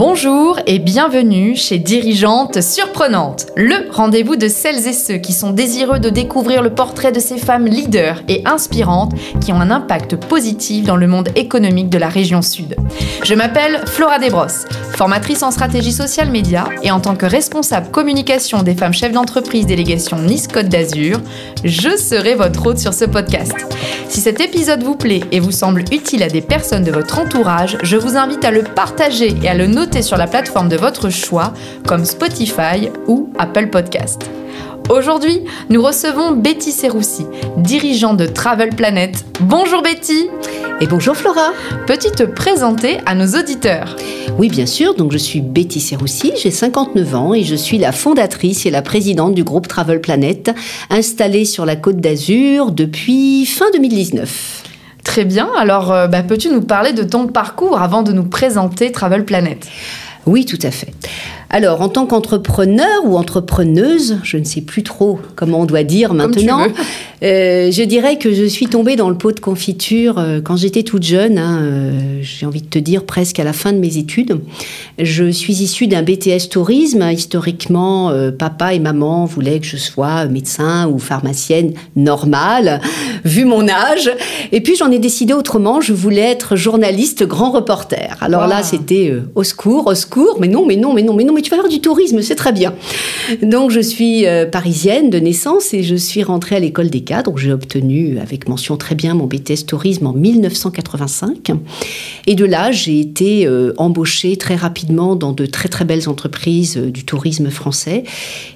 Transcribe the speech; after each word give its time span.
Bonjour 0.00 0.58
et 0.66 0.78
bienvenue 0.78 1.54
chez 1.56 1.76
Dirigeantes 1.76 2.62
Surprenantes, 2.62 3.48
le 3.54 3.90
rendez-vous 3.90 4.36
de 4.36 4.48
celles 4.48 4.88
et 4.88 4.94
ceux 4.94 5.18
qui 5.18 5.34
sont 5.34 5.50
désireux 5.50 5.98
de 5.98 6.08
découvrir 6.08 6.62
le 6.62 6.70
portrait 6.70 7.12
de 7.12 7.20
ces 7.20 7.36
femmes 7.36 7.66
leaders 7.66 8.22
et 8.26 8.40
inspirantes 8.46 9.12
qui 9.42 9.52
ont 9.52 9.60
un 9.60 9.70
impact 9.70 10.16
positif 10.16 10.86
dans 10.86 10.96
le 10.96 11.06
monde 11.06 11.28
économique 11.36 11.90
de 11.90 11.98
la 11.98 12.08
région 12.08 12.40
Sud. 12.40 12.76
Je 13.24 13.34
m'appelle 13.34 13.82
Flora 13.84 14.18
Desbrosses, 14.18 14.64
formatrice 14.96 15.42
en 15.42 15.50
stratégie 15.50 15.92
social 15.92 16.30
média 16.30 16.64
et 16.82 16.90
en 16.90 17.00
tant 17.00 17.14
que 17.14 17.26
responsable 17.26 17.90
communication 17.90 18.62
des 18.62 18.74
femmes 18.74 18.94
chefs 18.94 19.12
d'entreprise 19.12 19.66
délégation 19.66 20.16
Nice 20.16 20.48
Côte 20.48 20.70
d'Azur, 20.70 21.20
je 21.62 21.94
serai 21.98 22.36
votre 22.36 22.64
hôte 22.64 22.78
sur 22.78 22.94
ce 22.94 23.04
podcast. 23.04 23.52
Si 24.08 24.22
cet 24.22 24.40
épisode 24.40 24.82
vous 24.82 24.96
plaît 24.96 25.20
et 25.30 25.40
vous 25.40 25.52
semble 25.52 25.84
utile 25.92 26.22
à 26.22 26.28
des 26.28 26.40
personnes 26.40 26.84
de 26.84 26.90
votre 26.90 27.18
entourage, 27.18 27.76
je 27.82 27.98
vous 27.98 28.16
invite 28.16 28.44
à 28.46 28.50
le 28.50 28.62
partager 28.62 29.34
et 29.42 29.48
à 29.48 29.54
le 29.54 29.66
noter 29.66 29.89
sur 29.98 30.16
la 30.16 30.28
plateforme 30.28 30.68
de 30.68 30.76
votre 30.76 31.10
choix 31.10 31.52
comme 31.86 32.04
Spotify 32.04 32.88
ou 33.08 33.28
Apple 33.38 33.68
Podcast. 33.68 34.30
Aujourd'hui, 34.88 35.40
nous 35.68 35.82
recevons 35.82 36.30
Betty 36.30 36.70
Serroussi, 36.70 37.26
dirigeante 37.56 38.16
de 38.16 38.26
Travel 38.26 38.70
Planet. 38.70 39.24
Bonjour 39.40 39.82
Betty 39.82 40.28
Et 40.80 40.86
bonjour 40.86 41.16
Flora 41.16 41.52
Peux-tu 41.86 42.10
te 42.12 42.22
présenter 42.22 42.98
à 43.04 43.14
nos 43.14 43.38
auditeurs 43.38 43.96
Oui, 44.38 44.48
bien 44.48 44.66
sûr. 44.66 44.94
Donc, 44.94 45.12
je 45.12 45.18
suis 45.18 45.40
Betty 45.40 45.80
Serroussi, 45.80 46.32
j'ai 46.40 46.52
59 46.52 47.14
ans 47.14 47.34
et 47.34 47.42
je 47.42 47.56
suis 47.56 47.78
la 47.78 47.92
fondatrice 47.92 48.66
et 48.66 48.70
la 48.70 48.82
présidente 48.82 49.34
du 49.34 49.42
groupe 49.44 49.66
Travel 49.66 50.00
Planet, 50.00 50.52
installé 50.88 51.44
sur 51.44 51.66
la 51.66 51.74
côte 51.76 51.98
d'Azur 51.98 52.70
depuis 52.70 53.44
fin 53.44 53.66
2019. 53.72 54.69
Très 55.04 55.24
bien, 55.24 55.48
alors 55.56 55.92
euh, 55.92 56.06
bah, 56.06 56.22
peux-tu 56.22 56.50
nous 56.50 56.62
parler 56.62 56.92
de 56.92 57.02
ton 57.02 57.26
parcours 57.26 57.80
avant 57.80 58.02
de 58.02 58.12
nous 58.12 58.24
présenter 58.24 58.92
Travel 58.92 59.24
Planet? 59.24 59.66
Oui, 60.26 60.44
tout 60.44 60.58
à 60.62 60.70
fait. 60.70 60.92
Alors, 61.52 61.80
en 61.82 61.88
tant 61.88 62.06
qu'entrepreneur 62.06 63.04
ou 63.04 63.16
entrepreneuse, 63.16 64.18
je 64.22 64.36
ne 64.36 64.44
sais 64.44 64.60
plus 64.60 64.84
trop 64.84 65.18
comment 65.34 65.58
on 65.58 65.64
doit 65.64 65.82
dire 65.82 66.14
maintenant, 66.14 66.60
euh, 67.24 67.72
je 67.72 67.82
dirais 67.82 68.18
que 68.18 68.32
je 68.32 68.44
suis 68.44 68.68
tombée 68.68 68.94
dans 68.94 69.08
le 69.10 69.16
pot 69.16 69.32
de 69.32 69.40
confiture 69.40 70.18
euh, 70.18 70.40
quand 70.40 70.56
j'étais 70.56 70.84
toute 70.84 71.02
jeune, 71.02 71.38
hein, 71.38 71.58
euh, 71.60 72.18
j'ai 72.22 72.46
envie 72.46 72.62
de 72.62 72.68
te 72.68 72.78
dire 72.78 73.02
presque 73.04 73.40
à 73.40 73.44
la 73.44 73.52
fin 73.52 73.72
de 73.72 73.78
mes 73.78 73.96
études. 73.96 74.38
Je 75.00 75.28
suis 75.28 75.54
issue 75.54 75.88
d'un 75.88 76.02
BTS 76.04 76.50
tourisme. 76.50 77.02
Historiquement, 77.10 78.12
papa 78.38 78.74
et 78.74 78.78
maman 78.78 79.24
voulaient 79.24 79.58
que 79.58 79.66
je 79.66 79.76
sois 79.76 80.26
médecin 80.26 80.88
ou 80.88 81.00
pharmacienne 81.00 81.72
normale, 81.96 82.80
vu 83.24 83.44
mon 83.44 83.68
âge. 83.68 84.10
Et 84.52 84.60
puis, 84.60 84.76
j'en 84.76 84.90
ai 84.92 85.00
décidé 85.00 85.32
autrement. 85.32 85.80
Je 85.80 85.92
voulais 85.94 86.20
être 86.20 86.54
journaliste, 86.54 87.24
grand 87.26 87.50
reporter. 87.50 88.16
Alors 88.20 88.46
là, 88.46 88.58
Wow. 88.58 88.64
c'était 88.64 89.14
au 89.34 89.42
secours, 89.42 89.86
au 89.88 89.94
secours, 89.94 90.36
mais 90.38 90.48
non, 90.48 90.64
mais 90.66 90.76
non, 90.76 90.92
mais 90.92 91.02
non, 91.02 91.14
mais 91.14 91.24
non, 91.24 91.32
mais 91.32 91.39
tu 91.42 91.50
vas 91.50 91.56
faire 91.56 91.68
du 91.68 91.80
tourisme, 91.80 92.22
c'est 92.22 92.34
très 92.34 92.52
bien. 92.52 92.74
Donc 93.42 93.70
je 93.70 93.80
suis 93.80 94.26
euh, 94.26 94.46
parisienne 94.46 95.10
de 95.10 95.18
naissance 95.18 95.74
et 95.74 95.82
je 95.82 95.96
suis 95.96 96.22
rentrée 96.22 96.56
à 96.56 96.60
l'école 96.60 96.90
des 96.90 97.00
cadres 97.00 97.32
j'ai 97.40 97.52
obtenu 97.52 98.18
avec 98.18 98.48
mention 98.48 98.76
très 98.76 98.94
bien 98.94 99.14
mon 99.14 99.26
BTS 99.26 99.66
tourisme 99.66 100.06
en 100.06 100.12
1985. 100.12 101.52
Et 102.26 102.34
de 102.34 102.44
là, 102.44 102.70
j'ai 102.70 103.00
été 103.00 103.46
euh, 103.46 103.72
embauchée 103.78 104.36
très 104.36 104.56
rapidement 104.56 105.16
dans 105.16 105.32
de 105.32 105.46
très 105.46 105.68
très 105.68 105.84
belles 105.84 106.08
entreprises 106.08 106.76
euh, 106.76 106.90
du 106.90 107.04
tourisme 107.04 107.50
français. 107.50 108.04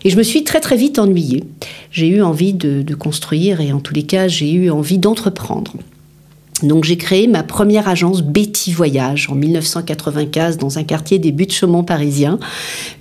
Et 0.05 0.11
je 0.11 0.17
me 0.17 0.23
suis 0.23 0.45
très 0.45 0.61
très 0.61 0.77
vite 0.77 0.99
ennuyée. 0.99 1.45
J'ai 1.91 2.09
eu 2.09 2.23
envie 2.23 2.53
de 2.53 2.95
construire 2.95 3.61
et 3.61 3.73
en 3.73 3.81
tous 3.81 3.95
les 3.95 4.03
cas, 4.03 4.29
j'ai 4.29 4.53
eu 4.53 4.71
envie 4.71 4.99
d'entreprendre. 4.99 5.73
Donc 6.65 6.85
j'ai 6.85 6.97
créé 6.97 7.27
ma 7.27 7.43
première 7.43 7.89
agence 7.89 8.23
Betty 8.23 8.73
Voyage 8.73 9.29
en 9.31 9.35
1995 9.35 10.59
dans 10.59 10.79
un 10.79 10.85
quartier 10.85 11.19
des 11.19 11.33
Buttes-Chaumont 11.33 11.85
parisiens, 11.85 12.39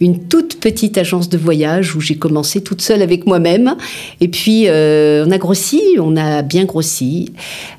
une 0.02 0.28
toute 0.28 0.60
petite 0.60 0.98
agence 0.98 1.30
de 1.30 1.38
voyage 1.38 1.96
où 1.96 2.02
j'ai 2.02 2.16
commencé 2.16 2.62
toute 2.62 2.82
seule 2.82 3.02
avec 3.02 3.26
moi-même. 3.26 3.76
Et 4.22 4.28
puis 4.28 4.68
euh, 4.68 5.26
on 5.26 5.32
a 5.32 5.38
grossi, 5.38 5.82
on 6.00 6.16
a 6.18 6.42
bien 6.42 6.66
grossi. 6.66 7.32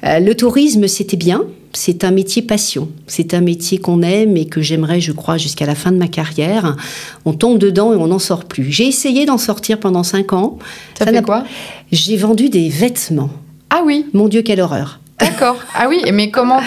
Euh, 0.04 0.18
le 0.20 0.34
tourisme 0.34 0.88
c'était 0.88 1.16
bien. 1.16 1.44
C'est 1.76 2.04
un 2.04 2.12
métier 2.12 2.40
passion. 2.40 2.88
C'est 3.08 3.34
un 3.34 3.40
métier 3.40 3.78
qu'on 3.78 4.02
aime 4.02 4.36
et 4.36 4.46
que 4.46 4.62
j'aimerais, 4.62 5.00
je 5.00 5.10
crois, 5.10 5.38
jusqu'à 5.38 5.66
la 5.66 5.74
fin 5.74 5.90
de 5.90 5.96
ma 5.96 6.06
carrière. 6.06 6.76
On 7.24 7.32
tombe 7.32 7.58
dedans 7.58 7.92
et 7.92 7.96
on 7.96 8.06
n'en 8.06 8.20
sort 8.20 8.44
plus. 8.44 8.70
J'ai 8.70 8.86
essayé 8.86 9.26
d'en 9.26 9.38
sortir 9.38 9.80
pendant 9.80 10.04
cinq 10.04 10.32
ans. 10.32 10.60
Ça, 10.96 11.04
Ça 11.04 11.10
fait 11.10 11.22
quoi? 11.22 11.42
J'ai 11.90 12.16
vendu 12.16 12.48
des 12.48 12.68
vêtements. 12.68 13.30
Ah 13.70 13.82
oui, 13.84 14.06
Mon 14.12 14.28
Dieu, 14.28 14.42
quelle 14.42 14.60
horreur. 14.60 15.00
D'accord. 15.20 15.56
Ah 15.74 15.86
oui, 15.88 16.02
mais 16.12 16.30
comment. 16.30 16.60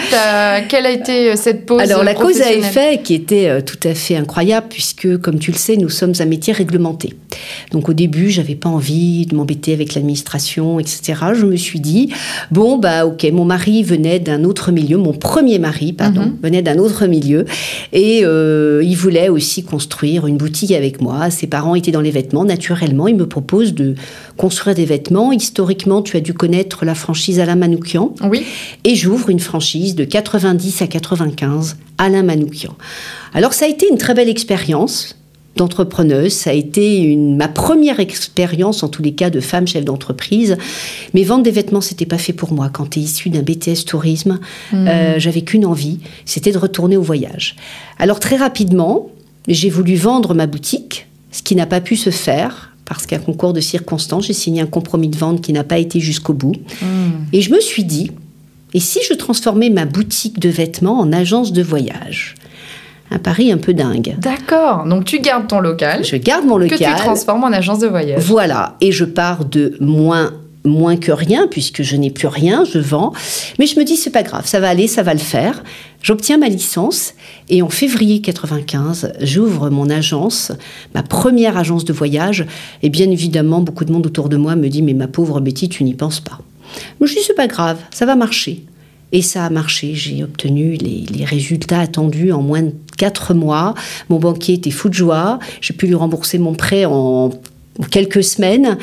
Quelle 0.68 0.86
a 0.86 0.90
été 0.90 1.32
euh, 1.32 1.36
cette 1.36 1.66
pause 1.66 1.80
Alors 1.80 2.04
la 2.04 2.14
cause 2.14 2.40
à 2.40 2.52
effet 2.52 3.00
qui 3.02 3.14
était 3.14 3.48
euh, 3.48 3.60
tout 3.60 3.78
à 3.84 3.94
fait 3.94 4.16
incroyable 4.16 4.66
puisque 4.70 5.18
comme 5.18 5.38
tu 5.38 5.50
le 5.52 5.56
sais 5.56 5.76
nous 5.76 5.88
sommes 5.88 6.12
un 6.18 6.24
métier 6.24 6.52
réglementé. 6.52 7.14
Donc 7.72 7.88
au 7.88 7.92
début 7.92 8.30
j'avais 8.30 8.54
pas 8.54 8.68
envie 8.68 9.26
de 9.26 9.34
m'embêter 9.34 9.72
avec 9.72 9.94
l'administration 9.94 10.80
etc. 10.80 11.14
Je 11.34 11.44
me 11.46 11.56
suis 11.56 11.80
dit 11.80 12.12
bon 12.50 12.78
bah 12.78 13.06
ok 13.06 13.24
mon 13.32 13.44
mari 13.44 13.82
venait 13.82 14.18
d'un 14.18 14.44
autre 14.44 14.72
milieu 14.72 14.96
mon 14.96 15.12
premier 15.12 15.58
mari 15.58 15.92
pardon 15.92 16.22
Mhm. 16.22 16.36
venait 16.42 16.62
d'un 16.62 16.78
autre 16.78 17.06
milieu 17.06 17.44
et 17.92 18.22
euh, 18.24 18.82
il 18.84 18.96
voulait 18.96 19.28
aussi 19.28 19.62
construire 19.62 20.26
une 20.26 20.36
boutique 20.36 20.72
avec 20.72 21.00
moi. 21.00 21.30
Ses 21.30 21.46
parents 21.46 21.74
étaient 21.74 21.90
dans 21.92 22.00
les 22.00 22.10
vêtements 22.10 22.44
naturellement 22.44 23.08
il 23.08 23.16
me 23.16 23.26
propose 23.26 23.74
de 23.74 23.94
construire 24.38 24.74
des 24.74 24.86
vêtements. 24.86 25.32
Historiquement 25.32 26.00
tu 26.00 26.16
as 26.16 26.20
dû 26.20 26.32
connaître 26.32 26.86
la 26.86 26.94
franchise 26.94 27.40
Alain 27.40 27.56
Manoukian. 27.56 28.14
Oui, 28.22 28.46
Et 28.84 28.94
j'ouvre 28.94 29.28
une 29.28 29.40
franchise 29.40 29.94
de 29.94 30.04
90 30.04 30.80
à 30.80 30.86
95, 30.86 31.76
Alain 31.98 32.22
Manoukian. 32.22 32.74
Alors 33.34 33.52
ça 33.52 33.66
a 33.66 33.68
été 33.68 33.86
une 33.90 33.98
très 33.98 34.14
belle 34.14 34.30
expérience 34.30 35.16
d'entrepreneuse, 35.56 36.32
ça 36.32 36.50
a 36.50 36.52
été 36.54 37.00
une, 37.00 37.36
ma 37.36 37.48
première 37.48 38.00
expérience 38.00 38.82
en 38.82 38.88
tous 38.88 39.02
les 39.02 39.12
cas 39.12 39.28
de 39.28 39.40
femme 39.40 39.66
chef 39.66 39.84
d'entreprise. 39.84 40.56
Mais 41.12 41.24
vendre 41.24 41.42
des 41.42 41.50
vêtements, 41.50 41.80
c'était 41.80 42.06
pas 42.06 42.16
fait 42.16 42.32
pour 42.32 42.52
moi. 42.52 42.70
Quand 42.72 42.90
tu 42.90 43.00
es 43.00 43.02
issu 43.02 43.28
d'un 43.28 43.42
BTS 43.42 43.84
tourisme, 43.84 44.38
euh, 44.72 45.18
j'avais 45.18 45.42
qu'une 45.42 45.66
envie, 45.66 45.98
c'était 46.24 46.52
de 46.52 46.58
retourner 46.58 46.96
au 46.96 47.02
voyage. 47.02 47.56
Alors 47.98 48.20
très 48.20 48.36
rapidement, 48.36 49.10
j'ai 49.48 49.68
voulu 49.68 49.96
vendre 49.96 50.32
ma 50.32 50.46
boutique, 50.46 51.08
ce 51.32 51.42
qui 51.42 51.56
n'a 51.56 51.66
pas 51.66 51.80
pu 51.80 51.96
se 51.96 52.10
faire 52.10 52.67
parce 52.88 53.04
qu'à 53.06 53.18
concours 53.18 53.52
de 53.52 53.60
circonstances, 53.60 54.26
j'ai 54.26 54.32
signé 54.32 54.62
un 54.62 54.66
compromis 54.66 55.08
de 55.08 55.16
vente 55.16 55.42
qui 55.42 55.52
n'a 55.52 55.62
pas 55.62 55.76
été 55.78 56.00
jusqu'au 56.00 56.32
bout. 56.32 56.54
Et 57.34 57.42
je 57.42 57.52
me 57.52 57.60
suis 57.60 57.84
dit, 57.84 58.10
et 58.72 58.80
si 58.80 59.00
je 59.06 59.12
transformais 59.14 59.68
ma 59.68 59.84
boutique 59.84 60.40
de 60.40 60.48
vêtements 60.48 60.98
en 60.98 61.12
agence 61.12 61.52
de 61.52 61.62
voyage? 61.62 62.34
Un 63.10 63.18
pari 63.18 63.52
un 63.52 63.56
peu 63.58 63.72
dingue. 63.74 64.16
d'accord. 64.18 64.84
Donc 64.86 65.04
tu 65.04 65.20
gardes 65.20 65.46
ton 65.48 65.60
local, 65.60 66.04
Je 66.04 66.16
garde 66.16 66.44
mon 66.46 66.58
que 66.58 66.64
tu 66.64 66.70
local. 66.72 66.96
transformes 66.96 67.44
en 67.44 67.52
agence 67.52 67.78
de 67.78 67.86
voyage. 67.86 68.22
Voilà, 68.22 68.76
et 68.80 68.90
je 68.92 69.04
pars 69.04 69.44
de 69.44 69.76
moins 69.80 70.32
moins 70.68 70.96
que 70.96 71.12
rien 71.12 71.46
puisque 71.48 71.82
je 71.82 71.96
n'ai 71.96 72.10
plus 72.10 72.28
rien, 72.28 72.64
je 72.64 72.78
vends. 72.78 73.12
Mais 73.58 73.66
je 73.66 73.78
me 73.78 73.84
dis 73.84 73.96
c'est 73.96 74.10
pas 74.10 74.22
grave, 74.22 74.46
ça 74.46 74.60
va 74.60 74.68
aller, 74.68 74.86
ça 74.86 75.02
va 75.02 75.14
le 75.14 75.20
faire. 75.20 75.62
J'obtiens 76.02 76.38
ma 76.38 76.48
licence 76.48 77.14
et 77.48 77.60
en 77.62 77.68
février 77.68 78.20
95, 78.20 79.14
j'ouvre 79.20 79.68
mon 79.70 79.90
agence, 79.90 80.52
ma 80.94 81.02
première 81.02 81.56
agence 81.56 81.84
de 81.84 81.92
voyage. 81.92 82.46
Et 82.82 82.90
bien 82.90 83.10
évidemment, 83.10 83.60
beaucoup 83.60 83.84
de 83.84 83.92
monde 83.92 84.06
autour 84.06 84.28
de 84.28 84.36
moi 84.36 84.54
me 84.54 84.68
dit 84.68 84.82
mais 84.82 84.94
ma 84.94 85.08
pauvre 85.08 85.40
Betty, 85.40 85.68
tu 85.68 85.82
n'y 85.84 85.94
penses 85.94 86.20
pas. 86.20 86.38
Mais 87.00 87.06
je 87.06 87.14
dis 87.14 87.22
c'est 87.26 87.34
pas 87.34 87.48
grave, 87.48 87.78
ça 87.90 88.06
va 88.06 88.14
marcher. 88.14 88.64
Et 89.10 89.22
ça 89.22 89.46
a 89.46 89.50
marché. 89.50 89.94
J'ai 89.94 90.22
obtenu 90.22 90.74
les, 90.74 91.06
les 91.10 91.24
résultats 91.24 91.80
attendus 91.80 92.30
en 92.30 92.42
moins 92.42 92.62
de 92.62 92.72
quatre 92.98 93.32
mois. 93.32 93.74
Mon 94.10 94.18
banquier 94.18 94.56
était 94.56 94.70
fou 94.70 94.90
de 94.90 94.94
joie. 94.94 95.38
J'ai 95.62 95.72
pu 95.72 95.86
lui 95.86 95.94
rembourser 95.94 96.38
mon 96.38 96.52
prêt 96.52 96.84
en 96.84 97.30
quelques 97.90 98.24
semaines. 98.24 98.76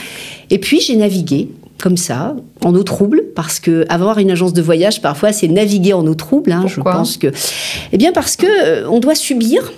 Et 0.50 0.57
puis 0.57 0.79
j'ai 0.81 0.96
navigué 0.96 1.50
comme 1.85 1.97
ça, 1.97 2.35
en 2.63 2.73
eau 2.73 2.81
trouble, 2.81 3.22
parce 3.35 3.59
que 3.59 3.85
avoir 3.90 4.18
une 4.18 4.31
agence 4.31 4.53
de 4.53 4.62
voyage, 4.63 5.03
parfois, 5.03 5.31
c'est 5.31 5.47
naviguer 5.47 5.94
en 5.94 6.03
eau 6.07 6.16
trouble. 6.16 6.51
hein. 6.51 6.63
je 6.68 6.81
pense 6.81 7.18
que, 7.18 7.28
eh 7.91 7.97
bien, 8.00 8.12
parce 8.12 8.35
que 8.38 8.47
euh, 8.47 8.90
on 8.90 9.00
doit 9.00 9.13
subir 9.13 9.72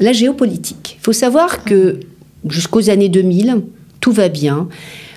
la 0.00 0.14
géopolitique. 0.14 0.96
Il 0.98 1.04
faut 1.04 1.12
savoir 1.12 1.62
que 1.64 2.00
jusqu'aux 2.48 2.88
années 2.88 3.10
2000, 3.10 3.60
tout 4.00 4.12
va 4.12 4.30
bien. 4.30 4.66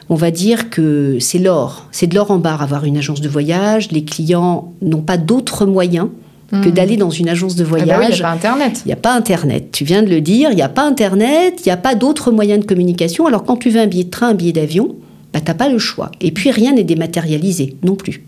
On 0.10 0.16
va 0.16 0.30
dire 0.30 0.70
que 0.70 1.20
c'est 1.22 1.40
l'or, 1.40 1.88
c'est 1.94 2.08
de 2.08 2.16
l'or 2.16 2.32
en 2.32 2.38
barre 2.40 2.62
avoir 2.62 2.84
une 2.84 2.98
agence 2.98 3.22
de 3.22 3.30
voyage. 3.30 3.94
Les 3.94 4.04
clients 4.04 4.74
n'ont 4.82 5.02
pas 5.04 5.16
d'autre 5.16 5.66
moyen 5.66 6.10
que 6.52 6.70
d'aller 6.70 6.98
dans 6.98 7.10
une 7.12 7.30
agence 7.30 7.56
de 7.56 7.64
Ah 7.64 7.68
bah 7.70 7.76
oui, 7.78 7.82
il 7.84 7.86
voyage. 7.96 8.20
n'y 8.20 8.24
a 8.24 8.28
pas 8.28 8.34
Internet. 8.34 8.82
Il 8.84 8.88
n'y 8.90 8.94
a 8.94 8.98
pas 8.98 9.14
Internet. 9.16 9.70
Tu 9.72 9.86
viens 9.86 10.04
de 10.04 10.10
le 10.10 10.20
dire, 10.20 10.50
il 10.52 10.56
n'y 10.58 10.62
a 10.62 10.70
pas 10.70 10.84
Internet, 10.86 11.62
il 11.62 11.70
n'y 11.70 11.72
a 11.72 11.78
pas 11.78 11.96
d'autres 11.96 12.30
moyens 12.32 12.60
de 12.60 12.66
communication. 12.66 13.26
Alors 13.26 13.46
quand 13.46 13.56
tu 13.56 13.70
veux 13.70 13.80
un 13.80 13.88
billet 13.88 14.04
de 14.04 14.10
train, 14.10 14.28
un 14.28 14.34
billet 14.34 14.52
d'avion, 14.52 14.96
bah, 15.36 15.42
tu 15.42 15.48
n'as 15.48 15.54
pas 15.54 15.68
le 15.68 15.78
choix. 15.78 16.12
Et 16.22 16.32
puis 16.32 16.50
rien 16.50 16.72
n'est 16.72 16.86
dématérialisé 16.86 17.76
non 17.84 17.98
plus. 17.98 18.24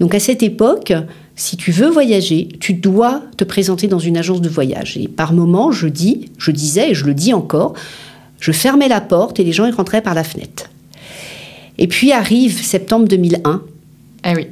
Donc 0.00 0.14
à 0.14 0.20
cette 0.20 0.42
époque, 0.42 0.92
si 1.34 1.56
tu 1.56 1.72
veux 1.72 1.88
voyager, 1.88 2.48
tu 2.60 2.74
dois 2.74 3.22
te 3.38 3.44
présenter 3.44 3.88
dans 3.88 3.98
une 3.98 4.18
agence 4.18 4.42
de 4.42 4.48
voyage. 4.50 4.98
Et 4.98 5.08
par 5.08 5.32
moment, 5.32 5.72
je 5.72 5.88
dis, 5.88 6.30
je 6.36 6.50
disais 6.50 6.90
et 6.90 6.94
je 6.94 7.06
le 7.06 7.14
dis 7.14 7.32
encore, 7.32 7.72
je 8.38 8.52
fermais 8.52 8.88
la 8.88 9.00
porte 9.00 9.40
et 9.40 9.44
les 9.44 9.52
gens 9.52 9.70
rentraient 9.70 10.02
par 10.02 10.12
la 10.12 10.24
fenêtre. 10.24 10.68
Et 11.78 11.86
puis 11.86 12.12
arrive 12.12 12.62
septembre 12.62 13.08
2001, 13.08 13.62
Ah 14.22 14.34
oui, 14.36 14.48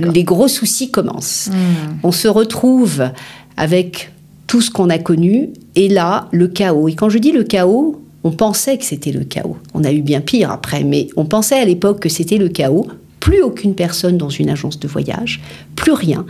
les 0.00 0.24
gros 0.24 0.48
soucis 0.48 0.90
commencent. 0.90 1.48
Hmm. 1.52 1.98
On 2.02 2.10
se 2.10 2.26
retrouve 2.26 3.08
avec 3.56 4.10
tout 4.48 4.60
ce 4.60 4.72
qu'on 4.72 4.90
a 4.90 4.98
connu. 4.98 5.50
Et 5.76 5.88
là, 5.88 6.26
le 6.32 6.48
chaos. 6.48 6.88
Et 6.88 6.94
quand 6.94 7.08
je 7.08 7.18
dis 7.18 7.30
le 7.30 7.44
chaos, 7.44 8.02
on 8.24 8.30
pensait 8.30 8.76
que 8.78 8.84
c'était 8.84 9.12
le 9.12 9.24
chaos. 9.24 9.56
On 9.74 9.84
a 9.84 9.92
eu 9.92 10.02
bien 10.02 10.20
pire 10.20 10.50
après, 10.50 10.84
mais 10.84 11.08
on 11.16 11.24
pensait 11.24 11.58
à 11.58 11.64
l'époque 11.64 12.00
que 12.00 12.08
c'était 12.08 12.38
le 12.38 12.48
chaos. 12.48 12.86
Plus 13.20 13.42
aucune 13.42 13.74
personne 13.74 14.16
dans 14.16 14.28
une 14.30 14.48
agence 14.48 14.78
de 14.78 14.86
voyage, 14.88 15.40
plus 15.76 15.92
rien. 15.92 16.24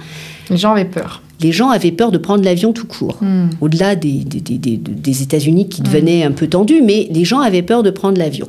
Les 0.51 0.57
gens 0.57 0.73
avaient 0.73 0.85
peur. 0.87 1.23
Les 1.41 1.53
gens 1.53 1.69
avaient 1.69 1.93
peur 1.93 2.11
de 2.11 2.19
prendre 2.19 2.43
l'avion 2.43 2.73
tout 2.73 2.87
court, 2.87 3.19
Hmm. 3.21 3.51
au-delà 3.61 3.95
des, 3.95 4.25
des- 4.25 4.41
des- 4.41 4.59
des- 4.59 4.77
des 4.79 5.23
États-Unis 5.23 5.69
qui 5.69 5.83
devenaient 5.83 6.25
un 6.25 6.33
peu 6.33 6.49
tendus, 6.49 6.81
mais 6.83 7.07
les 7.13 7.25
gens 7.25 7.39
avaient 7.41 7.63
peur 7.63 7.83
de 7.85 7.91
prendre 7.91 8.19
l'avion. 8.19 8.47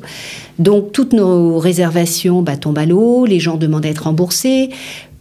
Donc 0.58 0.92
toutes 0.94 1.14
nos 1.14 1.60
réservations 1.60 2.42
bah, 2.42 2.58
tombent 2.58 2.80
à 2.80 2.86
l'eau, 2.86 3.26
les 3.26 3.40
gens 3.40 3.58
demandent 3.58 3.86
à 3.86 3.90
être 3.90 4.06
remboursés. 4.06 4.70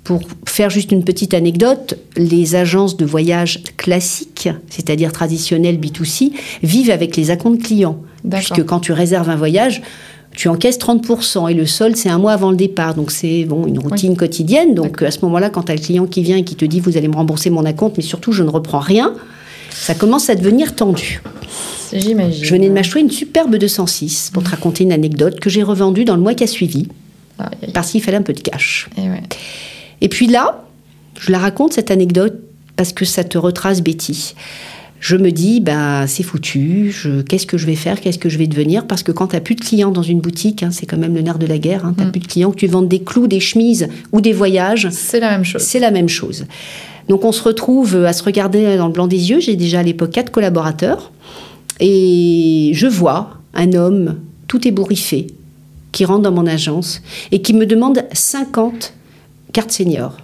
Pour 0.08 0.22
faire 0.46 0.70
juste 0.70 0.90
une 0.90 1.04
petite 1.04 1.34
anecdote, 1.34 1.98
les 2.16 2.54
agences 2.54 2.96
de 2.96 3.04
voyage 3.04 3.62
classiques, 3.76 4.48
c'est-à-dire 4.70 5.12
traditionnelles 5.12 5.78
B2C, 5.78 6.32
vivent 6.62 6.88
avec 6.88 7.14
les 7.14 7.30
acomptes 7.30 7.62
clients. 7.62 8.00
Puisque 8.30 8.64
quand 8.64 8.80
tu 8.80 8.92
réserves 8.92 9.28
un 9.28 9.36
voyage, 9.36 9.82
tu 10.34 10.48
encaisses 10.48 10.78
30% 10.78 11.50
et 11.50 11.54
le 11.54 11.66
solde, 11.66 11.94
c'est 11.94 12.08
un 12.08 12.16
mois 12.16 12.32
avant 12.32 12.50
le 12.50 12.56
départ. 12.56 12.94
Donc 12.94 13.10
c'est 13.10 13.44
bon, 13.44 13.66
une 13.66 13.78
routine 13.78 14.16
quotidienne. 14.16 14.74
Donc 14.74 15.02
à 15.02 15.10
ce 15.10 15.18
moment-là, 15.26 15.50
quand 15.50 15.64
tu 15.64 15.72
as 15.72 15.74
le 15.74 15.80
client 15.82 16.06
qui 16.06 16.22
vient 16.22 16.38
et 16.38 16.42
qui 16.42 16.54
te 16.54 16.64
dit 16.64 16.80
vous 16.80 16.96
allez 16.96 17.08
me 17.08 17.16
rembourser 17.16 17.50
mon 17.50 17.66
acompte, 17.66 17.98
mais 17.98 18.02
surtout 18.02 18.32
je 18.32 18.42
ne 18.42 18.48
reprends 18.48 18.80
rien, 18.80 19.12
ça 19.70 19.94
commence 19.94 20.30
à 20.30 20.36
devenir 20.36 20.74
tendu. 20.74 21.20
J'imagine. 21.92 22.42
Je 22.42 22.50
venais 22.54 22.70
de 22.70 22.72
m'acheter 22.72 23.00
une 23.00 23.10
superbe 23.10 23.56
206 23.56 24.30
pour 24.32 24.42
te 24.42 24.48
raconter 24.48 24.84
une 24.84 24.92
anecdote 24.92 25.38
que 25.38 25.50
j'ai 25.50 25.62
revendue 25.62 26.06
dans 26.06 26.16
le 26.16 26.22
mois 26.22 26.32
qui 26.32 26.44
a 26.44 26.46
suivi 26.46 26.88
parce 27.74 27.90
qu'il 27.90 28.02
fallait 28.02 28.16
un 28.16 28.22
peu 28.22 28.32
de 28.32 28.40
cash. 28.40 28.88
Eh 28.96 29.02
ouais. 29.02 29.22
Et 30.00 30.08
puis 30.08 30.26
là, 30.26 30.64
je 31.18 31.32
la 31.32 31.38
raconte 31.38 31.72
cette 31.72 31.90
anecdote 31.90 32.34
parce 32.76 32.92
que 32.92 33.04
ça 33.04 33.24
te 33.24 33.38
retrace 33.38 33.82
Betty. 33.82 34.34
Je 35.00 35.16
me 35.16 35.30
dis, 35.30 35.60
bah, 35.60 36.06
c'est 36.08 36.24
foutu, 36.24 36.92
qu'est-ce 37.28 37.46
que 37.46 37.56
je 37.56 37.66
vais 37.66 37.76
faire, 37.76 38.00
qu'est-ce 38.00 38.18
que 38.18 38.28
je 38.28 38.36
vais 38.36 38.48
devenir? 38.48 38.84
Parce 38.86 39.04
que 39.04 39.12
quand 39.12 39.28
tu 39.28 39.36
n'as 39.36 39.40
plus 39.40 39.54
de 39.54 39.60
clients 39.60 39.92
dans 39.92 40.02
une 40.02 40.20
boutique, 40.20 40.64
hein, 40.64 40.70
c'est 40.72 40.86
quand 40.86 40.96
même 40.96 41.14
le 41.14 41.20
nerf 41.20 41.38
de 41.38 41.46
la 41.46 41.58
guerre, 41.58 41.82
tu 41.96 42.00
n'as 42.02 42.08
Mm. 42.08 42.10
plus 42.12 42.20
de 42.20 42.26
clients, 42.26 42.50
que 42.50 42.56
tu 42.56 42.66
vendes 42.66 42.88
des 42.88 43.00
clous, 43.00 43.28
des 43.28 43.38
chemises 43.38 43.88
ou 44.12 44.20
des 44.20 44.32
voyages, 44.32 44.88
C'est 44.90 45.20
la 45.20 45.30
même 45.30 45.44
chose. 45.44 45.62
c'est 45.62 45.78
la 45.78 45.92
même 45.92 46.08
chose. 46.08 46.46
Donc 47.08 47.24
on 47.24 47.30
se 47.32 47.42
retrouve 47.42 47.94
à 48.04 48.12
se 48.12 48.22
regarder 48.24 48.76
dans 48.76 48.86
le 48.88 48.92
blanc 48.92 49.06
des 49.06 49.30
yeux. 49.30 49.38
J'ai 49.40 49.54
déjà 49.56 49.80
à 49.80 49.82
l'époque 49.84 50.10
quatre 50.10 50.30
collaborateurs. 50.32 51.12
Et 51.80 52.72
je 52.74 52.86
vois 52.88 53.30
un 53.54 53.72
homme 53.74 54.16
tout 54.48 54.66
ébouriffé 54.66 55.28
qui 55.92 56.04
rentre 56.04 56.22
dans 56.22 56.32
mon 56.32 56.46
agence 56.46 57.02
et 57.30 57.40
qui 57.40 57.54
me 57.54 57.66
demande 57.66 58.02
50 58.12 58.94
cartes 59.52 59.72
seniors. 59.72 60.16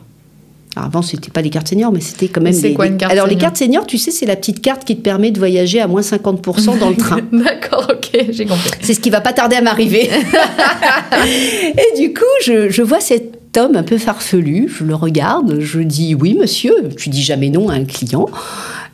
Alors 0.77 0.89
avant, 0.89 1.03
c'était 1.03 1.31
pas 1.31 1.43
des 1.43 1.51
cartes 1.51 1.69
seniors, 1.69 1.93
mais 1.93 2.01
c'était 2.01 2.29
quand 2.29 2.41
même. 2.41 2.53
C'est 2.53 2.75
quoi 2.75 2.87
une 2.87 2.97
carte 2.97 3.13
Alors 3.13 3.27
les 3.27 3.35
senior 3.35 3.43
cartes 3.43 3.57
seniors, 3.57 3.87
tu 3.87 3.99
sais, 3.99 4.11
c'est 4.11 4.27
la 4.27 4.35
petite 4.35 4.61
carte 4.61 4.85
qui 4.85 4.97
te 4.97 5.03
permet 5.03 5.31
de 5.31 5.39
voyager 5.39 5.81
à 5.81 5.87
moins 5.87 6.01
50% 6.01 6.79
dans 6.79 6.91
le 6.91 6.97
train. 6.97 7.21
D'accord, 7.33 7.89
ok, 7.91 8.25
j'ai 8.31 8.45
compris. 8.45 8.71
C'est 8.81 8.95
ce 8.95 9.01
qui 9.01 9.11
va 9.11 9.21
pas 9.21 9.33
tarder 9.33 9.57
à 9.57 9.61
m'arriver. 9.61 10.11
et 11.29 12.01
du 12.01 12.13
coup, 12.13 12.25
je, 12.45 12.71
je 12.71 12.83
vois 12.83 13.01
cet 13.01 13.57
homme 13.57 13.77
un 13.77 13.85
peu 13.85 13.99
farfelu, 13.99 14.69
je 14.69 14.85
le 14.85 14.97
regarde, 14.97 15.61
je 15.61 15.79
dis 15.81 16.17
oui 16.17 16.35
monsieur, 16.35 16.75
tu 16.97 17.09
dis 17.09 17.23
jamais 17.23 17.51
non 17.51 17.69
à 17.69 17.75
un 17.75 17.85
client. 17.85 18.27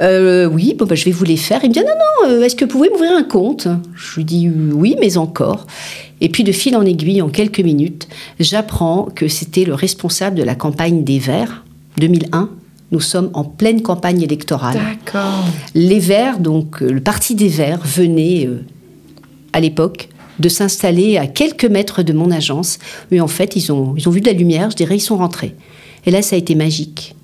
Euh, 0.00 0.46
oui, 0.46 0.74
bon, 0.78 0.86
bah, 0.86 0.94
je 0.94 1.04
vais 1.04 1.10
vous 1.10 1.24
les 1.24 1.36
faire. 1.36 1.60
Il 1.62 1.68
me 1.68 1.74
dit 1.74 1.80
non, 1.80 1.86
non, 1.86 2.30
euh, 2.30 2.42
est-ce 2.42 2.56
que 2.56 2.64
vous 2.64 2.70
pouvez 2.70 2.88
m'ouvrir 2.90 3.12
un 3.12 3.22
compte? 3.22 3.68
Je 3.94 4.16
lui 4.16 4.24
dis 4.24 4.48
oui, 4.48 4.96
mais 5.00 5.16
encore. 5.16 5.66
Et 6.20 6.28
puis 6.28 6.44
de 6.44 6.52
fil 6.52 6.76
en 6.76 6.82
aiguille, 6.82 7.22
en 7.22 7.28
quelques 7.28 7.60
minutes, 7.60 8.08
j'apprends 8.38 9.08
que 9.14 9.28
c'était 9.28 9.64
le 9.64 9.74
responsable 9.74 10.36
de 10.36 10.42
la 10.42 10.54
campagne 10.54 11.04
des 11.04 11.18
Verts 11.18 11.64
2001. 11.98 12.50
Nous 12.92 13.00
sommes 13.00 13.30
en 13.34 13.44
pleine 13.44 13.82
campagne 13.82 14.22
électorale. 14.22 14.74
D'accord. 14.74 15.44
Les 15.74 16.00
Verts, 16.00 16.40
donc 16.40 16.82
euh, 16.82 16.90
le 16.90 17.00
parti 17.00 17.34
des 17.34 17.48
Verts, 17.48 17.80
venait 17.84 18.46
euh, 18.46 18.64
à 19.52 19.60
l'époque 19.60 20.08
de 20.40 20.48
s'installer 20.48 21.16
à 21.16 21.26
quelques 21.26 21.66
mètres 21.66 22.02
de 22.02 22.12
mon 22.12 22.30
agence. 22.30 22.78
Mais 23.10 23.20
en 23.20 23.28
fait, 23.28 23.56
ils 23.56 23.70
ont, 23.72 23.94
ils 23.96 24.08
ont 24.08 24.10
vu 24.10 24.20
de 24.20 24.26
la 24.26 24.32
lumière, 24.32 24.70
je 24.70 24.76
dirais, 24.76 24.96
ils 24.96 25.00
sont 25.00 25.16
rentrés. 25.16 25.54
Et 26.06 26.10
là, 26.10 26.22
ça 26.22 26.34
a 26.34 26.38
été 26.38 26.54
magique. 26.54 27.14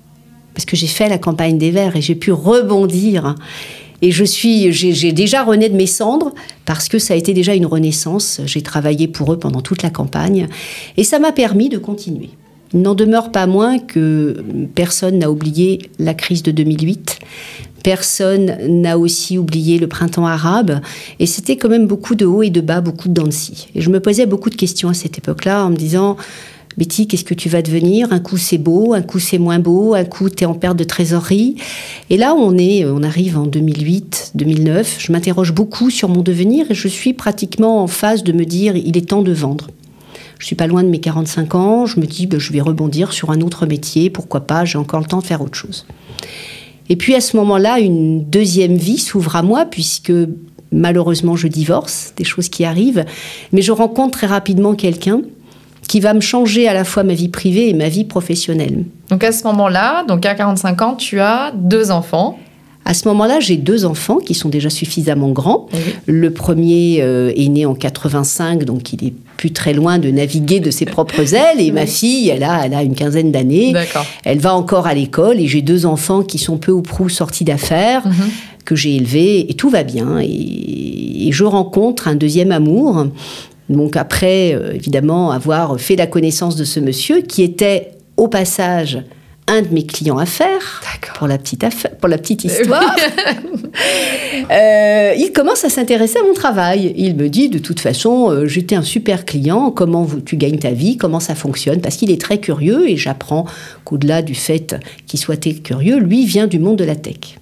Parce 0.57 0.65
que 0.65 0.75
j'ai 0.75 0.87
fait 0.87 1.07
la 1.07 1.19
campagne 1.19 1.59
des 1.59 1.69
Verts 1.69 1.95
et 1.95 2.01
j'ai 2.01 2.15
pu 2.15 2.31
rebondir. 2.31 3.35
Et 4.01 4.09
je 4.09 4.23
suis, 4.23 4.71
j'ai 4.71 5.11
déjà 5.11 5.43
rené 5.43 5.69
de 5.69 5.75
mes 5.75 5.85
cendres 5.85 6.33
parce 6.65 6.89
que 6.89 6.97
ça 6.97 7.13
a 7.13 7.17
été 7.17 7.31
déjà 7.31 7.53
une 7.53 7.67
renaissance. 7.67 8.41
J'ai 8.47 8.63
travaillé 8.63 9.07
pour 9.07 9.31
eux 9.31 9.37
pendant 9.37 9.61
toute 9.61 9.83
la 9.83 9.91
campagne 9.91 10.47
et 10.97 11.03
ça 11.03 11.19
m'a 11.19 11.31
permis 11.31 11.69
de 11.69 11.77
continuer. 11.77 12.31
Il 12.73 12.81
n'en 12.81 12.95
demeure 12.95 13.31
pas 13.31 13.45
moins 13.45 13.77
que 13.77 14.43
personne 14.73 15.19
n'a 15.19 15.29
oublié 15.29 15.91
la 15.99 16.15
crise 16.15 16.41
de 16.41 16.49
2008. 16.49 17.19
Personne 17.83 18.57
n'a 18.67 18.97
aussi 18.97 19.37
oublié 19.37 19.77
le 19.77 19.85
printemps 19.85 20.25
arabe. 20.25 20.81
Et 21.19 21.27
c'était 21.27 21.57
quand 21.57 21.69
même 21.69 21.85
beaucoup 21.85 22.15
de 22.15 22.25
hauts 22.25 22.41
et 22.41 22.49
de 22.49 22.61
bas, 22.61 22.81
beaucoup 22.81 23.09
de 23.09 23.13
dents 23.13 23.27
de 23.27 23.31
scie. 23.31 23.67
Et 23.75 23.81
je 23.81 23.91
me 23.91 23.99
posais 23.99 24.25
beaucoup 24.25 24.49
de 24.49 24.55
questions 24.55 24.89
à 24.89 24.95
cette 24.95 25.19
époque-là 25.19 25.63
en 25.63 25.69
me 25.69 25.75
disant 25.75 26.17
Betty, 26.77 27.07
qu'est-ce 27.07 27.23
que 27.23 27.33
tu 27.33 27.49
vas 27.49 27.63
devenir? 27.63 28.13
Un 28.13 28.19
coup 28.19 28.37
c'est 28.37 28.59
beau, 28.59 28.93
un 28.93 29.01
coup 29.01 29.17
c'est 29.17 29.39
moins 29.39 29.57
beau, 29.57 29.95
un 29.95 30.05
coup 30.05 30.29
tu 30.29 30.43
es 30.43 30.45
en 30.45 30.53
perte 30.53 30.77
de 30.77 30.83
trésorerie. 30.83 31.55
Et 32.11 32.17
là, 32.17 32.35
on 32.35 32.55
est, 32.55 32.85
on 32.85 33.01
arrive 33.01 33.35
en 33.35 33.47
2008, 33.47 34.33
2009. 34.35 34.97
Je 34.99 35.11
m'interroge 35.11 35.53
beaucoup 35.53 35.89
sur 35.89 36.07
mon 36.07 36.21
devenir 36.21 36.69
et 36.69 36.75
je 36.75 36.87
suis 36.87 37.13
pratiquement 37.13 37.81
en 37.81 37.87
phase 37.87 38.23
de 38.23 38.31
me 38.31 38.45
dire 38.45 38.75
il 38.75 38.95
est 38.95 39.09
temps 39.09 39.23
de 39.23 39.31
vendre. 39.31 39.71
Je 40.37 40.45
suis 40.45 40.55
pas 40.55 40.67
loin 40.67 40.83
de 40.83 40.89
mes 40.89 40.99
45 40.99 41.55
ans. 41.55 41.85
Je 41.87 41.99
me 41.99 42.05
dis 42.05 42.27
ben, 42.27 42.39
je 42.39 42.53
vais 42.53 42.61
rebondir 42.61 43.11
sur 43.11 43.31
un 43.31 43.41
autre 43.41 43.65
métier. 43.65 44.11
Pourquoi 44.11 44.41
pas 44.41 44.63
J'ai 44.63 44.77
encore 44.77 44.99
le 44.99 45.07
temps 45.07 45.19
de 45.19 45.25
faire 45.25 45.41
autre 45.41 45.57
chose. 45.57 45.87
Et 46.89 46.95
puis 46.95 47.15
à 47.15 47.21
ce 47.21 47.37
moment-là, 47.37 47.79
une 47.79 48.23
deuxième 48.23 48.77
vie 48.77 48.99
s'ouvre 48.99 49.35
à 49.35 49.41
moi 49.41 49.65
puisque 49.65 50.13
malheureusement 50.71 51.35
je 51.35 51.47
divorce, 51.47 52.13
des 52.17 52.23
choses 52.23 52.49
qui 52.49 52.65
arrivent, 52.65 53.03
mais 53.51 53.63
je 53.63 53.71
rencontre 53.71 54.19
très 54.19 54.27
rapidement 54.27 54.75
quelqu'un 54.75 55.21
qui 55.87 55.99
va 55.99 56.13
me 56.13 56.21
changer 56.21 56.67
à 56.67 56.73
la 56.73 56.83
fois 56.83 57.03
ma 57.03 57.13
vie 57.13 57.29
privée 57.29 57.69
et 57.69 57.73
ma 57.73 57.89
vie 57.89 58.03
professionnelle. 58.03 58.83
Donc 59.09 59.23
à 59.23 59.31
ce 59.31 59.43
moment-là, 59.45 60.03
donc 60.07 60.25
à 60.25 60.35
45 60.35 60.81
ans, 60.81 60.95
tu 60.95 61.19
as 61.19 61.51
deux 61.55 61.91
enfants. 61.91 62.37
À 62.85 62.93
ce 62.93 63.05
moment-là, 63.09 63.41
j'ai 63.41 63.57
deux 63.57 63.83
enfants 63.83 64.15
qui 64.17 64.33
sont 64.33 64.47
déjà 64.47 64.69
suffisamment 64.69 65.29
grands. 65.31 65.67
Oui. 65.73 65.79
Le 66.05 66.31
premier 66.31 66.99
euh, 67.01 67.33
est 67.35 67.49
né 67.49 67.65
en 67.65 67.73
85, 67.75 68.63
donc 68.63 68.93
il 68.93 69.05
est 69.05 69.13
plus 69.35 69.51
très 69.51 69.73
loin 69.73 69.99
de 69.99 70.09
naviguer 70.09 70.61
de 70.61 70.71
ses 70.71 70.85
propres 70.85 71.33
ailes. 71.35 71.59
Et 71.59 71.71
ma 71.71 71.85
fille, 71.85 72.29
elle 72.29 72.43
a, 72.43 72.65
elle 72.65 72.73
a 72.73 72.83
une 72.83 72.95
quinzaine 72.95 73.31
d'années. 73.33 73.73
Elle 74.23 74.39
va 74.39 74.55
encore 74.55 74.87
à 74.87 74.93
l'école 74.93 75.39
et 75.41 75.47
j'ai 75.47 75.61
deux 75.61 75.85
enfants 75.85 76.21
qui 76.23 76.37
sont 76.37 76.57
peu 76.57 76.71
ou 76.71 76.81
prou 76.81 77.09
sortis 77.09 77.43
d'affaires, 77.43 78.07
Mhm. 78.07 78.29
que 78.63 78.75
j'ai 78.77 78.95
élevés 78.95 79.51
et 79.51 79.53
tout 79.55 79.69
va 79.69 79.83
bien. 79.83 80.19
Et, 80.21 81.27
et 81.27 81.31
je 81.33 81.43
rencontre 81.43 82.07
un 82.07 82.15
deuxième 82.15 82.53
amour. 82.53 83.07
Donc 83.69 83.95
après, 83.97 84.53
euh, 84.53 84.73
évidemment, 84.73 85.31
avoir 85.31 85.79
fait 85.79 85.95
la 85.95 86.07
connaissance 86.07 86.55
de 86.55 86.63
ce 86.63 86.79
monsieur 86.79 87.21
qui 87.21 87.43
était 87.43 87.91
au 88.15 88.27
passage 88.27 88.99
un 89.49 89.61
de 89.61 89.67
mes 89.73 89.85
clients 89.85 90.17
affaires 90.17 90.81
D'accord. 90.93 91.15
pour 91.17 91.27
la 91.27 91.37
petite 91.37 91.63
affaire, 91.63 91.91
pour 91.97 92.09
la 92.09 92.17
petite 92.17 92.43
histoire. 92.43 92.95
Euh, 94.51 95.13
il 95.17 95.31
commence 95.33 95.63
à 95.65 95.69
s'intéresser 95.69 96.17
à 96.19 96.23
mon 96.23 96.33
travail. 96.33 96.93
Il 96.97 97.15
me 97.15 97.29
dit 97.29 97.49
de 97.49 97.59
toute 97.59 97.79
façon, 97.79 98.31
euh, 98.31 98.47
j'étais 98.47 98.75
un 98.75 98.81
super 98.81 99.25
client. 99.25 99.71
Comment 99.71 100.03
vous- 100.03 100.19
tu 100.21 100.35
gagnes 100.37 100.57
ta 100.57 100.71
vie? 100.71 100.97
Comment 100.97 101.19
ça 101.19 101.35
fonctionne? 101.35 101.81
Parce 101.81 101.95
qu'il 101.95 102.09
est 102.11 102.19
très 102.19 102.39
curieux 102.39 102.89
et 102.89 102.97
j'apprends 102.97 103.45
qu'au-delà 103.83 104.21
du 104.21 104.35
fait 104.35 104.75
qu'il 105.05 105.19
soit 105.19 105.37
très 105.37 105.53
curieux, 105.53 105.97
lui 105.99 106.25
vient 106.25 106.47
du 106.47 106.59
monde 106.59 106.77
de 106.77 106.83
la 106.85 106.95
tech. 106.95 107.37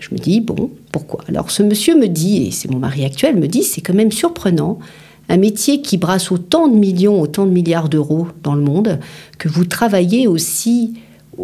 Je 0.00 0.08
me 0.12 0.18
dis 0.18 0.40
bon, 0.40 0.70
pourquoi? 0.92 1.20
Alors 1.28 1.50
ce 1.50 1.62
monsieur 1.62 1.96
me 1.96 2.08
dit, 2.08 2.46
et 2.46 2.50
c'est 2.50 2.70
mon 2.70 2.78
mari 2.78 3.04
actuel, 3.04 3.36
me 3.36 3.46
dit 3.46 3.62
c'est 3.62 3.80
quand 3.80 3.94
même 3.94 4.12
surprenant. 4.12 4.78
Un 5.28 5.36
métier 5.38 5.80
qui 5.80 5.96
brasse 5.96 6.30
autant 6.30 6.68
de 6.68 6.74
millions, 6.76 7.20
autant 7.20 7.46
de 7.46 7.50
milliards 7.50 7.88
d'euros 7.88 8.28
dans 8.42 8.54
le 8.54 8.62
monde, 8.62 8.98
que 9.38 9.48
vous 9.48 9.64
travaillez 9.64 10.26
aussi, 10.26 10.94
au- 11.38 11.42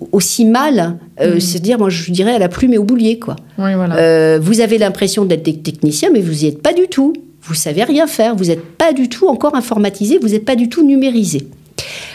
au- 0.00 0.08
aussi 0.12 0.44
mal, 0.46 0.98
euh, 1.20 1.38
c'est-à-dire, 1.40 1.78
moi 1.78 1.90
je 1.90 2.10
dirais 2.10 2.32
à 2.34 2.38
la 2.38 2.48
plume 2.48 2.72
et 2.72 2.78
au 2.78 2.84
boulier, 2.84 3.18
quoi. 3.18 3.36
Oui, 3.58 3.74
voilà. 3.74 3.96
Euh, 3.96 4.38
vous 4.40 4.60
avez 4.60 4.78
l'impression 4.78 5.24
d'être 5.26 5.42
des 5.44 5.56
technicien, 5.58 6.08
mais 6.12 6.20
vous 6.20 6.32
n'y 6.32 6.46
êtes 6.46 6.62
pas 6.62 6.72
du 6.72 6.88
tout. 6.88 7.12
Vous 7.42 7.54
savez 7.54 7.84
rien 7.84 8.06
faire. 8.06 8.34
Vous 8.34 8.46
n'êtes 8.46 8.64
pas 8.64 8.92
du 8.92 9.08
tout 9.08 9.28
encore 9.28 9.54
informatisé. 9.54 10.18
Vous 10.20 10.28
n'êtes 10.28 10.44
pas 10.44 10.56
du 10.56 10.68
tout 10.68 10.84
numérisé. 10.84 11.46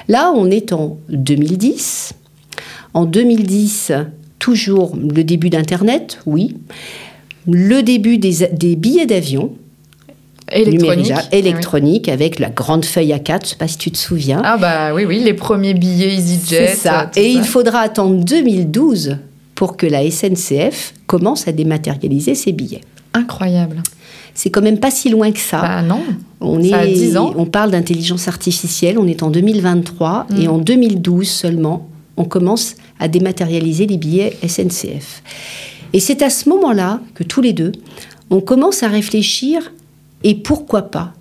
Là, 0.08 0.32
on 0.36 0.50
est 0.52 0.74
en 0.74 0.98
2010. 1.10 2.14
En 2.94 3.06
2010, 3.06 3.92
toujours 4.40 4.96
le 4.96 5.24
début 5.24 5.50
d'Internet, 5.50 6.20
oui. 6.26 6.56
Le 7.50 7.82
début 7.82 8.18
des, 8.18 8.48
des 8.54 8.76
billets 8.76 9.06
d'avion 9.06 9.54
électronique. 10.54 11.12
oui. 11.16 11.38
électroniques 11.38 12.10
avec 12.10 12.40
la 12.40 12.50
grande 12.50 12.86
feuille 12.86 13.12
A4, 13.14 13.28
je 13.28 13.34
ne 13.34 13.46
sais 13.50 13.56
pas 13.56 13.68
si 13.68 13.78
tu 13.78 13.92
te 13.92 13.98
souviens. 13.98 14.42
Ah 14.44 14.58
bah 14.58 14.94
oui, 14.94 15.06
oui, 15.06 15.20
les 15.24 15.34
premiers 15.34 15.74
billets 15.74 16.14
EasyJet. 16.16 16.68
C'est 16.68 16.76
ça. 16.76 17.10
Et 17.16 17.30
il 17.32 17.44
faudra 17.44 17.80
attendre 17.80 18.24
2012 18.24 19.18
pour 19.56 19.78
que 19.78 19.86
la 19.86 20.10
SNCF 20.10 20.94
commence 21.08 21.48
à 21.48 21.52
dématérialiser 21.52 22.36
ses 22.36 22.52
billets. 22.52 22.82
Incroyable. 23.14 23.84
C'est 24.34 24.50
quand 24.50 24.64
même 24.64 24.80
pas 24.80 24.90
si 24.90 25.10
loin 25.10 25.32
que 25.32 25.40
ça. 25.40 25.62
Bah 25.62 25.82
non. 25.84 26.02
On, 26.42 26.62
Ça 26.64 26.78
a 26.80 26.86
est, 26.86 26.94
10 26.94 27.18
ans. 27.18 27.34
on 27.38 27.46
parle 27.46 27.70
d'intelligence 27.72 28.28
artificielle, 28.28 28.98
on 28.98 29.08
est 29.08 29.22
en 29.22 29.30
2023 29.30 30.26
Mm. 30.32 30.42
et 30.42 30.48
en 30.48 30.58
2012 30.58 31.28
seulement, 31.30 31.88
on 32.18 32.26
commence 32.26 32.76
à 33.00 33.08
dématérialiser 33.08 33.86
les 33.86 33.98
billets 33.98 34.36
SNCF. 34.48 35.22
Et 35.94 36.00
c'est 36.00 36.24
à 36.24 36.32
ce 36.32 36.50
moment-là 36.50 37.00
que 37.14 37.24
tous 37.24 37.42
les 37.42 37.54
deux, 37.54 37.72
on 38.32 38.42
commence 38.42 38.82
à 38.82 38.88
réfléchir 38.88 39.72
et 40.24 40.36
pourquoi 40.36 40.84
pas? 40.84 41.14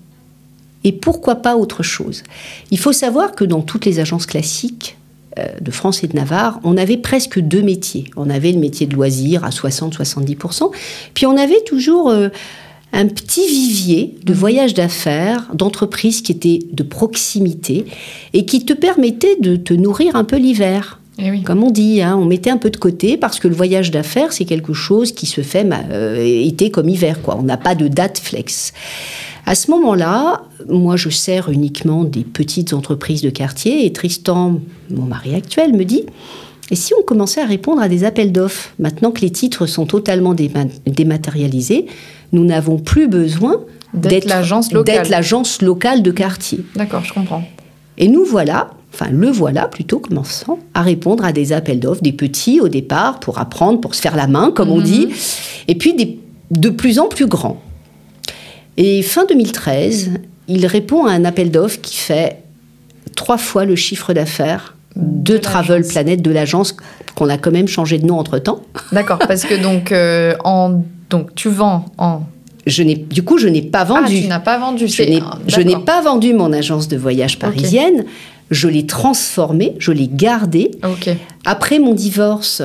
Et 0.85 0.93
pourquoi 0.93 1.37
pas 1.37 1.57
autre 1.57 1.83
chose? 1.83 2.23
Il 2.71 2.79
faut 2.79 2.93
savoir 2.93 3.33
que 3.33 3.45
dans 3.45 3.61
toutes 3.61 3.85
les 3.85 4.01
agences 4.01 4.27
classiques, 4.27 4.97
euh, 5.39 5.47
de 5.61 5.71
France 5.71 6.05
et 6.05 6.09
de 6.09 6.15
Navarre, 6.15 6.61
on 6.63 6.77
avait 6.77 6.99
presque 6.99 7.39
deux 7.41 7.63
métiers. 7.63 8.11
On 8.17 8.29
avait 8.29 8.53
le 8.53 8.59
métier 8.59 8.87
de 8.87 8.95
loisir 8.95 9.45
à 9.45 9.49
60-70%, 9.49 10.71
puis 11.15 11.25
on 11.25 11.39
avait 11.39 11.63
toujours 11.65 12.11
euh, 12.11 12.29
un 12.93 13.07
petit 13.07 13.47
vivier 13.47 14.15
de 14.25 14.35
voyages 14.35 14.75
d'affaires, 14.75 15.49
d'entreprises 15.55 16.21
qui 16.21 16.33
étaient 16.33 16.59
de 16.71 16.83
proximité 16.83 17.87
et 18.35 18.45
qui 18.45 18.67
te 18.67 18.75
permettaient 18.75 19.37
de 19.41 19.57
te 19.57 19.73
nourrir 19.73 20.17
un 20.17 20.25
peu 20.25 20.37
l'hiver. 20.37 21.01
Eh 21.25 21.43
Comme 21.43 21.62
on 21.62 21.71
dit, 21.71 22.02
hein, 22.02 22.17
on 22.21 22.25
mettait 22.25 22.50
un 22.50 22.57
peu 22.57 22.71
de 22.71 22.76
côté 22.76 23.17
parce 23.17 23.38
que 23.38 23.47
le 23.47 23.55
voyage 23.55 23.93
d'affaires, 23.93 24.33
c'est 24.33 24.45
quelque 24.45 24.73
chose 24.73 25.12
qui 25.12 25.26
se 25.26 25.41
fait 25.41 25.64
euh, 25.91 26.17
été 26.21 26.71
comme 26.71 26.88
hiver. 26.88 27.23
Quoi. 27.23 27.37
On 27.38 27.43
n'a 27.43 27.57
pas 27.57 27.76
de 27.76 27.87
date 27.87 28.19
flex. 28.19 28.73
À 29.47 29.55
ce 29.55 29.71
moment-là, 29.71 30.43
moi, 30.69 30.97
je 30.97 31.11
sers 31.11 31.49
uniquement 31.49 32.02
des 32.02 32.25
petites 32.25 32.73
entreprises 32.73 33.23
de 33.23 33.31
quartier 33.31 33.87
et 33.87 33.93
Tristan, 33.93 34.61
mon 34.91 35.05
mari 35.05 35.35
actuel, 35.35 35.75
me 35.75 35.85
dit 35.85 36.05
et 36.71 36.75
si 36.76 36.95
on 36.99 37.02
commençait 37.02 37.43
à 37.43 37.45
répondre 37.45 37.83
à 37.83 37.88
des 37.88 38.02
appels 38.02 38.33
d'offres 38.33 38.73
Maintenant 38.79 39.11
que 39.11 39.21
les 39.21 39.31
titres 39.31 39.67
sont 39.67 39.85
totalement 39.85 40.35
dématérialisés, 40.87 41.87
nous 42.33 42.45
n'avons 42.45 42.79
plus 42.79 43.09
besoin 43.09 43.61
d'être 43.93 44.25
l'agence 44.25 44.73
locale. 44.73 45.07
l'agence 45.11 45.61
locale 45.61 46.02
de 46.02 46.11
quartier. 46.11 46.64
D'accord, 46.75 47.05
je 47.05 47.12
comprends. 47.12 47.45
Et 47.99 48.09
nous 48.09 48.25
voilà, 48.25 48.71
enfin 48.95 49.07
le 49.11 49.31
voilà 49.31 49.67
plutôt, 49.69 49.99
commençant 49.99 50.59
à 50.75 50.83
répondre 50.83 51.25
à 51.25 51.33
des 51.33 51.53
appels 51.53 51.81
d'offres, 51.81 52.03
des 52.03 52.13
petits 52.13 52.61
au 52.61 52.69
départ, 52.69 53.21
pour 53.21 53.39
apprendre, 53.39 53.81
pour 53.81 53.95
se 53.95 54.01
faire 54.01 54.17
la 54.17 54.27
main, 54.27 54.51
comme 54.55 54.71
on 54.71 54.79
Mhm. 54.79 54.83
dit, 54.85 55.09
et 55.69 55.75
puis 55.75 55.95
des, 55.95 56.19
de 56.51 56.69
plus 56.69 56.99
en 56.99 57.09
plus 57.09 57.27
grands. 57.27 57.61
Et 58.77 59.03
fin 59.03 59.25
2013, 59.27 60.11
il 60.49 60.67
répond 60.67 61.05
à 61.07 61.13
un 61.13 61.25
appel 61.25 61.51
d'offres 61.51 61.81
qui 61.81 61.97
fait 61.97 62.39
trois 63.17 63.39
fois 63.39 63.65
le 63.65 63.77
chiffre 63.77 64.13
d'affaires 64.13 64.77
de, 64.97 65.35
De 65.35 65.39
Travel. 65.39 65.87
Planet, 65.87 66.21
de 66.21 66.31
l'agence 66.31 66.75
qu'on 67.15 67.29
a 67.29 67.39
quand 67.39 67.51
même 67.51 67.69
changé 67.69 67.99
de 67.99 68.07
nom 68.07 68.19
entre-temps. 68.19 68.61
D'accord, 68.93 69.19
parce 69.19 69.45
que 69.45 69.55
donc, 69.63 69.91
euh, 69.93 70.35
en, 70.45 70.83
donc 71.11 71.35
tu 71.35 71.49
vends 71.49 71.87
en... 71.99 72.21
Je 72.67 72.83
n'ai, 72.85 72.95
du 72.95 73.23
coup, 73.25 73.39
je 73.39 73.49
n'ai 73.49 73.63
pas 73.63 73.81
Ah, 73.81 73.85
vendu. 73.85 74.21
tu 74.23 74.29
n'as 74.29 74.39
pas 74.39 74.57
vendu. 74.59 74.87
Je 74.87 74.93
c'est- 74.93 75.07
n'ai, 75.11 75.21
ah, 75.21 75.39
je 75.49 75.59
n'ai 75.59 75.65
d'accord. 75.73 75.85
pas 75.85 76.01
vendu 76.03 76.33
mon 76.33 76.53
agence 76.53 76.87
de 76.89 76.97
voyage 76.97 77.39
parisienne. 77.39 78.05
Je 78.53 78.69
l'ai 78.69 78.87
transformée, 78.87 79.75
je 79.79 79.91
l'ai 79.91 80.09
gardée. 80.09 80.71
Ok, 80.85 81.11
Après 81.45 81.79
mon 81.81 81.95
divorce, 81.95 82.63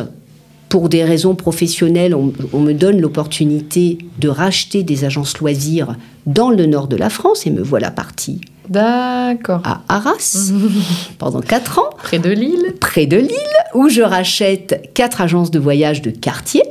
pour 0.70 0.90
des 0.90 1.04
raisons 1.04 1.34
professionnelles, 1.34 2.14
on, 2.14 2.34
on 2.54 2.60
me 2.60 2.74
donne 2.74 3.00
l'opportunité 3.02 3.98
de 4.20 4.28
racheter 4.30 4.84
des 4.84 5.06
agences 5.06 5.38
loisirs 5.40 5.96
dans 6.26 6.50
le 6.52 6.66
nord 6.66 6.88
de 6.88 6.98
la 6.98 7.10
France 7.10 7.48
et 7.48 7.52
me 7.52 7.64
voilà 7.64 7.90
partie 7.90 8.42
d'accord. 8.70 9.62
à 9.64 9.82
Arras 9.88 10.52
pendant 11.20 11.40
quatre 11.40 11.80
ans, 11.80 11.90
Près 11.98 12.20
de 12.20 12.30
Lille. 12.30 12.74
près 12.82 13.06
de 13.06 13.16
Lille, 13.18 13.32
où 13.74 13.88
je 13.90 14.02
rachète 14.02 14.92
quatre 14.94 15.22
agences 15.22 15.52
de 15.52 15.60
voyage 15.60 16.02
de 16.02 16.12
quartier. 16.12 16.64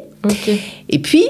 Et 0.91 0.99
puis, 0.99 1.25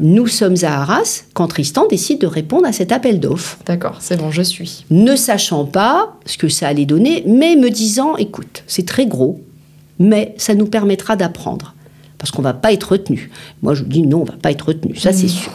nous 0.00 0.26
sommes 0.26 0.56
à 0.62 0.80
Arras 0.80 1.24
quand 1.34 1.48
Tristan 1.48 1.86
décide 1.88 2.20
de 2.20 2.26
répondre 2.26 2.66
à 2.66 2.72
cet 2.72 2.92
appel 2.92 3.20
d'offres. 3.20 3.58
d'accord, 3.66 3.96
c'est 4.00 4.16
bon, 4.16 4.30
je 4.30 4.42
suis. 4.42 4.84
ne 4.90 5.14
sachant 5.16 5.64
pas 5.64 6.16
ce 6.26 6.38
que 6.38 6.48
ça 6.48 6.68
allait 6.68 6.86
donner, 6.86 7.22
mais 7.26 7.56
me 7.56 7.70
disant, 7.70 8.16
écoute, 8.16 8.64
c'est 8.66 8.86
très 8.86 9.06
gros, 9.06 9.40
mais 9.98 10.34
ça 10.38 10.54
nous 10.54 10.66
permettra 10.66 11.16
d'apprendre. 11.16 11.74
Parce 12.18 12.30
qu'on 12.30 12.42
va 12.42 12.52
pas 12.52 12.72
être 12.72 12.92
retenu. 12.92 13.30
Moi, 13.62 13.74
je 13.74 13.82
dis 13.82 14.02
non, 14.02 14.22
on 14.22 14.24
va 14.24 14.34
pas 14.34 14.50
être 14.50 14.68
retenu, 14.68 14.96
ça 14.96 15.12
c'est 15.12 15.28
sûr. 15.28 15.52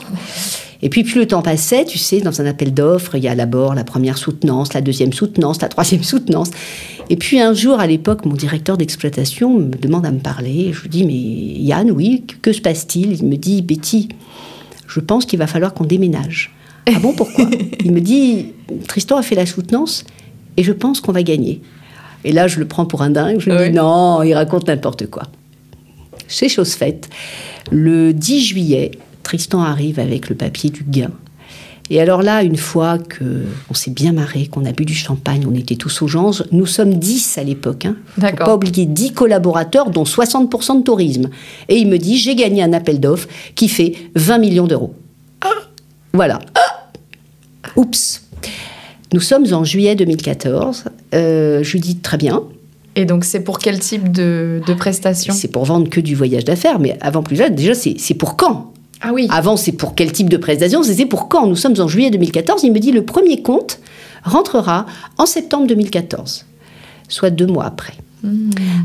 Et 0.81 0.89
puis, 0.89 1.03
plus 1.03 1.19
le 1.19 1.27
temps 1.27 1.41
passait, 1.41 1.85
tu 1.85 1.97
sais, 1.97 2.19
dans 2.21 2.41
un 2.41 2.45
appel 2.45 2.73
d'offres, 2.73 3.15
il 3.15 3.23
y 3.23 3.27
a 3.27 3.35
d'abord 3.35 3.75
la 3.75 3.83
première 3.83 4.17
soutenance, 4.17 4.73
la 4.73 4.81
deuxième 4.81 5.13
soutenance, 5.13 5.61
la 5.61 5.69
troisième 5.69 6.03
soutenance. 6.13 6.51
Et 7.09 7.15
puis 7.15 7.39
un 7.39 7.53
jour, 7.53 7.79
à 7.79 7.87
l'époque, 7.87 8.25
mon 8.25 8.33
directeur 8.33 8.77
d'exploitation 8.77 9.57
me 9.57 9.75
demande 9.75 10.05
à 10.05 10.11
me 10.11 10.19
parler. 10.19 10.71
Je 10.73 10.81
lui 10.81 10.89
dis, 10.89 11.05
mais 11.05 11.13
Yann, 11.13 11.91
oui, 11.91 12.23
que, 12.41 12.51
se 12.51 12.61
passe-t-il? 12.61 13.13
Il 13.21 13.25
me 13.25 13.37
dit, 13.37 13.61
Betty, 13.61 14.09
je 14.87 14.99
pense 14.99 15.25
qu'il 15.25 15.39
va 15.39 15.47
falloir 15.47 15.73
qu'on 15.73 15.85
déménage. 15.85 16.53
Ah 16.87 16.99
bon, 16.99 17.13
pourquoi? 17.13 17.45
Il 17.83 17.91
me 17.91 17.99
dit, 18.01 18.47
Tristan 18.87 19.17
a 19.17 19.23
fait 19.23 19.33
la 19.35 19.45
soutenance 19.47 20.03
et 20.57 20.63
je 20.63 20.71
pense 20.71 21.01
qu'on 21.01 21.11
va 21.11 21.23
gagner. 21.23 21.61
Et 22.23 22.31
là, 22.31 22.47
je 22.47 22.59
le 22.59 22.67
prends 22.67 22.85
pour 22.85 23.01
un 23.01 23.09
dingue. 23.09 23.39
Je 23.39 23.49
lui 23.49 23.57
Oui. 23.57 23.69
dis, 23.69 23.75
non, 23.75 24.21
il 24.23 24.33
raconte 24.35 24.67
n'importe 24.67 25.07
quoi. 25.07 25.23
C'est 26.27 26.49
chose 26.49 26.73
faite. 26.73 27.09
Le 27.71 28.13
10 28.13 28.41
juillet, 28.45 28.91
Tristan 29.25 29.61
arrive 29.61 29.99
avec 29.99 30.29
le 30.29 30.35
papier 30.35 30.69
du 30.69 30.83
gain. 30.83 31.09
Et 31.89 31.99
alors 31.99 32.21
là, 32.21 32.43
une 32.43 32.57
fois 32.57 32.97
que 32.99 33.43
on 33.69 33.73
s'est 33.73 33.91
bien 33.91 34.11
marré, 34.11 34.47
qu'on 34.47 34.65
a 34.65 34.71
bu 34.71 34.85
du 34.85 34.93
champagne, 34.93 35.45
on 35.47 35.53
était 35.53 35.75
tous 35.75 36.01
aux 36.01 36.07
gens, 36.07 36.31
nous 36.51 36.65
sommes 36.65 36.93
10 36.93 37.37
à 37.39 37.43
l'époque. 37.43 37.85
Hein. 37.85 37.95
Faut 38.19 38.45
pas 38.45 38.55
oublier 38.55 38.85
10 38.85 39.13
collaborateurs, 39.13 39.89
dont 39.89 40.03
60% 40.03 40.79
de 40.79 40.83
tourisme. 40.83 41.29
Et 41.69 41.77
il 41.77 41.87
me 41.87 41.97
dit, 41.97 42.17
j'ai 42.17 42.35
gagné 42.35 42.63
un 42.63 42.73
appel 42.73 42.99
d'offres 42.99 43.27
qui 43.55 43.67
fait 43.67 43.93
20 44.15 44.37
millions 44.37 44.67
d'euros. 44.67 44.93
Voilà. 46.13 46.39
Oups. 47.75 48.23
Nous 49.13 49.21
sommes 49.21 49.51
en 49.53 49.63
juillet 49.63 49.95
2014. 49.95 50.85
Euh, 51.13 51.63
je 51.63 51.71
lui 51.71 51.79
dis, 51.79 51.97
très 51.97 52.17
bien, 52.17 52.43
Et 52.95 53.05
donc, 53.05 53.25
c'est 53.25 53.41
pour 53.41 53.59
quel 53.59 53.79
type 53.79 54.11
de, 54.11 54.61
de 54.65 54.73
prestation? 54.73 55.33
C'est 55.33 55.49
pour 55.49 55.65
vendre 55.65 55.89
que 55.89 55.99
du 55.99 56.15
voyage 56.15 56.45
d'affaires, 56.45 56.79
mais 56.79 56.97
avant 57.01 57.21
plus 57.23 57.35
jeune, 57.35 57.53
déjà, 57.53 57.73
c'est 57.75 58.13
pour 58.13 58.37
quand? 58.37 58.71
Ah 59.01 59.11
oui, 59.13 59.27
Avant, 59.29 59.57
c'est 59.57 59.73
pour 59.73 59.95
quel 59.95 60.11
type 60.11 60.29
de 60.29 60.37
prestation 60.37 60.83
C'était 60.83 61.05
pour 61.05 61.27
quand 61.27 61.47
Nous 61.47 61.55
sommes 61.55 61.79
en 61.79 61.87
juillet 61.87 62.11
2014. 62.11 62.63
Il 62.63 62.71
me 62.71 62.79
dit 62.79 62.91
le 62.91 63.03
premier 63.03 63.41
compte 63.41 63.79
rentrera 64.23 64.85
en 65.17 65.25
septembre 65.25 65.67
2014, 65.67 66.45
soit 67.07 67.29
deux 67.29 67.45
mois 67.45 67.65
après. 67.65 67.93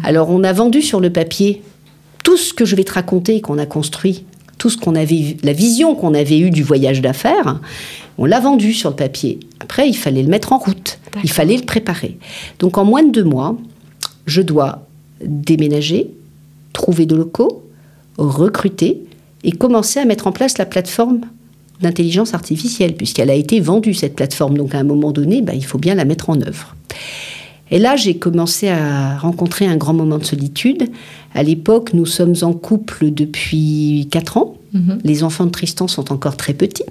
Alors, 0.04 0.30
on 0.30 0.44
a 0.44 0.52
vendu 0.52 0.82
sur 0.82 1.00
le 1.00 1.10
papier 1.10 1.62
tout 2.22 2.36
ce 2.36 2.52
que 2.52 2.66
je 2.66 2.76
vais 2.76 2.84
te 2.84 2.92
raconter 2.92 3.36
et 3.36 3.40
qu'on 3.40 3.56
a 3.56 3.64
construit, 3.64 4.24
tout 4.58 4.68
ce 4.68 4.76
qu'on 4.76 4.94
avait, 4.94 5.38
la 5.42 5.54
vision 5.54 5.94
qu'on 5.94 6.12
avait 6.12 6.38
eue 6.38 6.50
du 6.50 6.62
voyage 6.62 7.00
d'affaires. 7.00 7.58
On 8.18 8.26
l'a 8.26 8.40
vendu 8.40 8.74
sur 8.74 8.90
le 8.90 8.96
papier. 8.96 9.40
Après, 9.60 9.88
il 9.88 9.94
fallait 9.96 10.22
le 10.22 10.28
mettre 10.28 10.52
en 10.52 10.58
route. 10.58 10.98
Il 11.24 11.30
fallait 11.30 11.56
le 11.56 11.64
préparer. 11.64 12.18
Donc, 12.58 12.76
en 12.76 12.84
moins 12.84 13.02
de 13.02 13.10
deux 13.10 13.24
mois, 13.24 13.56
je 14.26 14.42
dois 14.42 14.86
déménager, 15.24 16.10
trouver 16.74 17.06
de 17.06 17.16
locaux, 17.16 17.64
recruter 18.18 19.02
et 19.44 19.52
commencer 19.52 20.00
à 20.00 20.04
mettre 20.04 20.26
en 20.26 20.32
place 20.32 20.58
la 20.58 20.66
plateforme 20.66 21.20
d'intelligence 21.80 22.34
artificielle, 22.34 22.94
puisqu'elle 22.94 23.30
a 23.30 23.34
été 23.34 23.60
vendue, 23.60 23.94
cette 23.94 24.14
plateforme. 24.14 24.56
Donc, 24.56 24.74
à 24.74 24.78
un 24.78 24.84
moment 24.84 25.12
donné, 25.12 25.40
bah, 25.40 25.54
il 25.54 25.64
faut 25.64 25.78
bien 25.78 25.94
la 25.94 26.04
mettre 26.04 26.30
en 26.30 26.40
œuvre. 26.42 26.74
Et 27.70 27.78
là, 27.78 27.96
j'ai 27.96 28.16
commencé 28.16 28.68
à 28.68 29.16
rencontrer 29.16 29.66
un 29.66 29.76
grand 29.76 29.94
moment 29.94 30.18
de 30.18 30.24
solitude. 30.24 30.90
À 31.34 31.42
l'époque, 31.42 31.94
nous 31.94 32.06
sommes 32.06 32.34
en 32.42 32.52
couple 32.52 33.12
depuis 33.12 34.08
4 34.10 34.36
ans. 34.36 34.56
Mhm. 34.72 34.98
Les 35.04 35.22
enfants 35.22 35.46
de 35.46 35.50
Tristan 35.50 35.88
sont 35.88 36.12
encore 36.12 36.36
très 36.36 36.52
petits. 36.52 36.84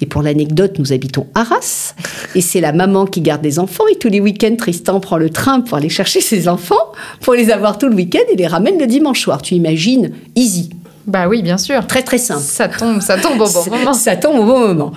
Et 0.00 0.06
pour 0.06 0.22
l'anecdote, 0.22 0.78
nous 0.78 0.92
habitons 0.92 1.28
Arras. 1.34 1.94
Et 2.34 2.40
c'est 2.40 2.60
la 2.60 2.72
maman 2.72 3.06
qui 3.06 3.20
garde 3.20 3.44
les 3.44 3.58
enfants. 3.58 3.84
Et 3.90 3.96
tous 3.96 4.08
les 4.08 4.20
week-ends, 4.20 4.56
Tristan 4.56 4.98
prend 4.98 5.16
le 5.16 5.30
train 5.30 5.60
pour 5.60 5.78
aller 5.78 5.88
chercher 5.88 6.20
ses 6.20 6.48
enfants, 6.48 6.74
pour 7.20 7.34
les 7.34 7.50
avoir 7.50 7.78
tout 7.78 7.88
le 7.88 7.94
week-end 7.94 8.24
et 8.32 8.36
les 8.36 8.48
ramène 8.48 8.78
le 8.78 8.86
dimanche 8.86 9.20
soir. 9.20 9.40
Tu 9.40 9.54
imagines 9.54 10.10
Easy. 10.34 10.70
Bah 11.06 11.28
oui, 11.28 11.42
bien 11.42 11.58
sûr. 11.58 11.86
Très, 11.86 12.02
très 12.02 12.18
simple. 12.18 12.40
Ça 12.42 12.68
tombe, 12.68 13.00
ça 13.00 13.18
tombe 13.18 13.40
au 13.40 13.46
bon 13.48 13.70
moment. 13.70 13.92
Ça 13.94 14.16
tombe 14.16 14.38
au 14.38 14.44
bon 14.44 14.58
moment. 14.68 14.92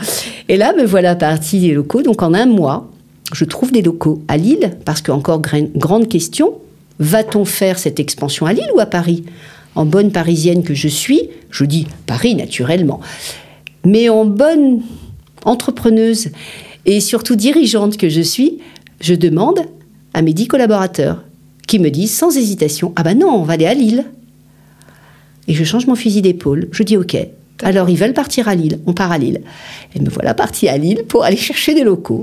Et 0.47 0.57
là, 0.57 0.73
me 0.77 0.85
voilà 0.85 1.15
partie 1.15 1.59
des 1.59 1.73
locaux. 1.73 2.01
Donc 2.01 2.21
en 2.23 2.33
un 2.33 2.45
mois, 2.45 2.89
je 3.33 3.43
trouve 3.45 3.71
des 3.71 3.81
locaux 3.81 4.21
à 4.27 4.37
Lille, 4.37 4.77
parce 4.85 5.01
qu'encore 5.01 5.41
gra- 5.41 5.69
grande 5.75 6.07
question, 6.07 6.53
va-t-on 6.99 7.43
faire 7.45 7.77
cette 7.77 7.99
expansion 7.99 8.45
à 8.45 8.53
Lille 8.53 8.69
ou 8.75 8.79
à 8.79 8.85
Paris? 8.85 9.23
En 9.75 9.85
bonne 9.85 10.11
parisienne 10.11 10.63
que 10.63 10.73
je 10.73 10.87
suis, 10.87 11.29
je 11.51 11.63
dis 11.65 11.87
Paris 12.07 12.33
naturellement, 12.35 12.99
mais 13.85 14.09
en 14.09 14.25
bonne 14.25 14.81
entrepreneuse 15.45 16.29
et 16.85 16.99
surtout 16.99 17.35
dirigeante 17.35 17.97
que 17.97 18.09
je 18.09 18.21
suis, 18.21 18.59
je 19.01 19.13
demande 19.13 19.59
à 20.13 20.21
mes 20.21 20.33
dix 20.33 20.47
collaborateurs 20.47 21.23
qui 21.67 21.79
me 21.79 21.89
disent 21.89 22.15
sans 22.15 22.35
hésitation 22.37 22.93
Ah 22.95 23.03
ben 23.03 23.19
non, 23.19 23.29
on 23.29 23.43
va 23.43 23.53
aller 23.53 23.65
à 23.67 23.73
Lille. 23.73 24.05
Et 25.47 25.53
je 25.53 25.63
change 25.63 25.87
mon 25.87 25.95
fusil 25.95 26.21
d'épaule. 26.21 26.67
Je 26.71 26.83
dis 26.83 26.97
OK. 26.97 27.15
Alors 27.63 27.89
ils 27.89 27.97
veulent 27.97 28.13
partir 28.13 28.47
à 28.47 28.55
Lille. 28.55 28.79
On 28.85 28.93
part 28.93 29.11
à 29.11 29.17
Lille. 29.17 29.41
Et 29.95 29.99
me 29.99 30.09
voilà 30.09 30.33
partie 30.33 30.67
à 30.67 30.77
Lille 30.77 31.03
pour 31.07 31.23
aller 31.23 31.37
chercher 31.37 31.73
des 31.73 31.83
locaux. 31.83 32.21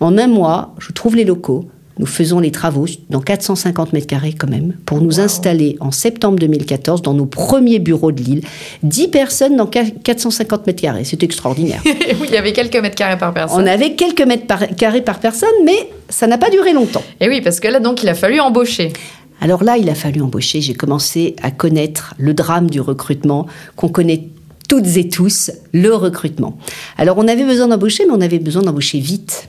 En 0.00 0.16
un 0.18 0.26
mois, 0.28 0.74
je 0.78 0.92
trouve 0.92 1.16
les 1.16 1.24
locaux. 1.24 1.68
Nous 1.98 2.04
faisons 2.04 2.40
les 2.40 2.50
travaux 2.50 2.84
dans 3.08 3.22
450 3.22 3.94
mètres 3.94 4.06
carrés 4.06 4.34
quand 4.34 4.50
même 4.50 4.74
pour 4.84 5.00
nous 5.00 5.18
installer 5.18 5.78
en 5.80 5.90
septembre 5.90 6.38
2014 6.38 7.00
dans 7.00 7.14
nos 7.14 7.24
premiers 7.24 7.78
bureaux 7.78 8.12
de 8.12 8.22
Lille. 8.22 8.42
10 8.82 9.08
personnes 9.08 9.56
dans 9.56 9.66
450 9.66 10.66
mètres 10.66 10.82
carrés. 10.82 11.04
C'est 11.04 11.22
extraordinaire. 11.22 11.80
oui, 11.86 12.26
il 12.28 12.34
y 12.34 12.36
avait 12.36 12.52
quelques 12.52 12.76
mètres 12.76 12.96
carrés 12.96 13.16
par 13.16 13.32
personne. 13.32 13.62
On 13.62 13.66
avait 13.66 13.94
quelques 13.94 14.20
mètres 14.26 14.46
par- 14.46 14.68
carrés 14.76 15.00
par 15.00 15.20
personne, 15.20 15.48
mais 15.64 15.88
ça 16.10 16.26
n'a 16.26 16.36
pas 16.36 16.50
duré 16.50 16.74
longtemps. 16.74 17.02
Et 17.18 17.28
oui, 17.30 17.40
parce 17.40 17.60
que 17.60 17.68
là, 17.68 17.80
donc, 17.80 18.02
il 18.02 18.08
a 18.10 18.14
fallu 18.14 18.40
embaucher. 18.40 18.92
Alors 19.40 19.64
là, 19.64 19.76
il 19.76 19.88
a 19.88 19.94
fallu 19.94 20.22
embaucher. 20.22 20.60
J'ai 20.60 20.74
commencé 20.74 21.36
à 21.42 21.50
connaître 21.50 22.14
le 22.18 22.34
drame 22.34 22.70
du 22.70 22.80
recrutement 22.80 23.46
qu'on 23.76 23.88
connaît 23.88 24.28
toutes 24.68 24.96
et 24.96 25.08
tous, 25.08 25.50
le 25.72 25.94
recrutement. 25.94 26.58
Alors 26.98 27.18
on 27.18 27.28
avait 27.28 27.44
besoin 27.44 27.68
d'embaucher, 27.68 28.04
mais 28.06 28.12
on 28.12 28.20
avait 28.20 28.38
besoin 28.38 28.62
d'embaucher 28.62 28.98
vite. 28.98 29.48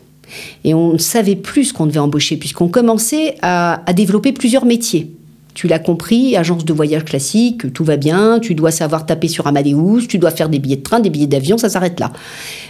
Et 0.63 0.73
on 0.73 0.93
ne 0.93 0.97
savait 0.97 1.35
plus 1.35 1.65
ce 1.65 1.73
qu'on 1.73 1.85
devait 1.85 1.99
embaucher, 1.99 2.37
puisqu'on 2.37 2.67
commençait 2.67 3.35
à, 3.41 3.81
développer 3.95 4.33
plusieurs 4.33 4.65
métiers. 4.65 5.11
Tu 5.53 5.67
l'as 5.67 5.79
compris, 5.79 6.35
agence 6.35 6.65
de 6.65 6.73
voyage 6.73 7.03
classique, 7.03 7.73
tout 7.73 7.83
va 7.83 7.97
bien, 7.97 8.39
tu 8.39 8.53
dois 8.53 8.69
savoir 8.69 9.07
taper 9.07 9.27
sur 9.27 9.47
Amadeus, 9.47 10.01
tu 10.07 10.19
dois 10.19 10.29
faire 10.29 10.49
des 10.49 10.59
billets 10.59 10.75
de 10.75 10.83
train, 10.83 10.99
des 10.99 11.09
billets 11.09 11.25
d'avion, 11.25 11.57
ça 11.57 11.69
s'arrête 11.69 11.99
là. 11.99 12.11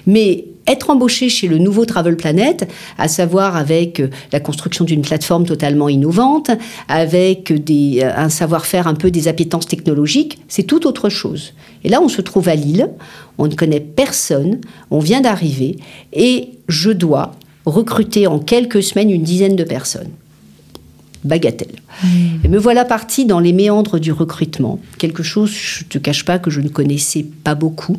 Mais 0.06 0.46
être 0.68 0.90
embauché 0.90 1.30
chez 1.30 1.48
le 1.48 1.58
nouveau 1.58 1.86
Travel 1.86 2.18
Planet, 2.18 2.70
à 2.98 3.08
savoir 3.08 3.56
avec 3.56 4.00
euh, 4.00 4.10
la 4.32 4.40
construction 4.40 4.86
d'une 4.86 5.02
plateforme 5.02 5.46
totalement 5.46 5.90
innovante, 5.90 6.52
avec 6.88 7.54
des, 7.64 8.02
euh, 8.04 8.12
un 8.16 8.30
savoir-faire 8.30 8.88
un 8.88 8.96
peu 8.96 9.10
des 9.10 9.28
appétences 9.28 9.68
technologiques, 9.68 10.40
c'est 10.48 10.64
tout 10.64 10.86
autre 10.86 11.10
chose. 11.10 11.54
Et 11.84 11.90
là, 11.90 12.02
on 12.02 12.10
se 12.10 12.22
trouve 12.22 12.50
à 12.50 12.56
Lille, 12.56 12.90
on 13.38 13.48
ne 13.48 13.56
connaît 13.56 13.80
personne, 13.80 14.60
on 14.92 15.00
vient 15.00 15.22
d'arriver, 15.22 15.78
et 16.14 16.50
je 16.68 16.92
dois 16.92 17.32
recruter 17.66 18.28
en 18.28 18.40
quelques 18.40 18.84
semaines 18.84 19.10
une 19.10 19.24
dizaine 19.24 19.56
de 19.56 19.64
personnes. 19.64 20.12
Bagatelle. 21.24 21.76
Hmm. 22.04 22.46
Et 22.46 22.48
me 22.48 22.58
voilà 22.58 22.86
partie 22.86 23.26
dans 23.26 23.40
les 23.40 23.54
méandres 23.54 24.00
du 24.00 24.12
recrutement, 24.12 24.80
quelque 24.98 25.24
chose, 25.24 25.52
je 25.52 25.84
ne 25.84 25.90
te 25.90 25.98
cache 25.98 26.26
pas, 26.26 26.40
que 26.40 26.50
je 26.50 26.62
ne 26.62 26.70
connaissais 26.70 27.26
pas 27.44 27.56
beaucoup. 27.56 27.98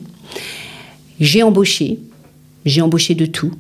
J'ai 1.21 1.43
embauché, 1.43 1.99
j'ai 2.65 2.81
embauché 2.81 3.15
de 3.15 3.27
tout. 3.27 3.53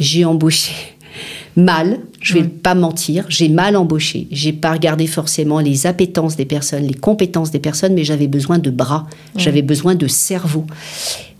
J'ai 0.00 0.24
embauché 0.24 0.72
mal, 1.56 2.00
je 2.20 2.34
vais 2.34 2.44
pas 2.44 2.74
mentir, 2.74 3.24
j'ai 3.28 3.48
mal 3.48 3.76
embauché. 3.76 4.26
J'ai 4.30 4.52
pas 4.52 4.72
regardé 4.72 5.06
forcément 5.06 5.60
les 5.60 5.86
appétences 5.86 6.36
des 6.36 6.44
personnes, 6.44 6.86
les 6.86 6.94
compétences 6.94 7.50
des 7.50 7.58
personnes, 7.58 7.94
mais 7.94 8.04
j'avais 8.04 8.26
besoin 8.26 8.58
de 8.58 8.70
bras, 8.70 9.06
j'avais 9.36 9.62
besoin 9.62 9.94
de 9.94 10.06
cerveau. 10.06 10.66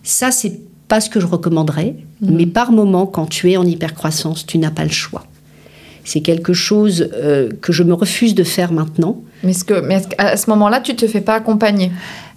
Ça, 0.02 0.30
c'est 0.30 0.60
pas 0.88 1.00
ce 1.00 1.10
que 1.10 1.20
je 1.20 1.26
recommanderais, 1.26 1.96
mm. 2.20 2.30
mais 2.34 2.46
par 2.46 2.72
moment, 2.72 3.06
quand 3.06 3.26
tu 3.26 3.50
es 3.50 3.56
en 3.56 3.66
hypercroissance, 3.66 4.46
tu 4.46 4.58
n'as 4.58 4.70
pas 4.70 4.84
le 4.84 4.90
choix. 4.90 5.26
C'est 6.04 6.20
quelque 6.20 6.52
chose 6.52 7.10
euh, 7.14 7.50
que 7.60 7.72
je 7.72 7.82
me 7.82 7.92
refuse 7.92 8.34
de 8.34 8.44
faire 8.44 8.72
maintenant. 8.72 9.22
Mais, 9.42 9.52
ce 9.52 9.64
que, 9.64 9.80
mais 9.80 10.02
à 10.18 10.36
ce 10.36 10.50
moment-là, 10.50 10.80
tu 10.80 10.94
te 10.96 11.06
fais 11.06 11.20
pas 11.20 11.34
accompagner? 11.34 11.90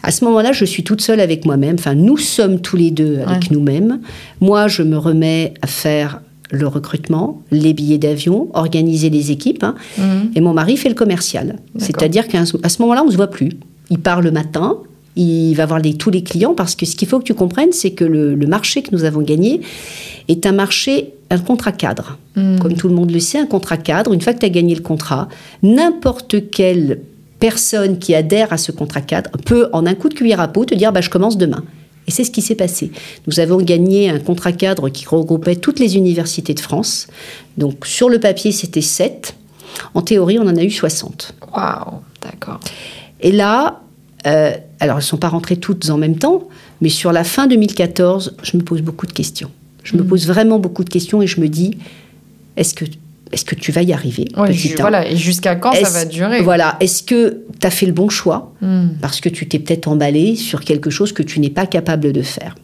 À 0.03 0.11
ce 0.11 0.23
moment-là, 0.25 0.51
je 0.51 0.65
suis 0.65 0.83
toute 0.83 1.01
seule 1.01 1.19
avec 1.19 1.45
moi-même. 1.45 1.75
Enfin, 1.77 1.95
nous 1.95 2.17
sommes 2.17 2.61
tous 2.61 2.77
les 2.77 2.91
deux 2.91 3.19
avec 3.25 3.51
nous-mêmes. 3.51 3.99
Moi, 4.39 4.67
je 4.67 4.83
me 4.83 4.97
remets 4.97 5.53
à 5.61 5.67
faire 5.67 6.21
le 6.51 6.67
recrutement, 6.67 7.41
les 7.51 7.73
billets 7.73 7.97
d'avion, 7.97 8.49
organiser 8.53 9.09
les 9.09 9.31
équipes. 9.31 9.63
Hein. 9.63 9.75
Mhm. 9.97 10.31
Et 10.35 10.41
mon 10.41 10.53
mari 10.53 10.77
fait 10.77 10.89
le 10.89 10.95
commercial. 10.95 11.57
C'est-à-dire 11.77 12.27
qu'à 12.27 12.45
ce 12.45 12.81
moment-là, 12.81 13.03
on 13.03 13.07
ne 13.07 13.11
se 13.11 13.17
voit 13.17 13.29
plus. 13.29 13.51
Il 13.89 13.99
part 13.99 14.21
le 14.21 14.31
matin, 14.31 14.77
il 15.19 15.53
va 15.53 15.65
voir 15.65 15.79
les, 15.79 15.95
tous 15.95 16.09
les 16.09 16.23
clients 16.23 16.53
parce 16.53 16.75
que 16.75 16.85
ce 16.85 16.95
qu'il 16.95 17.07
faut 17.07 17.19
que 17.19 17.25
tu 17.25 17.33
comprennes, 17.33 17.73
c'est 17.73 17.91
que 17.91 18.05
le, 18.05 18.35
marché 18.47 18.81
que 18.81 18.89
nous 18.91 19.03
avons 19.03 19.21
gagné 19.21 19.61
est 20.29 20.45
un 20.45 20.53
marché, 20.53 21.13
un 21.29 21.39
contrat 21.39 21.73
cadre. 21.73 22.17
Hmm. 22.35 22.57
Comme 22.59 22.73
tout 22.75 22.88
le 22.88 22.95
monde 22.95 23.11
le 23.11 23.19
sait, 23.19 23.38
un 23.38 23.45
contrat 23.45 23.77
cadre, 23.77 24.13
une 24.13 24.21
fois 24.21 24.33
que 24.33 24.39
tu 24.39 24.45
as 24.45 24.49
gagné 24.49 24.73
le 24.75 24.81
contrat, 24.81 25.27
n'importe 25.61 26.49
quelle 26.49 27.01
personne 27.39 27.99
qui 27.99 28.15
adhère 28.15 28.53
à 28.53 28.57
ce 28.57 28.71
contrat 28.71 29.01
cadre 29.01 29.29
peut, 29.45 29.67
en 29.73 29.85
un 29.85 29.93
coup 29.93 30.07
de 30.07 30.13
cuillère 30.13 30.39
à 30.39 30.47
peau, 30.47 30.63
te 30.63 30.73
dire 30.73 30.93
bah, 30.93 31.01
je 31.01 31.09
commence 31.09 31.38
demain. 31.38 31.63
Et 32.07 32.11
c'est 32.11 32.23
ce 32.23 32.31
qui 32.31 32.41
s'est 32.41 32.55
passé. 32.55 32.91
Nous 33.27 33.39
avons 33.39 33.57
gagné 33.57 34.09
un 34.09 34.19
contrat 34.19 34.53
cadre 34.53 34.89
qui 34.89 35.05
regroupait 35.05 35.57
toutes 35.57 35.79
les 35.79 35.97
universités 35.97 36.53
de 36.53 36.59
France. 36.59 37.07
Donc 37.57 37.85
sur 37.85 38.09
le 38.09 38.19
papier, 38.19 38.51
c'était 38.51 38.81
7. 38.81 39.35
En 39.93 40.01
théorie, 40.01 40.39
on 40.39 40.47
en 40.47 40.55
a 40.55 40.63
eu 40.63 40.71
60. 40.71 41.35
Waouh, 41.53 41.99
d'accord. 42.21 42.59
Et 43.21 43.31
là, 43.31 43.81
euh, 44.25 44.51
alors, 44.79 44.97
elles 44.97 45.03
ne 45.03 45.05
sont 45.05 45.17
pas 45.17 45.29
rentrées 45.29 45.57
toutes 45.57 45.89
en 45.89 45.97
même 45.97 46.17
temps, 46.17 46.47
mais 46.81 46.89
sur 46.89 47.11
la 47.11 47.23
fin 47.23 47.47
2014, 47.47 48.35
je 48.43 48.57
me 48.57 48.63
pose 48.63 48.81
beaucoup 48.81 49.05
de 49.05 49.13
questions. 49.13 49.51
Je 49.84 49.95
me 49.95 50.03
mm. 50.03 50.08
pose 50.08 50.27
vraiment 50.27 50.60
beaucoup 50.60 50.84
de 50.84 50.89
questions 50.89 51.21
et 51.21 51.27
je 51.27 51.39
me 51.39 51.47
dis, 51.47 51.77
est-ce 52.58 52.73
que, 52.73 52.86
est 53.32 53.43
que 53.43 53.55
tu 53.55 53.71
vas 53.71 53.82
y 53.82 53.93
arriver 53.93 54.27
Voilà, 54.77 55.10
et 55.10 55.15
jusqu'à 55.15 55.55
quand 55.55 55.73
ça 55.73 55.89
va 55.89 56.05
durer? 56.05 56.41
Voilà, 56.41 56.75
est-ce 56.79 57.03
que 57.03 57.43
tu 57.60 57.67
as 57.67 57.71
fait 57.71 57.86
le 57.86 57.93
bon 57.93 58.10
choix 58.10 58.53
mm. 58.62 58.88
Parce 59.01 59.21
que 59.21 59.29
tu 59.29 59.47
t'es 59.47 59.60
peut-être 59.60 59.88
emballé 59.88 60.36
sur 60.36 60.62
quelque 60.62 60.89
chose 60.89 61.13
que 61.13 61.23
tu 61.23 61.39
n'es 61.39 61.49
pas 61.49 61.65
capable 61.65 62.12
de 62.12 62.21
faire? 62.21 62.55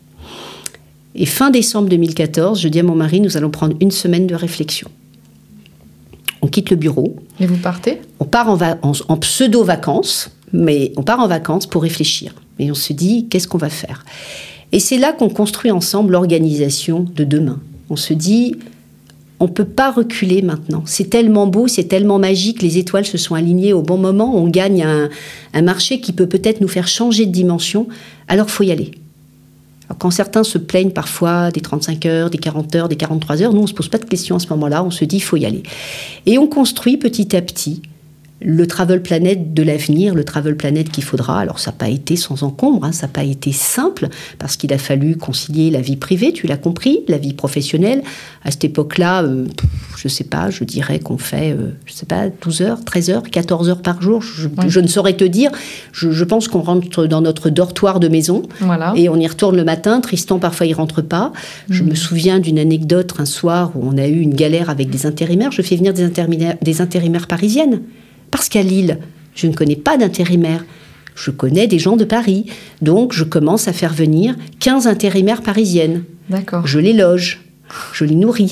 Et 1.17 1.25
fin 1.25 1.49
décembre 1.49 1.87
2014, 1.87 2.59
je 2.59 2.67
dis 2.67 2.79
à 2.81 2.83
mon 2.83 2.95
mari, 2.95 3.21
nous 3.21 3.37
allons 3.37 3.49
prendre 3.49 3.77
une 3.79 3.91
semaine 3.91 4.27
de 4.27 4.35
réflexion. 4.35 4.89
On 6.41 6.47
quitte 6.47 6.69
le 6.69 6.75
bureau. 6.75 7.15
Et 7.39 7.47
vous 7.47 7.55
partez? 7.55 8.01
On 8.19 8.25
part 8.25 8.49
en, 8.49 8.57
en 9.07 9.17
pseudo-vacances 9.17 10.34
mais 10.53 10.91
on 10.97 11.03
part 11.03 11.19
en 11.19 11.27
vacances 11.27 11.67
pour 11.67 11.83
réfléchir. 11.83 12.33
Et 12.59 12.71
on 12.71 12.75
se 12.75 12.93
dit, 12.93 13.27
qu'est-ce 13.29 13.47
qu'on 13.47 13.57
va 13.57 13.69
faire? 13.69 14.05
Et 14.71 14.79
c'est 14.79 14.97
là 14.97 15.13
qu'on 15.13 15.29
construit 15.29 15.71
ensemble 15.71 16.13
l'organisation 16.13 17.05
de 17.15 17.23
demain. 17.23 17.59
On 17.89 17.95
se 17.95 18.13
dit, 18.13 18.55
on 19.39 19.45
ne 19.45 19.49
peut 19.49 19.65
pas 19.65 19.91
reculer 19.91 20.41
maintenant. 20.41 20.83
C'est 20.85 21.09
tellement 21.09 21.47
beau, 21.47 21.67
c'est 21.67 21.85
tellement 21.85 22.19
magique, 22.19 22.61
les 22.61 22.77
étoiles 22.77 23.05
se 23.05 23.17
sont 23.17 23.35
alignées 23.35 23.73
au 23.73 23.81
bon 23.81 23.97
moment, 23.97 24.35
on 24.35 24.47
gagne 24.47 24.83
un, 24.83 25.61
marché 25.61 25.99
qui 25.99 26.13
peut 26.13 26.27
peut-être 26.27 26.61
nous 26.61 26.67
faire 26.67 26.87
changer 26.87 27.25
de 27.25 27.31
dimension, 27.31 27.87
alors 28.27 28.49
faut 28.49 28.63
y 28.63 28.71
aller. 28.71 28.91
quand 29.99 30.11
certains 30.11 30.43
se 30.43 30.57
plaignent 30.57 30.91
parfois 30.91 31.51
des 31.51 31.61
35 31.61 32.05
heures, 32.05 32.29
des 32.29 32.37
40 32.37 32.75
heures, 32.75 32.89
des 32.89 32.95
43 32.95 33.41
heures, 33.41 33.53
nous 33.53 33.59
on 33.59 33.63
ne 33.63 33.67
se 33.67 33.73
pose 33.73 33.89
pas 33.89 33.97
de 33.97 34.05
questions 34.05 34.37
à 34.37 34.39
ce 34.39 34.47
moment-là, 34.49 34.83
on 34.83 34.91
se 34.91 35.05
dit 35.05 35.19
faut 35.19 35.37
y 35.37 35.45
aller. 35.45 35.63
Et 36.25 36.37
on 36.37 36.47
construit 36.47 36.97
petit 36.97 37.35
à 37.35 37.41
petit 37.41 37.81
le 38.41 38.67
Travel 38.67 39.01
Planet 39.01 39.53
de 39.53 39.63
l'avenir, 39.63 40.13
le 40.13 40.25
Travel 40.25 40.57
Planet 40.57 40.89
qu'il 40.89 41.03
faudra. 41.03 41.39
Alors 41.39 41.59
ça 41.59 41.71
n'a 41.71 41.77
pas 41.77 41.87
été 41.87 42.15
sans 42.15 42.43
encombre, 42.43 42.85
hein, 42.85 42.91
ça 42.91 43.07
n'a 43.07 43.13
pas 43.13 43.23
été 43.23 43.51
simple, 43.53 44.09
parce 44.39 44.57
qu'il 44.57 44.73
a 44.73 44.77
fallu 44.77 45.15
concilier 45.15 45.71
la 45.71 45.79
vie 45.79 45.95
privée, 45.95 46.33
tu 46.33 46.45
l'as 46.45 46.57
compris, 46.57 46.99
la 47.07 47.17
vie 47.17 47.33
professionnelle. 47.33 48.03
À 48.43 48.51
cette 48.51 48.65
époque-là, 48.65 49.23
euh, 49.23 49.45
je 49.97 50.07
ne 50.07 50.11
sais 50.11 50.25
pas, 50.25 50.49
je 50.49 50.63
dirais 50.65 50.99
qu'on 50.99 51.17
fait, 51.17 51.53
euh, 51.53 51.71
je 51.85 51.93
sais 51.93 52.05
pas, 52.05 52.27
12 52.29 52.61
heures, 52.61 52.83
13 52.83 53.09
heures, 53.09 53.23
14 53.23 53.69
heures 53.69 53.81
par 53.81 54.01
jour, 54.01 54.21
je, 54.21 54.79
ne 54.79 54.87
saurais 54.87 55.13
te 55.13 55.23
dire. 55.23 55.51
Je, 55.93 56.23
pense 56.23 56.47
qu'on 56.47 56.61
rentre 56.61 57.05
dans 57.07 57.21
notre 57.21 57.49
dortoir 57.49 57.99
de 57.99 58.09
maison, 58.09 58.43
et 58.95 59.07
on 59.09 59.15
y 59.15 59.27
retourne 59.27 59.55
le 59.55 59.63
matin. 59.63 60.01
Tristan, 60.01 60.39
parfois, 60.39 60.65
il 60.65 60.73
rentre 60.73 61.01
pas. 61.01 61.31
Je 61.69 61.83
mm. 61.83 61.87
me 61.87 61.95
souviens 61.95 62.39
d'une 62.39 62.59
anecdote 62.59 63.13
un 63.17 63.25
soir 63.25 63.71
où 63.75 63.87
on 63.87 63.97
a 63.97 64.07
eu 64.07 64.19
une 64.19 64.33
galère 64.33 64.69
avec 64.69 64.89
des 64.89 65.05
intérimaires. 65.05 65.51
Je 65.51 65.61
fais 65.61 65.77
venir 65.77 65.93
des 65.93 66.09
des 66.61 66.81
intérimaires 66.81 67.27
parisiennes. 67.27 67.81
Parce 68.35 68.49
qu'à 68.49 68.63
Lille, 68.63 68.99
je 69.33 69.47
ne 69.47 69.53
connais 69.53 69.77
pas 69.77 69.95
d'intérimaires. 69.95 70.65
Je 71.15 71.31
connais 71.31 71.67
des 71.67 71.79
gens 71.79 71.95
de 71.95 72.03
Paris. 72.03 72.47
Donc, 72.81 73.13
je 73.13 73.23
commence 73.23 73.69
à 73.69 73.71
faire 73.71 73.93
venir 73.93 74.35
15 74.59 74.87
intérimaires 74.87 75.41
parisiennes. 75.41 76.03
D'accord. 76.29 76.67
Je 76.67 76.79
les 76.79 76.91
loge. 76.91 77.39
Je 77.93 78.03
les 78.03 78.15
nourris. 78.15 78.51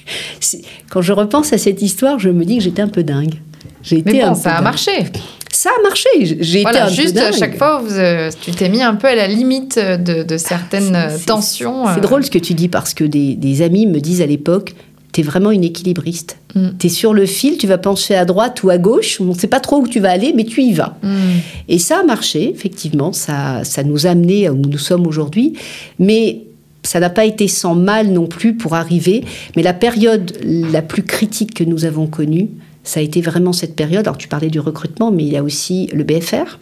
Quand 0.90 1.00
je 1.00 1.14
repense 1.14 1.54
à 1.54 1.56
cette 1.56 1.80
histoire, 1.80 2.18
je 2.18 2.28
me 2.28 2.44
dis 2.44 2.58
que 2.58 2.64
j'étais 2.64 2.82
un 2.82 2.88
peu 2.88 3.02
dingue. 3.02 3.36
J'ai 3.82 4.02
Mais 4.04 4.20
bon, 4.20 4.34
ça 4.34 4.56
a 4.56 4.60
marché. 4.60 5.06
Ça 5.50 5.70
a 5.78 5.82
marché. 5.82 6.36
J'ai 6.40 6.60
voilà, 6.60 6.90
été 6.90 6.92
un 6.92 7.02
juste 7.02 7.16
à 7.16 7.32
chaque 7.32 7.56
fois, 7.56 7.82
euh, 7.90 8.30
tu 8.42 8.50
t'es 8.50 8.68
mis 8.68 8.82
un 8.82 8.96
peu 8.96 9.08
à 9.08 9.14
la 9.14 9.28
limite 9.28 9.78
de, 9.78 10.36
certaines 10.36 11.08
tensions. 11.26 11.86
C'est 11.86 12.00
euh. 12.00 12.02
drôle 12.02 12.22
ce 12.22 12.30
que 12.30 12.38
tu 12.38 12.52
dis 12.52 12.68
parce 12.68 12.92
que 12.92 13.04
des 13.04 13.62
amis 13.62 13.86
me 13.86 13.98
disent 13.98 14.20
à 14.20 14.26
l'époque 14.26 14.74
tu 15.12 15.20
es 15.20 15.24
vraiment 15.24 15.50
une 15.50 15.64
équilibriste. 15.64 16.38
Mm. 16.54 16.68
Tu 16.78 16.86
es 16.86 16.90
sur 16.90 17.14
le 17.14 17.26
fil, 17.26 17.56
tu 17.56 17.66
vas 17.66 17.78
pencher 17.78 18.14
à 18.14 18.24
droite 18.24 18.62
ou 18.62 18.70
à 18.70 18.78
gauche, 18.78 19.20
on 19.20 19.26
ne 19.26 19.34
sait 19.34 19.48
pas 19.48 19.60
trop 19.60 19.80
où 19.80 19.88
tu 19.88 20.00
vas 20.00 20.10
aller, 20.10 20.32
mais 20.34 20.44
tu 20.44 20.62
y 20.62 20.72
vas. 20.72 20.98
Mm. 21.02 21.18
Et 21.68 21.78
ça 21.78 22.00
a 22.00 22.02
marché, 22.02 22.50
effectivement, 22.50 23.12
ça, 23.12 23.64
ça 23.64 23.82
nous 23.82 24.06
a 24.06 24.10
amené 24.10 24.48
où 24.50 24.56
nous 24.56 24.78
sommes 24.78 25.06
aujourd'hui, 25.06 25.54
mais 25.98 26.42
ça 26.82 27.00
n'a 27.00 27.10
pas 27.10 27.24
été 27.24 27.48
sans 27.48 27.74
mal 27.74 28.08
non 28.08 28.26
plus 28.26 28.56
pour 28.56 28.74
arriver. 28.74 29.24
Mais 29.56 29.62
la 29.62 29.74
période 29.74 30.32
la 30.42 30.82
plus 30.82 31.02
critique 31.02 31.54
que 31.54 31.64
nous 31.64 31.84
avons 31.84 32.06
connue, 32.06 32.48
ça 32.84 33.00
a 33.00 33.02
été 33.02 33.20
vraiment 33.20 33.52
cette 33.52 33.76
période. 33.76 34.06
Alors 34.06 34.18
tu 34.18 34.28
parlais 34.28 34.48
du 34.48 34.60
recrutement, 34.60 35.10
mais 35.10 35.24
il 35.24 35.30
y 35.30 35.36
a 35.36 35.42
aussi 35.42 35.88
le 35.92 36.04
BFR. 36.04 36.58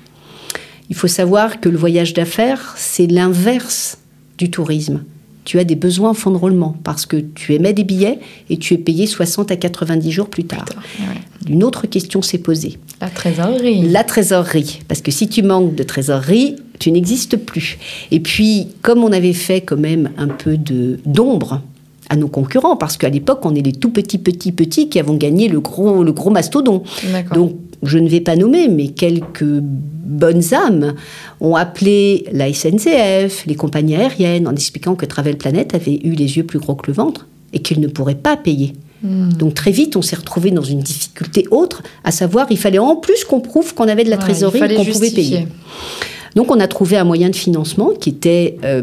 Il 0.90 0.96
faut 0.96 1.06
savoir 1.06 1.60
que 1.60 1.68
le 1.68 1.76
voyage 1.76 2.14
d'affaires, 2.14 2.74
c'est 2.76 3.06
l'inverse 3.06 3.98
du 4.38 4.50
tourisme 4.50 5.02
tu 5.44 5.58
as 5.58 5.64
des 5.64 5.76
besoins 5.76 6.10
en 6.10 6.14
fonds 6.14 6.30
de 6.30 6.36
roulement 6.36 6.76
parce 6.84 7.06
que 7.06 7.16
tu 7.16 7.54
émets 7.54 7.72
des 7.72 7.84
billets 7.84 8.18
et 8.50 8.58
tu 8.58 8.74
es 8.74 8.78
payé 8.78 9.06
60 9.06 9.50
à 9.50 9.56
90 9.56 10.10
jours 10.10 10.28
plus 10.28 10.44
tard. 10.44 10.66
Une 11.48 11.64
autre 11.64 11.86
question 11.86 12.20
s'est 12.22 12.38
posée. 12.38 12.78
La 13.00 13.08
trésorerie. 13.08 13.82
La 13.88 14.04
trésorerie. 14.04 14.80
Parce 14.88 15.00
que 15.00 15.10
si 15.10 15.28
tu 15.28 15.42
manques 15.42 15.74
de 15.74 15.82
trésorerie, 15.82 16.56
tu 16.78 16.90
n'existes 16.90 17.36
plus. 17.36 17.78
Et 18.10 18.20
puis, 18.20 18.68
comme 18.82 19.02
on 19.02 19.12
avait 19.12 19.32
fait 19.32 19.60
quand 19.60 19.78
même 19.78 20.10
un 20.18 20.28
peu 20.28 20.58
d'ombre 21.06 21.62
à 22.08 22.16
nos 22.16 22.28
concurrents, 22.28 22.76
parce 22.76 22.96
qu'à 22.96 23.08
l'époque, 23.08 23.40
on 23.44 23.54
est 23.54 23.62
les 23.62 23.72
tout 23.72 23.90
petits, 23.90 24.18
petits, 24.18 24.52
petits 24.52 24.88
qui 24.88 24.98
avons 24.98 25.14
gagné 25.14 25.48
le 25.48 25.60
gros, 25.60 26.02
le 26.02 26.12
gros 26.12 26.30
mastodon. 26.30 26.82
Donc, 27.34 27.54
je 27.82 27.98
ne 27.98 28.08
vais 28.08 28.20
pas 28.20 28.36
nommer, 28.36 28.68
mais 28.68 28.88
quelques 28.88 29.44
bonnes 29.44 30.54
âmes 30.54 30.94
ont 31.40 31.54
appelé 31.54 32.24
la 32.32 32.52
SNCF, 32.52 33.46
les 33.46 33.54
compagnies 33.54 33.96
aériennes, 33.96 34.48
en 34.48 34.52
expliquant 34.52 34.94
que 34.94 35.06
Travel 35.06 35.36
Planet 35.36 35.74
avait 35.74 36.00
eu 36.02 36.12
les 36.12 36.36
yeux 36.36 36.44
plus 36.44 36.58
gros 36.58 36.74
que 36.74 36.88
le 36.88 36.94
ventre 36.94 37.26
et 37.52 37.60
qu'ils 37.60 37.80
ne 37.80 37.88
pourraient 37.88 38.14
pas 38.14 38.36
payer. 38.36 38.74
Hmm. 39.02 39.32
Donc 39.34 39.54
très 39.54 39.70
vite, 39.70 39.96
on 39.96 40.02
s'est 40.02 40.16
retrouvé 40.16 40.50
dans 40.50 40.62
une 40.62 40.80
difficulté 40.80 41.44
autre, 41.50 41.82
à 42.04 42.10
savoir, 42.10 42.46
il 42.50 42.58
fallait 42.58 42.78
en 42.78 42.96
plus 42.96 43.24
qu'on 43.24 43.40
prouve 43.40 43.74
qu'on 43.74 43.86
avait 43.86 44.04
de 44.04 44.10
la 44.10 44.16
trésorerie 44.16 44.60
et 44.60 44.74
qu'on 44.74 44.84
pouvait 44.84 45.10
payer. 45.10 45.46
Donc 46.34 46.50
on 46.50 46.58
a 46.58 46.66
trouvé 46.66 46.96
un 46.96 47.04
moyen 47.04 47.30
de 47.30 47.36
financement 47.36 47.90
qui 47.98 48.10
était 48.10 48.56
euh, 48.64 48.82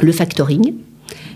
le 0.00 0.12
factoring. 0.12 0.74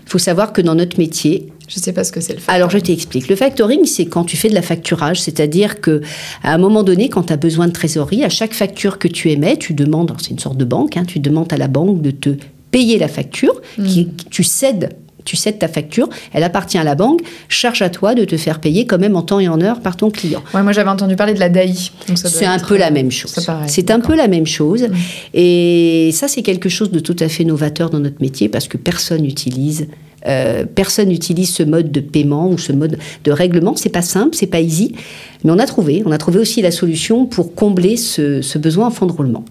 Il 0.05 0.09
faut 0.09 0.19
savoir 0.19 0.53
que 0.53 0.61
dans 0.61 0.75
notre 0.75 0.99
métier, 0.99 1.47
je 1.67 1.79
ne 1.79 1.83
sais 1.83 1.93
pas 1.93 2.03
ce 2.03 2.11
que 2.11 2.21
c'est 2.21 2.33
le 2.33 2.39
factoring. 2.39 2.55
Alors 2.55 2.69
je 2.69 2.77
t'explique. 2.77 3.27
Le 3.29 3.35
factoring, 3.35 3.85
c'est 3.85 4.05
quand 4.05 4.25
tu 4.25 4.37
fais 4.37 4.49
de 4.49 4.53
la 4.53 4.61
facturage, 4.61 5.21
c'est-à-dire 5.21 5.81
que 5.81 6.01
à 6.43 6.53
un 6.53 6.57
moment 6.57 6.83
donné, 6.83 7.09
quand 7.09 7.23
tu 7.23 7.33
as 7.33 7.37
besoin 7.37 7.67
de 7.67 7.73
trésorerie, 7.73 8.23
à 8.23 8.29
chaque 8.29 8.53
facture 8.53 8.99
que 8.99 9.07
tu 9.07 9.31
émets, 9.31 9.57
tu 9.57 9.73
demandes, 9.73 10.13
c'est 10.21 10.31
une 10.31 10.39
sorte 10.39 10.57
de 10.57 10.65
banque, 10.65 10.97
hein, 10.97 11.05
tu 11.05 11.19
demandes 11.19 11.51
à 11.51 11.57
la 11.57 11.67
banque 11.67 12.01
de 12.01 12.11
te 12.11 12.35
payer 12.71 12.97
la 12.97 13.07
facture, 13.07 13.61
hmm. 13.77 13.85
qui, 13.85 14.09
tu 14.29 14.43
cèdes 14.43 14.89
tu 15.25 15.35
cèdes 15.35 15.59
ta 15.59 15.67
facture, 15.67 16.09
elle 16.33 16.43
appartient 16.43 16.77
à 16.77 16.83
la 16.83 16.95
banque, 16.95 17.21
charge 17.49 17.81
à 17.81 17.89
toi 17.89 18.15
de 18.15 18.25
te 18.25 18.37
faire 18.37 18.59
payer 18.59 18.85
quand 18.85 18.99
même 18.99 19.15
en 19.15 19.21
temps 19.21 19.39
et 19.39 19.47
en 19.47 19.61
heure 19.61 19.81
par 19.81 19.97
ton 19.97 20.09
client. 20.09 20.43
Ouais, 20.53 20.63
moi 20.63 20.71
j'avais 20.71 20.89
entendu 20.89 21.15
parler 21.15 21.33
de 21.33 21.39
la 21.39 21.49
DAI. 21.49 21.91
C'est 22.15 22.45
un 22.45 22.59
peu 22.59 22.77
la 22.77 22.91
même 22.91 23.11
chose. 23.11 23.35
C'est 23.67 23.91
un 23.91 23.99
peu 23.99 24.15
la 24.15 24.27
même 24.27 24.45
chose. 24.45 24.87
Et 25.33 26.09
ça, 26.13 26.27
c'est 26.27 26.41
quelque 26.41 26.69
chose 26.69 26.91
de 26.91 26.99
tout 26.99 27.15
à 27.19 27.29
fait 27.29 27.43
novateur 27.43 27.89
dans 27.89 27.99
notre 27.99 28.21
métier 28.21 28.49
parce 28.49 28.67
que 28.67 28.77
personne 28.77 29.21
n'utilise 29.21 29.87
euh, 30.25 30.63
personne 30.63 31.09
n'utilise 31.09 31.53
ce 31.53 31.63
mode 31.63 31.91
de 31.91 31.99
paiement 31.99 32.49
ou 32.49 32.57
ce 32.57 32.71
mode 32.71 32.97
de 33.25 33.31
règlement. 33.31 33.75
C'est 33.75 33.89
pas 33.89 34.01
simple, 34.01 34.35
c'est 34.35 34.47
pas 34.47 34.61
easy, 34.61 34.95
mais 35.43 35.51
on 35.51 35.59
a 35.59 35.65
trouvé. 35.65 36.01
On 36.05 36.11
a 36.11 36.17
trouvé 36.17 36.39
aussi 36.39 36.61
la 36.61 36.71
solution 36.71 37.25
pour 37.25 37.55
combler 37.55 37.97
ce, 37.97 38.41
ce 38.41 38.57
besoin 38.57 38.87
en 38.87 38.91
fonds 38.91 39.05
de 39.05 39.11
roulement. 39.11 39.43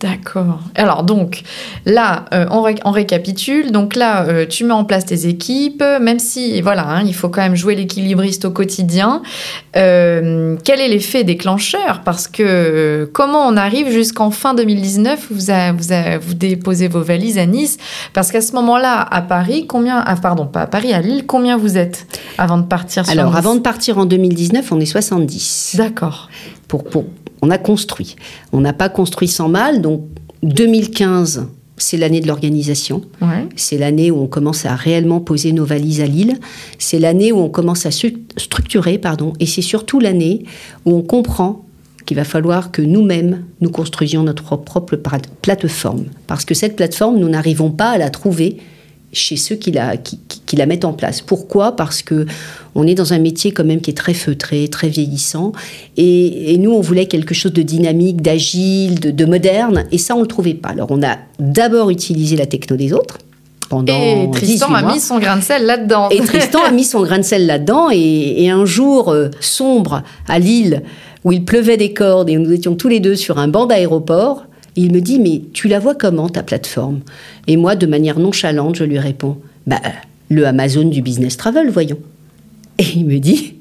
D'accord. 0.00 0.60
Alors 0.76 1.02
donc 1.02 1.42
là, 1.84 2.24
euh, 2.32 2.46
on, 2.50 2.90
récapitule. 2.90 3.70
Donc 3.70 3.96
là, 3.96 4.24
euh, 4.24 4.46
tu 4.46 4.64
mets 4.64 4.72
en 4.72 4.84
place 4.84 5.04
tes 5.04 5.26
équipes, 5.26 5.84
même 6.00 6.18
si 6.18 6.62
voilà, 6.62 6.88
hein, 6.88 7.02
il 7.04 7.14
faut 7.14 7.28
quand 7.28 7.42
même 7.42 7.54
jouer 7.54 7.74
l'équilibriste 7.74 8.46
au 8.46 8.50
quotidien. 8.50 9.20
Euh, 9.76 10.56
quel 10.64 10.80
est 10.80 10.88
l'effet 10.88 11.22
déclencheur? 11.22 12.00
Parce 12.02 12.28
que 12.28 13.10
comment 13.12 13.46
on 13.46 13.58
arrive 13.58 13.90
jusqu'en 13.90 14.30
fin 14.30 14.54
2019 14.54 15.26
vous, 15.30 15.52
vous, 16.22 16.34
déposez 16.34 16.88
vos 16.88 17.02
valises 17.02 17.36
à 17.36 17.44
Nice 17.44 17.76
Parce 18.14 18.32
qu'à 18.32 18.40
ce 18.40 18.52
moment-là, 18.54 19.06
à 19.10 19.20
Paris, 19.20 19.66
combien 19.66 20.02
Ah 20.06 20.16
pardon, 20.16 20.46
pas 20.46 20.62
à 20.62 20.66
Paris, 20.66 20.94
à 20.94 21.02
Lille, 21.02 21.24
combien 21.26 21.58
vous 21.58 21.76
êtes 21.76 22.06
avant 22.38 22.56
de 22.56 22.64
partir 22.64 23.04
sur 23.04 23.12
Alors 23.12 23.36
avant 23.36 23.54
de 23.54 23.60
partir 23.60 23.98
en 23.98 24.06
2019, 24.06 24.72
on 24.72 24.80
est 24.80 24.86
70. 24.86 25.74
D'accord. 25.76 26.30
Pour, 26.68 26.84
pour, 26.84 27.04
on 27.42 27.50
a 27.50 27.58
construit. 27.58 28.16
On 28.52 28.60
n'a 28.60 28.72
pas 28.72 28.88
construit 28.88 29.28
sans 29.28 29.48
mal. 29.48 29.80
Donc 29.82 30.02
2015, 30.42 31.46
c'est 31.76 31.96
l'année 31.96 32.20
de 32.20 32.26
l'organisation. 32.26 33.02
C'est 33.56 33.78
l'année 33.78 34.10
où 34.10 34.20
on 34.20 34.26
commence 34.26 34.66
à 34.66 34.74
réellement 34.74 35.20
poser 35.20 35.52
nos 35.52 35.64
valises 35.64 36.00
à 36.00 36.06
Lille. 36.06 36.38
C'est 36.78 36.98
l'année 36.98 37.32
où 37.32 37.38
on 37.38 37.48
commence 37.48 37.86
à 37.86 37.90
structurer, 37.90 38.98
pardon. 38.98 39.32
Et 39.40 39.46
c'est 39.46 39.62
surtout 39.62 40.00
l'année 40.00 40.44
où 40.84 40.94
on 40.94 41.02
comprend 41.02 41.64
qu'il 42.06 42.16
va 42.16 42.24
falloir 42.24 42.70
que 42.70 42.82
nous-mêmes, 42.82 43.44
nous 43.60 43.70
construisions 43.70 44.22
notre 44.22 44.56
propre 44.56 45.00
plateforme. 45.42 46.04
Parce 46.26 46.44
que 46.44 46.54
cette 46.54 46.76
plateforme, 46.76 47.18
nous 47.18 47.28
n'arrivons 47.28 47.70
pas 47.70 47.90
à 47.90 47.98
la 47.98 48.10
trouver 48.10 48.58
chez 49.12 49.36
ceux 49.36 49.56
qui 49.56 49.72
la, 49.72 49.96
qui, 49.96 50.56
la 50.56 50.66
mettent 50.66 50.84
en 50.84 50.92
place. 50.92 51.20
Pourquoi? 51.20 51.74
Parce 51.76 52.02
que 52.02 52.26
on 52.74 52.86
est 52.86 52.94
dans 52.94 53.12
un 53.12 53.18
métier 53.18 53.50
quand 53.50 53.64
même 53.64 53.80
qui 53.80 53.90
est 53.90 53.96
très 53.96 54.14
feutré, 54.14 54.68
très 54.68 54.88
vieillissant, 54.88 55.52
et, 55.96 56.56
nous 56.58 56.72
on 56.72 56.80
voulait 56.80 57.06
quelque 57.06 57.34
chose 57.34 57.52
de 57.52 57.62
dynamique, 57.62 58.22
d'agile, 58.22 59.00
de, 59.00 59.24
moderne, 59.24 59.84
et 59.90 59.98
ça 59.98 60.14
on 60.14 60.20
le 60.20 60.26
trouvait 60.26 60.54
pas. 60.54 60.70
Alors 60.70 60.88
on 60.90 61.02
a 61.02 61.16
d'abord 61.38 61.90
utilisé 61.90 62.36
la 62.36 62.46
techno 62.46 62.76
des 62.76 62.92
autres. 62.92 63.18
Pendant 63.68 63.92
et 63.92 64.28
Tristan 64.32 64.74
a 64.74 64.92
mis 64.92 64.98
son 64.98 65.20
grain 65.20 65.36
de 65.36 65.42
sel 65.42 65.64
là-dedans. 65.64 66.08
Et 66.10 66.18
Tristan 66.20 66.60
a 66.64 66.72
mis 66.72 66.82
son 66.82 67.02
grain 67.02 67.18
de 67.18 67.24
sel 67.24 67.46
là-dedans, 67.46 67.88
et, 67.92 68.48
un 68.50 68.64
jour 68.64 69.10
euh, 69.10 69.30
sombre 69.40 70.02
à 70.28 70.38
Lille, 70.38 70.82
où 71.24 71.32
il 71.32 71.44
pleuvait 71.44 71.76
des 71.76 71.92
cordes 71.92 72.30
et 72.30 72.36
nous 72.36 72.52
étions 72.52 72.74
tous 72.74 72.88
les 72.88 73.00
deux 73.00 73.14
sur 73.16 73.38
un 73.38 73.48
banc 73.48 73.66
d'aéroport, 73.66 74.44
il 74.76 74.92
me 74.92 75.00
dit, 75.00 75.18
mais 75.18 75.42
tu 75.52 75.68
la 75.68 75.78
vois 75.78 75.94
comment 75.94 76.28
ta 76.28 76.42
plateforme? 76.42 77.00
Et 77.46 77.56
moi, 77.56 77.76
de 77.76 77.86
manière 77.86 78.18
nonchalante, 78.18 78.76
je 78.76 78.84
lui 78.84 78.98
réponds, 78.98 79.38
bah, 79.66 79.80
le 80.28 80.46
Amazon 80.46 80.84
du 80.84 81.02
business 81.02 81.36
travel, 81.36 81.70
voyons. 81.70 81.98
Et 82.78 82.84
il 82.96 83.06
me 83.06 83.18
dit, 83.18 83.54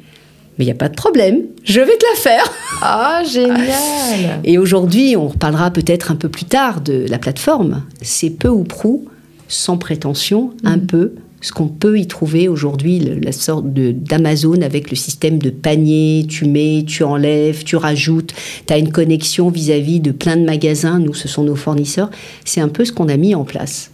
mais 0.58 0.66
il 0.66 0.68
n'y 0.68 0.72
a 0.72 0.76
pas 0.76 0.90
de 0.90 0.96
problème, 0.96 1.42
je 1.64 1.80
vais 1.80 1.98
te 1.98 2.06
la 2.14 2.20
faire. 2.20 2.54
Ah, 2.82 3.24
génial 3.30 4.40
Et 4.46 4.58
aujourd'hui, 4.58 5.18
on 5.18 5.28
reparlera 5.28 5.70
peut-être 5.70 6.12
un 6.12 6.16
peu 6.16 6.30
plus 6.30 6.46
tard 6.46 6.80
de 6.80 7.06
la 7.10 7.20
plateforme. 7.20 7.84
C'est 8.02 8.30
peu 8.30 8.48
ou 8.48 8.64
prou, 8.64 9.06
sans 9.50 9.78
prétention, 9.78 10.52
un 10.64 10.78
mm. 10.78 10.86
peu 10.86 11.14
ce 11.42 11.52
qu'on 11.52 11.68
peut 11.68 11.98
y 12.00 12.08
trouver 12.08 12.48
aujourd'hui, 12.48 13.00
la 13.00 13.32
sorte 13.32 13.66
d'Amazon 13.68 14.62
avec 14.62 14.90
le 14.90 14.96
système 14.96 15.40
de 15.40 15.50
panier, 15.50 16.26
tu 16.28 16.46
mets, 16.46 16.84
tu 16.86 17.04
enlèves, 17.04 17.64
tu 17.64 17.76
rajoutes, 17.76 18.34
tu 18.66 18.74
as 18.74 18.78
une 18.78 18.92
connexion 18.92 19.50
vis-à-vis 19.50 20.00
de 20.00 20.12
plein 20.12 20.36
de 20.36 20.44
magasins, 20.44 21.00
nous 21.00 21.14
ce 21.14 21.28
sont 21.28 21.44
nos 21.44 21.56
fournisseurs, 21.56 22.10
c'est 22.46 22.62
un 22.62 22.68
peu 22.68 22.86
ce 22.86 22.92
qu'on 22.92 23.08
a 23.08 23.18
mis 23.18 23.36
en 23.36 23.46
place. 23.46 23.92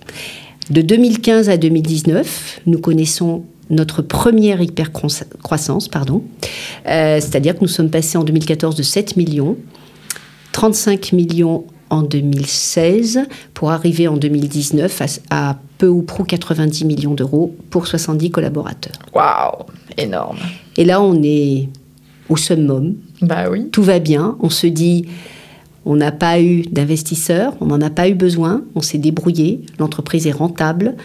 De 0.70 0.82
2015 0.82 1.50
à 1.50 1.58
2019, 1.58 2.62
nous 2.66 2.80
connaissons 2.80 3.44
notre 3.70 4.02
première 4.02 4.62
hypercroissance, 4.62 5.88
pardon, 5.88 6.24
euh, 6.88 7.20
c'est-à-dire 7.20 7.56
que 7.56 7.62
nous 7.62 7.68
sommes 7.68 7.90
passés 7.90 8.18
en 8.18 8.24
2014 8.24 8.76
de 8.76 8.84
7 8.84 9.18
millions, 9.18 9.58
35 10.52 11.12
millions 11.12 11.66
en 11.90 12.02
2016 12.04 13.22
pour 13.54 13.72
arriver 13.72 14.08
en 14.08 14.18
2019 14.18 15.20
à, 15.30 15.58
peu 15.78 15.88
ou 15.88 16.02
prou 16.02 16.24
90 16.24 16.86
millions 16.86 17.14
d'euros 17.14 17.56
pour 17.70 17.88
70 17.88 18.32
collaborateurs. 18.32 18.94
Waouh, 19.14 19.66
énorme. 19.98 20.38
Et 20.78 20.86
là, 20.86 21.02
on 21.02 21.22
est 21.22 21.70
au 22.30 22.38
summum. 22.38 22.96
Bah 23.22 23.50
oui. 23.50 23.70
Tout 23.72 23.84
va 23.84 24.00
bien. 24.00 24.38
On 24.40 24.50
se 24.50 24.68
dit, 24.68 25.08
on 25.86 25.96
n'a 25.96 26.12
pas 26.12 26.42
eu 26.42 26.62
d'investisseurs, 26.64 27.54
on 27.62 27.68
n'en 27.68 27.82
a 27.82 27.90
pas 27.90 28.10
eu 28.10 28.16
besoin, 28.16 28.64
on 28.74 28.82
s'est 28.82 28.98
débrouillé, 28.98 29.62
l'entreprise 29.78 30.28
est 30.28 30.32
rentable, 30.32 30.96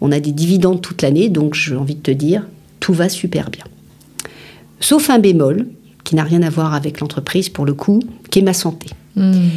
on 0.00 0.12
a 0.12 0.20
des 0.20 0.32
dividendes 0.32 0.80
toute 0.80 1.02
l'année, 1.02 1.28
donc 1.28 1.54
j'ai 1.54 1.76
envie 1.76 1.96
de 1.96 2.00
te 2.00 2.10
dire, 2.10 2.46
tout 2.78 2.94
va 2.94 3.08
super 3.08 3.50
bien. 3.50 3.64
Sauf 4.78 5.10
un 5.10 5.18
bémol, 5.18 5.66
qui 6.04 6.16
n'a 6.16 6.24
rien 6.24 6.42
à 6.42 6.50
voir 6.50 6.74
avec 6.74 7.00
l'entreprise 7.00 7.48
pour 7.48 7.66
le 7.66 7.74
coup, 7.74 8.00
qui 8.30 8.38
est 8.38 8.42
ma 8.42 8.54
santé. 8.54 8.88
Hmm. 9.16 9.48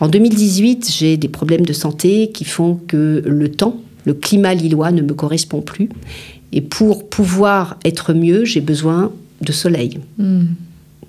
En 0.00 0.08
2018, 0.08 0.92
j'ai 0.96 1.16
des 1.16 1.28
problèmes 1.28 1.64
de 1.64 1.72
santé 1.72 2.30
qui 2.32 2.44
font 2.44 2.80
que 2.88 3.22
le 3.24 3.50
temps, 3.50 3.80
le 4.04 4.14
climat 4.14 4.54
lillois 4.54 4.90
ne 4.90 5.02
me 5.02 5.14
correspond 5.14 5.60
plus. 5.60 5.88
Et 6.52 6.60
pour 6.60 7.08
pouvoir 7.08 7.78
être 7.84 8.12
mieux, 8.12 8.44
j'ai 8.44 8.60
besoin 8.60 9.12
de 9.40 9.52
soleil. 9.52 10.00
Hmm. 10.18 10.46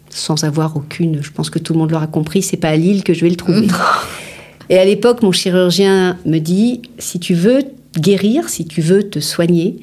Sans 0.10 0.43
avoir 0.43 0.78
aucune, 0.78 1.21
je 1.21 1.32
pense 1.32 1.50
que 1.50 1.60
tout 1.60 1.74
le 1.74 1.80
monde 1.80 1.91
l'aura 1.91 2.08
compris, 2.08 2.41
c'est 2.41 2.58
pas 2.58 2.69
à 2.69 2.76
Lille 2.76 3.04
que 3.04 3.13
je 3.13 3.21
vais 3.21 3.30
le 3.30 3.36
trouver. 3.36 3.67
Et 4.69 4.78
à 4.78 4.86
l'époque, 4.86 5.21
mon 5.21 5.32
chirurgien 5.32 6.17
me 6.26 6.39
dit 6.39 6.82
si 6.98 7.19
tu 7.19 7.34
veux 7.34 7.60
guérir, 8.00 8.50
si 8.50 8.65
tu 8.65 8.82
veux 8.82 9.04
te 9.04 9.19
soigner, 9.19 9.78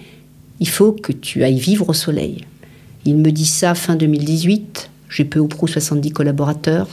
il 0.58 0.68
faut 0.68 0.92
que 0.92 1.12
tu 1.12 1.44
ailles 1.44 1.58
vivre 1.58 1.88
au 1.88 1.92
soleil. 1.92 2.44
Il 3.04 3.16
me 3.16 3.30
dit 3.30 3.46
ça 3.46 3.74
fin 3.74 3.96
2018. 3.96 4.90
J'ai 5.08 5.24
peu 5.24 5.40
ou 5.40 5.48
prou 5.48 5.68
70 5.68 6.10
collaborateurs. 6.10 6.88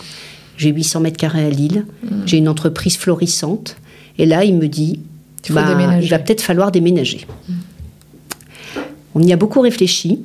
J'ai 0.60 0.72
800 0.72 1.00
mètres 1.00 1.18
carrés 1.18 1.46
à 1.46 1.50
Lille. 1.50 1.86
Hmm. 2.04 2.24
J'ai 2.26 2.38
une 2.38 2.50
entreprise 2.50 2.98
florissante. 2.98 3.78
Et 4.18 4.26
là, 4.26 4.44
il 4.44 4.56
me 4.56 4.68
dit 4.68 5.00
bah, 5.50 6.00
il 6.02 6.10
va 6.10 6.20
peut-être 6.20 6.42
falloir 6.42 6.72
déménager. 6.72 7.26
Hmm. 7.48 8.82
On 9.16 9.24
y 9.24 9.32
a 9.32 9.38
beaucoup 9.38 9.62
réfléchi. 9.62 10.20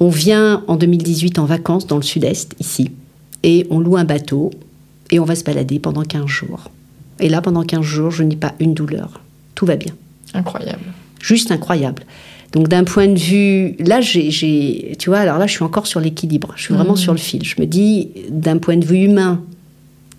On 0.00 0.08
vient 0.08 0.64
en 0.68 0.76
2018 0.76 1.38
en 1.38 1.44
vacances 1.44 1.86
dans 1.86 1.96
le 1.96 2.02
sud-est, 2.02 2.54
ici. 2.58 2.90
Et 3.42 3.66
on 3.70 3.78
loue 3.78 3.98
un 3.98 4.04
bateau. 4.04 4.50
Et 5.10 5.20
on 5.20 5.24
va 5.24 5.36
se 5.36 5.44
balader 5.44 5.78
pendant 5.78 6.02
15 6.02 6.26
jours. 6.26 6.70
Et 7.20 7.28
là, 7.28 7.42
pendant 7.42 7.62
15 7.62 7.82
jours, 7.82 8.10
je 8.10 8.22
n'ai 8.22 8.36
pas 8.36 8.54
une 8.58 8.72
douleur. 8.72 9.20
Tout 9.54 9.66
va 9.66 9.76
bien. 9.76 9.92
Incroyable. 10.32 10.82
Juste 11.20 11.50
incroyable. 11.52 12.04
Donc 12.52 12.68
d'un 12.68 12.84
point 12.84 13.08
de 13.08 13.18
vue, 13.18 13.76
là, 13.78 14.00
j'ai, 14.00 14.96
tu 14.98 15.10
vois, 15.10 15.18
alors 15.18 15.38
là, 15.38 15.46
je 15.46 15.52
suis 15.52 15.64
encore 15.64 15.86
sur 15.86 16.00
l'équilibre. 16.00 16.52
Je 16.56 16.62
suis 16.62 16.74
vraiment 16.74 16.94
mmh. 16.94 16.98
sur 16.98 17.12
le 17.12 17.18
fil. 17.18 17.44
Je 17.44 17.60
me 17.60 17.66
dis, 17.66 18.10
d'un 18.30 18.58
point 18.58 18.76
de 18.76 18.84
vue 18.84 19.04
humain, 19.04 19.42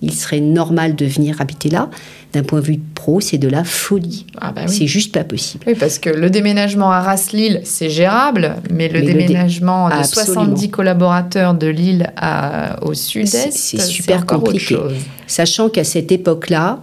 il 0.02 0.14
serait 0.14 0.40
normal 0.40 0.96
de 0.96 1.06
venir 1.06 1.42
habiter 1.42 1.70
là. 1.70 1.90
D'un 2.34 2.44
point 2.44 2.60
de 2.60 2.66
vue 2.66 2.80
pro, 2.94 3.20
c'est 3.22 3.38
de 3.38 3.48
la 3.48 3.64
folie. 3.64 4.26
Ah 4.40 4.52
bah 4.52 4.68
c'est 4.68 4.86
juste 4.86 5.14
pas 5.14 5.24
possible. 5.24 5.64
Oui, 5.66 5.76
parce 5.80 5.98
que 5.98 6.10
le 6.10 6.30
déménagement 6.30 6.92
à 6.92 7.02
Raslille, 7.02 7.62
c'est 7.64 7.90
gérable, 7.90 8.56
mais 8.70 8.90
le 8.90 9.02
déménagement 9.02 9.90
de 9.90 10.04
70 10.04 10.70
collaborateurs 10.70 11.54
de 11.54 11.68
Lille 11.68 12.12
à, 12.18 12.84
au 12.84 12.94
sud-est, 12.94 13.52
c'est 13.52 13.82
super 13.82 14.26
compliqué. 14.26 14.78
Sachant 15.26 15.70
qu'à 15.70 15.84
cette 15.84 16.12
époque-là, 16.12 16.80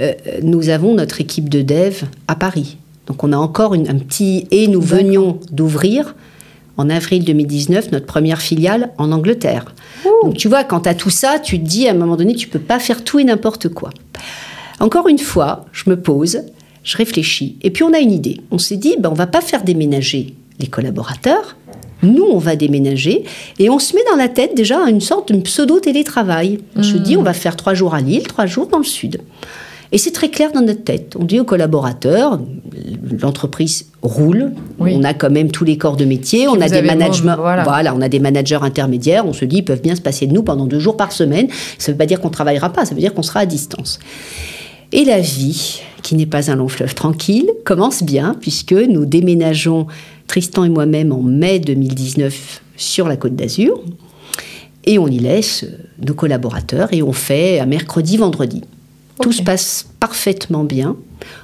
euh, 0.00 0.12
nous 0.42 0.68
avons 0.68 0.94
notre 0.94 1.20
équipe 1.20 1.48
de 1.48 1.62
dev 1.62 2.02
à 2.28 2.36
Paris. 2.36 2.78
Donc 3.06 3.22
on 3.24 3.32
a 3.32 3.36
encore 3.36 3.74
un 3.74 3.98
petit... 3.98 4.46
Et 4.50 4.68
nous 4.68 4.80
venions 4.80 5.38
d'ouvrir 5.50 6.14
en 6.76 6.90
avril 6.90 7.24
2019 7.24 7.92
notre 7.92 8.06
première 8.06 8.40
filiale 8.40 8.90
en 8.98 9.12
Angleterre. 9.12 9.64
Donc 10.22 10.34
tu 10.36 10.48
vois, 10.48 10.64
quand 10.64 10.80
tu 10.80 10.88
as 10.88 10.94
tout 10.94 11.10
ça, 11.10 11.38
tu 11.38 11.58
te 11.58 11.64
dis 11.64 11.88
à 11.88 11.92
un 11.92 11.94
moment 11.94 12.16
donné, 12.16 12.34
tu 12.34 12.48
peux 12.48 12.58
pas 12.58 12.78
faire 12.78 13.02
tout 13.04 13.18
et 13.18 13.24
n'importe 13.24 13.68
quoi. 13.68 13.90
Encore 14.80 15.08
une 15.08 15.18
fois, 15.18 15.64
je 15.72 15.88
me 15.88 15.98
pose, 15.98 16.40
je 16.84 16.96
réfléchis, 16.98 17.56
et 17.62 17.70
puis 17.70 17.82
on 17.82 17.92
a 17.94 17.98
une 17.98 18.12
idée. 18.12 18.40
On 18.50 18.58
s'est 18.58 18.76
dit, 18.76 18.94
ben, 18.98 19.08
on 19.10 19.14
va 19.14 19.26
pas 19.26 19.40
faire 19.40 19.62
déménager 19.64 20.34
les 20.60 20.66
collaborateurs, 20.66 21.56
Nous, 22.02 22.24
on 22.30 22.36
va 22.38 22.56
déménager 22.56 23.24
et 23.58 23.70
on 23.70 23.78
se 23.78 23.94
met 23.96 24.02
dans 24.10 24.16
la 24.18 24.28
tête 24.28 24.54
déjà 24.54 24.80
une 24.86 25.00
sorte 25.00 25.32
de 25.32 25.40
pseudo-télétravail. 25.40 26.58
On 26.76 26.82
se 26.82 26.98
Hmm. 26.98 27.02
dit, 27.02 27.16
on 27.16 27.22
va 27.22 27.32
faire 27.32 27.56
trois 27.56 27.72
jours 27.72 27.94
à 27.94 28.02
Lille, 28.02 28.22
trois 28.24 28.44
jours 28.44 28.66
dans 28.66 28.76
le 28.76 28.84
sud. 28.84 29.22
Et 29.92 29.98
c'est 29.98 30.10
très 30.10 30.30
clair 30.30 30.50
dans 30.52 30.62
notre 30.62 30.82
tête. 30.84 31.14
On 31.18 31.24
dit 31.24 31.38
aux 31.38 31.44
collaborateurs, 31.44 32.40
l'entreprise 33.22 33.86
roule, 34.02 34.52
Oui. 34.78 34.92
on 34.96 35.04
a 35.04 35.14
quand 35.14 35.30
même 35.30 35.50
tous 35.50 35.64
les 35.64 35.78
corps 35.78 35.96
de 35.96 36.04
métier, 36.04 36.48
on 36.48 36.60
a 36.60 36.68
des 36.68 36.82
managements, 36.82 37.36
mon- 37.36 37.42
voilà. 37.42 37.62
voilà, 37.62 37.94
on 37.94 38.00
a 38.00 38.08
des 38.08 38.18
managers 38.18 38.58
intermédiaires. 38.62 39.26
On 39.26 39.32
se 39.32 39.44
dit, 39.44 39.58
ils 39.58 39.64
peuvent 39.64 39.80
bien 39.82 39.94
se 39.94 40.00
passer 40.00 40.26
de 40.26 40.32
nous 40.32 40.42
pendant 40.42 40.66
deux 40.66 40.80
jours 40.80 40.96
par 40.96 41.12
semaine. 41.12 41.48
Ça 41.78 41.90
ne 41.90 41.94
veut 41.94 41.98
pas 41.98 42.06
dire 42.06 42.20
qu'on 42.20 42.30
travaillera 42.30 42.70
pas, 42.70 42.84
ça 42.84 42.94
veut 42.94 43.00
dire 43.00 43.14
qu'on 43.14 43.22
sera 43.22 43.40
à 43.40 43.46
distance. 43.46 43.98
Et 44.92 45.04
la 45.04 45.20
vie, 45.20 45.80
qui 46.02 46.14
n'est 46.14 46.26
pas 46.26 46.50
un 46.50 46.56
long 46.56 46.68
fleuve 46.68 46.94
tranquille, 46.94 47.48
commence 47.64 48.02
bien, 48.02 48.36
puisque 48.40 48.72
nous 48.72 49.04
déménageons, 49.06 49.86
Tristan 50.26 50.64
et 50.64 50.68
moi-même, 50.68 51.12
en 51.12 51.22
mai 51.22 51.58
2019 51.60 52.60
sur 52.76 53.06
la 53.08 53.16
côte 53.16 53.36
d'Azur. 53.36 53.80
Et 54.84 54.98
on 54.98 55.06
y 55.08 55.18
laisse 55.18 55.64
nos 56.04 56.14
collaborateurs 56.14 56.88
et 56.92 57.02
on 57.02 57.12
fait 57.12 57.58
un 57.60 57.66
mercredi, 57.66 58.16
vendredi. 58.16 58.62
Tout 59.20 59.32
se 59.32 59.42
passe 59.42 59.86
parfaitement 59.98 60.64
bien, 60.64 60.96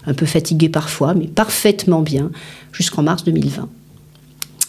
un 0.07 0.15
peu 0.15 0.27
fatigué 0.27 0.69
parfois, 0.69 1.15
mais 1.15 1.27
parfaitement 1.27 2.03
bien, 2.03 2.31
jusqu'en 2.73 3.03
mars 3.03 3.25
2020. 3.25 3.69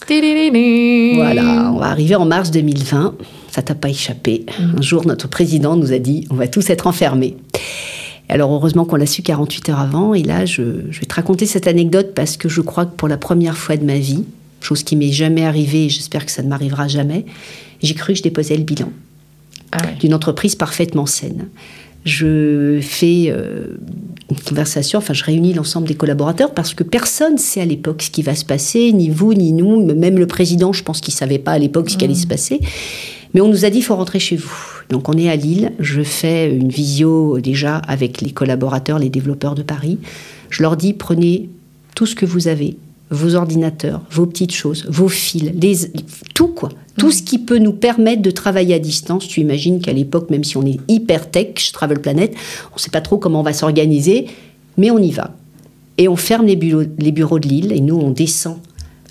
Tidididi. 0.07 1.15
Voilà, 1.15 1.71
on 1.73 1.79
va 1.79 1.87
arriver 1.87 2.15
en 2.15 2.25
mars 2.25 2.51
2020. 2.51 3.15
Ça 3.51 3.61
t'a 3.61 3.75
pas 3.75 3.89
échappé. 3.89 4.45
Un 4.77 4.81
jour, 4.81 5.05
notre 5.05 5.27
président 5.27 5.75
nous 5.75 5.93
a 5.93 5.99
dit 5.99 6.27
on 6.29 6.35
va 6.35 6.47
tous 6.47 6.69
être 6.69 6.87
enfermés. 6.87 7.37
Alors, 8.29 8.51
heureusement 8.51 8.85
qu'on 8.85 8.95
l'a 8.95 9.05
su 9.05 9.21
48 9.21 9.69
heures 9.69 9.79
avant. 9.79 10.13
Et 10.13 10.23
là, 10.23 10.45
je, 10.45 10.63
je 10.89 10.99
vais 10.99 11.05
te 11.05 11.13
raconter 11.15 11.45
cette 11.45 11.67
anecdote 11.67 12.13
parce 12.15 12.37
que 12.37 12.49
je 12.49 12.61
crois 12.61 12.85
que 12.85 12.95
pour 12.95 13.07
la 13.07 13.17
première 13.17 13.57
fois 13.57 13.77
de 13.77 13.85
ma 13.85 13.97
vie, 13.97 14.23
chose 14.61 14.83
qui 14.83 14.95
m'est 14.95 15.11
jamais 15.11 15.45
arrivée 15.45 15.85
et 15.85 15.89
j'espère 15.89 16.25
que 16.25 16.31
ça 16.31 16.41
ne 16.41 16.47
m'arrivera 16.47 16.87
jamais, 16.87 17.25
j'ai 17.81 17.93
cru 17.93 18.13
que 18.13 18.17
je 18.17 18.23
déposais 18.23 18.55
le 18.57 18.63
bilan 18.63 18.89
Ah 19.71 19.85
ouais. 19.85 19.95
d'une 19.99 20.13
entreprise 20.13 20.55
parfaitement 20.55 21.05
saine. 21.05 21.49
Je 22.05 22.79
fais 22.81 23.27
euh, 23.29 23.77
une 24.29 24.39
conversation, 24.39 24.99
enfin 24.99 25.13
je 25.13 25.23
réunis 25.23 25.53
l'ensemble 25.53 25.87
des 25.87 25.95
collaborateurs 25.95 26.53
parce 26.53 26.73
que 26.73 26.83
personne 26.83 27.33
ne 27.33 27.39
sait 27.39 27.61
à 27.61 27.65
l'époque 27.65 28.01
ce 28.01 28.11
qui 28.11 28.21
va 28.21 28.35
se 28.35 28.43
passer, 28.43 28.91
ni 28.91 29.09
vous, 29.09 29.33
ni 29.33 29.53
nous, 29.53 29.85
même 29.93 30.17
le 30.17 30.27
président, 30.27 30.73
je 30.73 30.83
pense 30.83 30.99
qu'il 30.99 31.13
ne 31.13 31.17
savait 31.17 31.39
pas 31.39 31.51
à 31.51 31.59
l'époque 31.59 31.89
ce 31.89 31.97
qui 31.97 32.05
allait 32.05 32.15
se 32.15 32.27
passer. 32.27 32.59
Mais 33.33 33.41
on 33.41 33.47
nous 33.47 33.65
a 33.65 33.69
dit, 33.69 33.79
il 33.79 33.83
faut 33.83 33.95
rentrer 33.95 34.19
chez 34.19 34.35
vous. 34.35 34.53
Donc 34.89 35.09
on 35.09 35.13
est 35.13 35.29
à 35.29 35.35
Lille, 35.35 35.71
je 35.79 36.03
fais 36.03 36.53
une 36.53 36.69
visio 36.69 37.39
déjà 37.39 37.77
avec 37.77 38.21
les 38.21 38.31
collaborateurs, 38.31 38.99
les 38.99 39.09
développeurs 39.09 39.55
de 39.55 39.63
Paris. 39.63 39.97
Je 40.49 40.61
leur 40.61 40.77
dis, 40.77 40.93
prenez 40.93 41.49
tout 41.95 42.05
ce 42.05 42.15
que 42.15 42.25
vous 42.25 42.47
avez, 42.47 42.77
vos 43.09 43.35
ordinateurs, 43.35 44.01
vos 44.11 44.25
petites 44.25 44.53
choses, 44.53 44.85
vos 44.89 45.07
fils, 45.07 45.51
les, 45.53 45.75
tout 46.35 46.49
quoi. 46.49 46.69
Tout 46.97 47.11
ce 47.11 47.23
qui 47.23 47.39
peut 47.39 47.57
nous 47.57 47.73
permettre 47.73 48.21
de 48.21 48.31
travailler 48.31 48.75
à 48.75 48.79
distance. 48.79 49.27
Tu 49.27 49.41
imagines 49.41 49.81
qu'à 49.81 49.93
l'époque, 49.93 50.29
même 50.29 50.43
si 50.43 50.57
on 50.57 50.65
est 50.65 50.79
hyper 50.87 51.31
tech, 51.31 51.47
je 51.57 51.71
Travel 51.71 51.99
Planet, 51.99 52.33
on 52.71 52.75
ne 52.75 52.79
sait 52.79 52.91
pas 52.91 53.01
trop 53.01 53.17
comment 53.17 53.39
on 53.39 53.43
va 53.43 53.53
s'organiser, 53.53 54.27
mais 54.77 54.91
on 54.91 54.99
y 54.99 55.11
va. 55.11 55.35
Et 55.97 56.07
on 56.07 56.15
ferme 56.15 56.45
les 56.45 56.55
bureaux, 56.55 56.83
les 56.97 57.11
bureaux 57.11 57.39
de 57.39 57.47
Lille 57.47 57.71
et 57.71 57.81
nous, 57.81 57.97
on 57.97 58.11
descend 58.11 58.57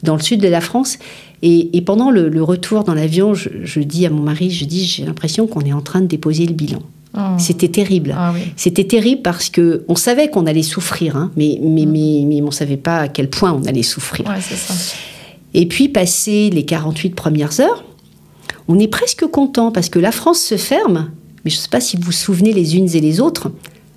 dans 0.03 0.17
le 0.17 0.23
sud 0.23 0.41
de 0.41 0.49
la 0.49 0.61
France. 0.61 0.99
Et, 1.43 1.77
et 1.77 1.81
pendant 1.81 2.11
le, 2.11 2.29
le 2.29 2.43
retour 2.43 2.85
dans 2.85 2.95
l'avion, 2.95 3.35
je, 3.35 3.49
je 3.65 3.81
dis 3.81 4.07
à 4.07 4.11
mon 4.11 4.23
mari, 4.23 4.51
je 4.51 4.65
dis, 4.65 4.85
j'ai 4.85 5.05
l'impression 5.05 5.47
qu'on 5.47 5.63
est 5.63 5.73
en 5.73 5.81
train 5.81 6.01
de 6.01 6.07
déposer 6.07 6.47
le 6.47 6.55
bilan. 6.55 6.81
Oh. 7.15 7.21
C'était 7.39 7.69
terrible. 7.69 8.15
Ah 8.17 8.33
oui. 8.33 8.41
C'était 8.57 8.85
terrible 8.85 9.23
parce 9.23 9.51
que 9.51 9.85
on 9.89 9.97
savait 9.97 10.29
qu'on 10.29 10.47
allait 10.47 10.63
souffrir, 10.63 11.17
hein, 11.17 11.31
mais, 11.37 11.59
mais, 11.61 11.85
mais, 11.85 12.25
mais 12.27 12.41
on 12.43 12.51
savait 12.51 12.79
pas 12.79 12.99
à 12.99 13.09
quel 13.09 13.29
point 13.29 13.53
on 13.53 13.65
allait 13.67 13.83
souffrir. 13.83 14.27
Ouais, 14.27 14.41
c'est 14.41 14.57
ça. 14.57 14.73
Et 15.55 15.67
puis, 15.67 15.89
passé 15.89 16.51
les 16.51 16.65
48 16.65 17.15
premières 17.15 17.61
heures, 17.61 17.85
on 18.69 18.79
est 18.79 18.89
presque 18.89 19.27
content 19.27 19.71
parce 19.73 19.89
que 19.89 19.99
la 19.99 20.13
France 20.13 20.41
se 20.41 20.57
ferme. 20.57 21.11
Mais 21.45 21.51
je 21.51 21.57
ne 21.57 21.61
sais 21.61 21.69
pas 21.69 21.81
si 21.81 21.97
vous 21.97 22.05
vous 22.05 22.13
souvenez 22.13 22.53
les 22.53 22.77
unes 22.77 22.89
et 22.95 23.01
les 23.01 23.21
autres. 23.21 23.51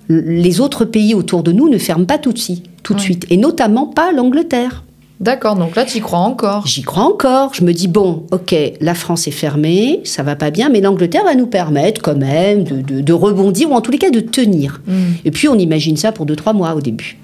Les 0.08 0.60
autres 0.60 0.84
pays 0.84 1.14
autour 1.14 1.42
de 1.42 1.52
nous 1.52 1.68
ne 1.68 1.78
ferment 1.78 2.04
pas 2.04 2.18
tout 2.18 2.32
de 2.32 2.38
suite, 2.38 2.64
tout 2.82 2.92
de 2.94 2.98
Ouais. 2.98 3.04
suite. 3.04 3.26
et 3.30 3.36
notamment 3.36 3.86
pas 3.86 4.12
l'Angleterre. 4.12 4.82
D'accord, 5.18 5.56
donc 5.56 5.74
là, 5.76 5.84
tu 5.86 5.96
y 5.96 6.00
crois 6.00 6.18
encore. 6.18 6.66
J'y 6.66 6.82
crois 6.82 7.04
encore. 7.04 7.54
Je 7.54 7.64
me 7.64 7.72
dis, 7.72 7.88
bon, 7.88 8.24
ok, 8.32 8.54
la 8.82 8.94
France 8.94 9.26
est 9.26 9.30
fermée, 9.32 10.00
ça 10.04 10.22
va 10.22 10.36
pas 10.36 10.50
bien, 10.50 10.68
mais 10.68 10.80
l'Angleterre 10.82 11.24
va 11.24 11.34
nous 11.34 11.46
permettre 11.46 12.02
quand 12.02 12.16
même 12.18 12.64
de, 12.64 12.82
de- 12.82 13.00
de 13.00 13.12
rebondir, 13.14 13.70
ou 13.70 13.74
en 13.74 13.80
tous 13.80 13.90
les 13.90 13.98
cas 13.98 14.10
de 14.10 14.20
tenir. 14.20 14.82
Mm. 14.86 14.92
Et 15.24 15.30
puis 15.30 15.48
on 15.48 15.54
imagine 15.58 15.96
ça 15.96 16.12
pour 16.12 16.26
deux, 16.26 16.36
trois 16.36 16.52
mois 16.52 16.74
au 16.74 16.80
début. 16.82 17.16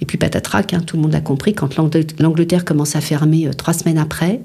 Et 0.00 0.04
puis 0.06 0.16
patatrac, 0.18 0.74
hein, 0.74 0.80
tout 0.86 0.96
le 0.96 1.02
monde 1.02 1.12
l'a 1.12 1.20
compris, 1.20 1.54
quand 1.54 1.76
l'Angl- 1.76 2.06
l'Angleterre 2.20 2.64
commence 2.64 2.94
à 2.96 3.00
fermer 3.00 3.46
euh, 3.48 3.52
trois 3.52 3.74
semaines 3.74 3.98
après, 3.98 4.40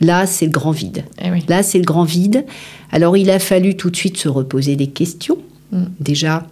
là 0.00 0.26
c'est 0.26 0.46
le 0.46 0.50
grand 0.52 0.70
vide. 0.70 1.04
Eh 1.22 1.30
oui. 1.30 1.44
Là 1.48 1.62
c'est 1.62 1.78
le 1.78 1.84
grand 1.84 2.04
vide. 2.04 2.44
Alors 2.90 3.16
il 3.16 3.30
a 3.30 3.38
fallu 3.38 3.76
tout 3.76 3.90
de 3.90 3.96
suite 3.96 4.16
se 4.16 4.28
reposer 4.28 4.76
des 4.76 4.86
questions. 4.88 5.38
Mm. 5.72 5.84
Déjà, 6.00 6.46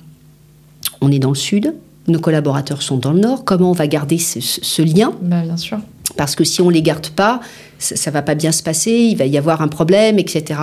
on 1.00 1.10
est 1.10 1.18
dans 1.18 1.30
le 1.30 1.34
sud, 1.36 1.74
nos 2.08 2.18
collaborateurs 2.20 2.82
sont 2.82 2.98
dans 2.98 3.12
le 3.12 3.20
nord, 3.20 3.44
comment 3.44 3.70
on 3.70 3.74
va 3.74 3.86
garder 3.86 4.18
ce- 4.18 4.40
ce- 4.40 4.60
ce 4.62 4.82
lien? 4.82 5.12
Bah, 5.22 5.42
bien 5.42 5.56
sûr. 5.56 5.78
parce 6.16 6.34
que 6.34 6.42
si 6.44 6.60
on 6.60 6.68
les 6.70 6.82
garde 6.82 7.08
pas, 7.10 7.40
ça, 7.78 7.94
ça 7.96 8.10
va 8.10 8.20
pas 8.20 8.34
bien 8.34 8.50
se 8.52 8.62
passer, 8.64 8.90
il 8.90 9.16
va 9.16 9.26
y 9.26 9.38
avoir 9.38 9.62
un 9.62 9.68
problème, 9.68 10.18
etc. 10.18 10.60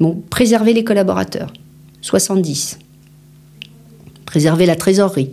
Bon, 0.00 0.20
préserver 0.30 0.74
les 0.74 0.82
collaborateurs, 0.84 1.52
70. 2.02 2.78
Préserver 4.26 4.66
la 4.66 4.74
trésorerie, 4.76 5.30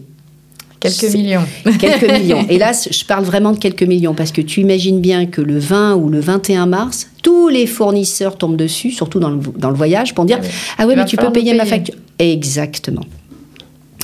Quelques 0.81 1.13
millions. 1.13 1.45
quelques 1.79 2.11
millions. 2.19 2.45
Là, 2.49 2.71
je 2.73 3.05
parle 3.05 3.23
vraiment 3.23 3.51
de 3.51 3.59
quelques 3.59 3.83
millions 3.83 4.15
parce 4.15 4.31
que 4.31 4.41
tu 4.41 4.61
imagines 4.61 4.99
bien 4.99 5.27
que 5.27 5.39
le 5.39 5.59
20 5.59 5.95
ou 5.95 6.09
le 6.09 6.19
21 6.19 6.65
mars, 6.65 7.09
tous 7.21 7.47
les 7.49 7.67
fournisseurs 7.67 8.35
tombent 8.37 8.57
dessus, 8.57 8.91
surtout 8.91 9.19
dans 9.19 9.29
le, 9.29 9.39
dans 9.57 9.69
le 9.69 9.75
voyage, 9.75 10.15
pour 10.15 10.25
dire 10.25 10.39
Ah 10.41 10.45
oui. 10.45 10.49
Ah 10.79 10.87
ouais, 10.87 10.95
mais 10.95 11.05
tu 11.05 11.17
peux 11.17 11.31
payer 11.31 11.53
ma 11.53 11.65
facture. 11.65 11.95
Exactement. 12.17 13.03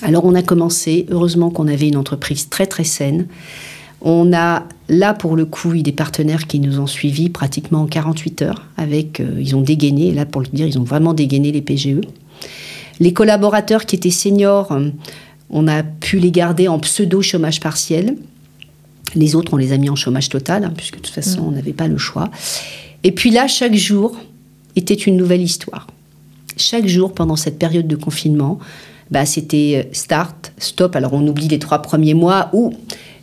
Alors 0.04 0.26
on 0.26 0.36
a 0.36 0.44
commencé, 0.44 1.08
heureusement 1.10 1.50
qu'on 1.50 1.68
avait 1.68 1.88
une 1.88 1.98
entreprise 1.98 2.50
très 2.50 2.68
très 2.68 2.84
saine. 2.84 3.28
On 4.02 4.32
a 4.32 4.64
là 4.90 5.16
pour 5.16 5.36
le 5.36 5.46
coup 5.46 5.74
eu 5.74 5.82
des 5.82 5.92
partenaires 5.92 6.46
qui 6.46 6.60
nous 6.60 6.80
ont 6.80 6.86
suivis 6.86 7.30
pratiquement 7.30 7.82
en 7.82 7.88
48 7.88 8.42
heures. 8.44 8.66
Avec, 8.78 9.20
euh, 9.20 9.38
ils 9.40 9.56
ont 9.56 9.62
dégainé, 9.62 10.14
là 10.14 10.28
pour 10.28 10.42
le 10.42 10.48
dire, 10.48 10.68
ils 10.68 10.78
ont 10.78 10.84
vraiment 10.84 11.16
dégainé 11.16 11.52
les 11.52 11.62
PGE. 11.62 12.02
Les 13.00 13.14
collaborateurs 13.14 13.86
qui 13.86 13.96
étaient 13.96 14.12
seniors, 14.12 14.72
euh, 14.72 14.90
on 15.50 15.68
a 15.68 15.84
pu 15.84 16.20
les 16.20 16.32
garder 16.32 16.68
en 16.68 16.80
pseudo 16.80 17.22
chômage 17.22 17.60
partiel. 17.60 18.16
Les 19.16 19.36
autres, 19.36 19.54
on 19.54 19.58
les 19.58 19.72
a 19.72 19.78
mis 19.78 19.90
en 19.90 19.96
chômage 19.96 20.30
total, 20.30 20.66
hein, 20.66 20.74
puisque 20.76 20.98
de 20.98 21.02
toute 21.02 21.14
façon, 21.14 21.44
on 21.48 21.52
n'avait 21.52 21.74
pas 21.74 21.88
le 21.88 21.98
choix. 21.98 22.30
Et 23.04 23.12
puis 23.12 23.30
là, 23.32 23.48
chaque 23.48 23.76
jour 23.76 24.18
était 24.76 24.94
une 24.94 25.16
nouvelle 25.16 25.42
histoire. 25.42 25.88
Chaque 26.58 26.88
jour, 26.88 27.14
pendant 27.14 27.36
cette 27.36 27.58
période 27.58 27.88
de 27.88 27.96
confinement, 27.96 28.60
bah, 29.12 29.26
c'était 29.26 29.86
euh, 29.86 29.90
start, 29.94 30.52
stop. 30.58 30.96
Alors, 30.96 31.14
on 31.14 31.26
oublie 31.28 31.48
les 31.48 31.60
trois 31.60 31.82
premiers 31.82 32.14
mois 32.14 32.50
où, 32.54 32.74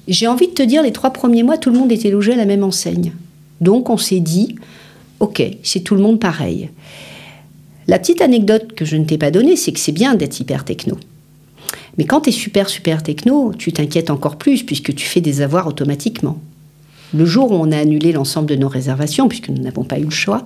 j'ai 0.09 0.27
envie 0.27 0.49
de 0.49 0.53
te 0.53 0.63
dire, 0.63 0.83
les 0.83 0.93
trois 0.93 1.11
premiers 1.11 1.43
mois, 1.43 1.59
tout 1.59 1.71
le 1.71 1.79
monde 1.79 1.93
était 1.93 2.11
logé 2.11 2.33
à 2.33 2.37
la 2.37 2.47
même 2.47 2.65
enseigne. 2.65 3.13
Donc, 3.61 3.91
on 3.91 3.99
s'est 3.99 4.21
dit, 4.21 4.57
OK, 5.21 5.43
c'est 5.63 5.81
tout 5.81 5.95
le 5.95 6.01
monde 6.03 6.21
pareil. 6.21 6.71
La 7.87 7.99
petite 7.99 8.23
anecdote 8.23 8.73
que 8.75 8.85
je 8.85 8.97
ne 8.97 9.05
t'ai 9.05 9.19
pas 9.19 9.31
donnée, 9.31 9.57
c'est 9.57 9.73
que 9.73 9.81
c'est 9.81 9.93
bien 9.93 10.15
d'être 10.15 10.41
hyper 10.41 10.65
techno. 10.65 10.97
Mais 11.99 12.05
quand 12.05 12.23
tu 12.23 12.31
es 12.31 12.33
super, 12.33 12.69
super 12.69 13.03
techno, 13.03 13.53
tu 13.57 13.73
t'inquiètes 13.73 14.11
encore 14.11 14.37
plus 14.37 14.63
puisque 14.63 14.95
tu 14.95 15.07
fais 15.07 15.21
des 15.21 15.41
avoirs 15.41 15.67
automatiquement. 15.67 16.39
Le 17.15 17.25
jour 17.25 17.53
où 17.53 17.55
on 17.55 17.71
a 17.71 17.79
annulé 17.79 18.13
l'ensemble 18.13 18.49
de 18.49 18.57
nos 18.57 18.69
réservations, 18.69 19.29
puisque 19.29 19.49
nous 19.49 19.63
n'avons 19.63 19.85
pas 19.85 19.99
eu 19.99 20.05
le 20.05 20.11
choix, 20.11 20.45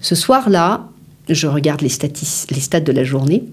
ce 0.00 0.14
soir-là, 0.14 0.88
je 1.28 1.46
regarde 1.46 1.80
les, 1.80 1.90
les 2.50 2.60
stats 2.60 2.80
de 2.80 2.92
la 2.92 3.04
journée 3.04 3.44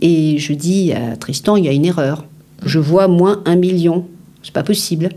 et 0.00 0.38
je 0.38 0.52
dis 0.52 0.92
à 0.92 1.16
Tristan, 1.16 1.56
il 1.56 1.64
y 1.64 1.68
a 1.68 1.72
une 1.72 1.84
erreur. 1.84 2.24
Je 2.64 2.78
vois 2.78 3.08
moins 3.08 3.42
un 3.44 3.56
million. 3.56 4.06
C'est 4.42 4.52
pas 4.52 4.62
possible. 4.62 5.10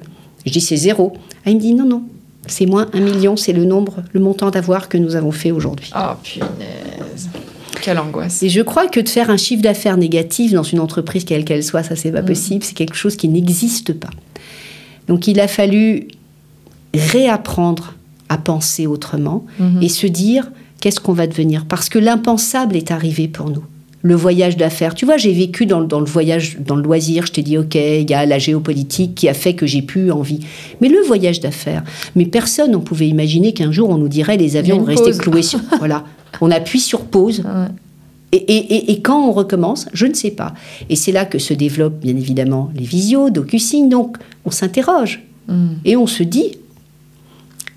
Je 0.46 0.52
dis, 0.52 0.62
c'est 0.62 0.78
zéro. 0.78 1.14
Ah, 1.46 1.52
il 1.52 1.58
me 1.58 1.62
dit, 1.62 1.74
non, 1.74 1.86
non, 1.86 2.04
c'est 2.48 2.66
moins 2.66 2.88
un 2.94 3.00
million, 3.00 3.38
c'est 3.38 3.54
le 3.54 3.66
nombre, 3.66 4.04
le 4.12 4.20
montant 4.20 4.50
d'avoirs 4.50 4.90
que 4.90 4.98
nous 4.98 5.16
avons 5.16 5.32
fait 5.32 5.52
aujourd'hui. 5.52 5.92
Oh, 5.96 6.14
punaise. 6.22 6.48
Quelle 7.84 8.00
angoisse. 8.00 8.42
Et 8.44 8.50
je 8.50 8.62
crois 8.62 8.88
que 8.88 9.00
de 9.02 9.10
faire 9.10 9.30
un 9.30 9.36
chiffre 9.38 9.62
d'affaires 9.62 9.98
négatif 9.98 10.54
dans 10.54 10.64
une 10.64 10.80
entreprise 10.80 11.26
quelle 11.26 11.44
qu'elle 11.44 11.64
soit, 11.64 11.84
ça 11.84 11.96
c'est 11.98 12.12
pas 12.14 12.22
Mm. 12.22 12.26
possible, 12.26 12.64
c'est 12.64 12.76
quelque 12.76 12.96
chose 12.96 13.16
qui 13.18 13.28
n'existe 13.28 13.92
pas. 13.94 14.10
Donc 15.08 15.28
il 15.28 15.40
a 15.42 15.50
fallu 15.50 16.08
réapprendre 16.94 17.96
à 18.30 18.38
penser 18.38 18.88
autrement 18.88 19.46
Mhm. 19.60 19.82
et 19.82 19.90
se 19.90 20.08
dire 20.08 20.50
qu'est-ce 20.80 21.00
qu'on 21.00 21.14
va 21.14 21.28
devenir? 21.28 21.66
Parce 21.66 21.90
que 21.90 22.00
l'impensable 22.00 22.76
est 22.76 22.92
arrivé 22.92 23.28
pour 23.28 23.50
nous. 23.50 23.64
Le 24.02 24.16
voyage 24.16 24.58
d'affaires. 24.58 24.96
Tu 24.96 25.06
vois, 25.06 25.16
j'ai 25.16 25.32
vécu 25.32 25.66
dans, 25.66 25.80
le- 25.80 25.86
dans 25.88 26.00
le 26.02 26.06
voyage, 26.06 26.58
dans 26.60 26.76
le 26.76 26.82
loisir. 26.84 27.26
Je 27.26 27.32
t'ai 27.32 27.42
dit, 27.42 27.58
OK, 27.58 27.76
il 27.76 28.10
y 28.10 28.14
a 28.14 28.26
la 28.26 28.38
géopolitique 28.38 29.16
qui 29.16 29.30
a 29.30 29.34
fait 29.34 29.54
que 29.56 29.66
j'ai 29.66 29.82
pu 29.82 30.12
envie. 30.12 30.42
Mais 30.82 30.90
le 30.90 31.00
voyage 31.08 31.40
d'affaires, 31.40 31.84
mais 32.16 32.26
personne 32.26 32.72
ne 32.72 32.78
pouvait 32.78 33.08
imaginer 33.08 33.54
qu'un 33.54 33.72
jour 33.72 33.90
on 33.90 33.98
nous 33.98 34.10
dirait 34.10 34.36
les 34.36 34.58
avions 34.58 34.80
une 34.80 34.84
restaient 34.86 35.04
pause. 35.12 35.18
cloués 35.20 35.42
sur. 35.42 35.60
voilà. 35.80 36.04
On 36.42 36.52
appuie 36.52 36.80
sur 36.80 37.02
pause. 37.06 37.40
Ouais. 37.46 37.68
Et, 38.32 38.38
et- 38.38 38.74
et- 38.76 38.92
et 38.94 39.02
quand 39.02 39.28
on 39.28 39.32
recommence, 39.32 39.88
je 39.94 40.06
ne 40.08 40.14
sais 40.14 40.32
pas. 40.32 40.54
Et 40.90 40.96
c'est 40.96 41.12
là 41.12 41.26
que 41.26 41.38
se 41.38 41.54
développent 41.54 42.00
bien 42.00 42.16
évidemment 42.18 42.72
les 42.76 42.84
visios, 42.86 43.30
DocuSign. 43.30 43.90
Donc 43.90 44.18
on 44.46 44.52
s'interroge 44.52 45.24
Mm. 45.48 45.68
et 45.86 45.98
on 45.98 46.08
se 46.08 46.24
dit 46.24 46.54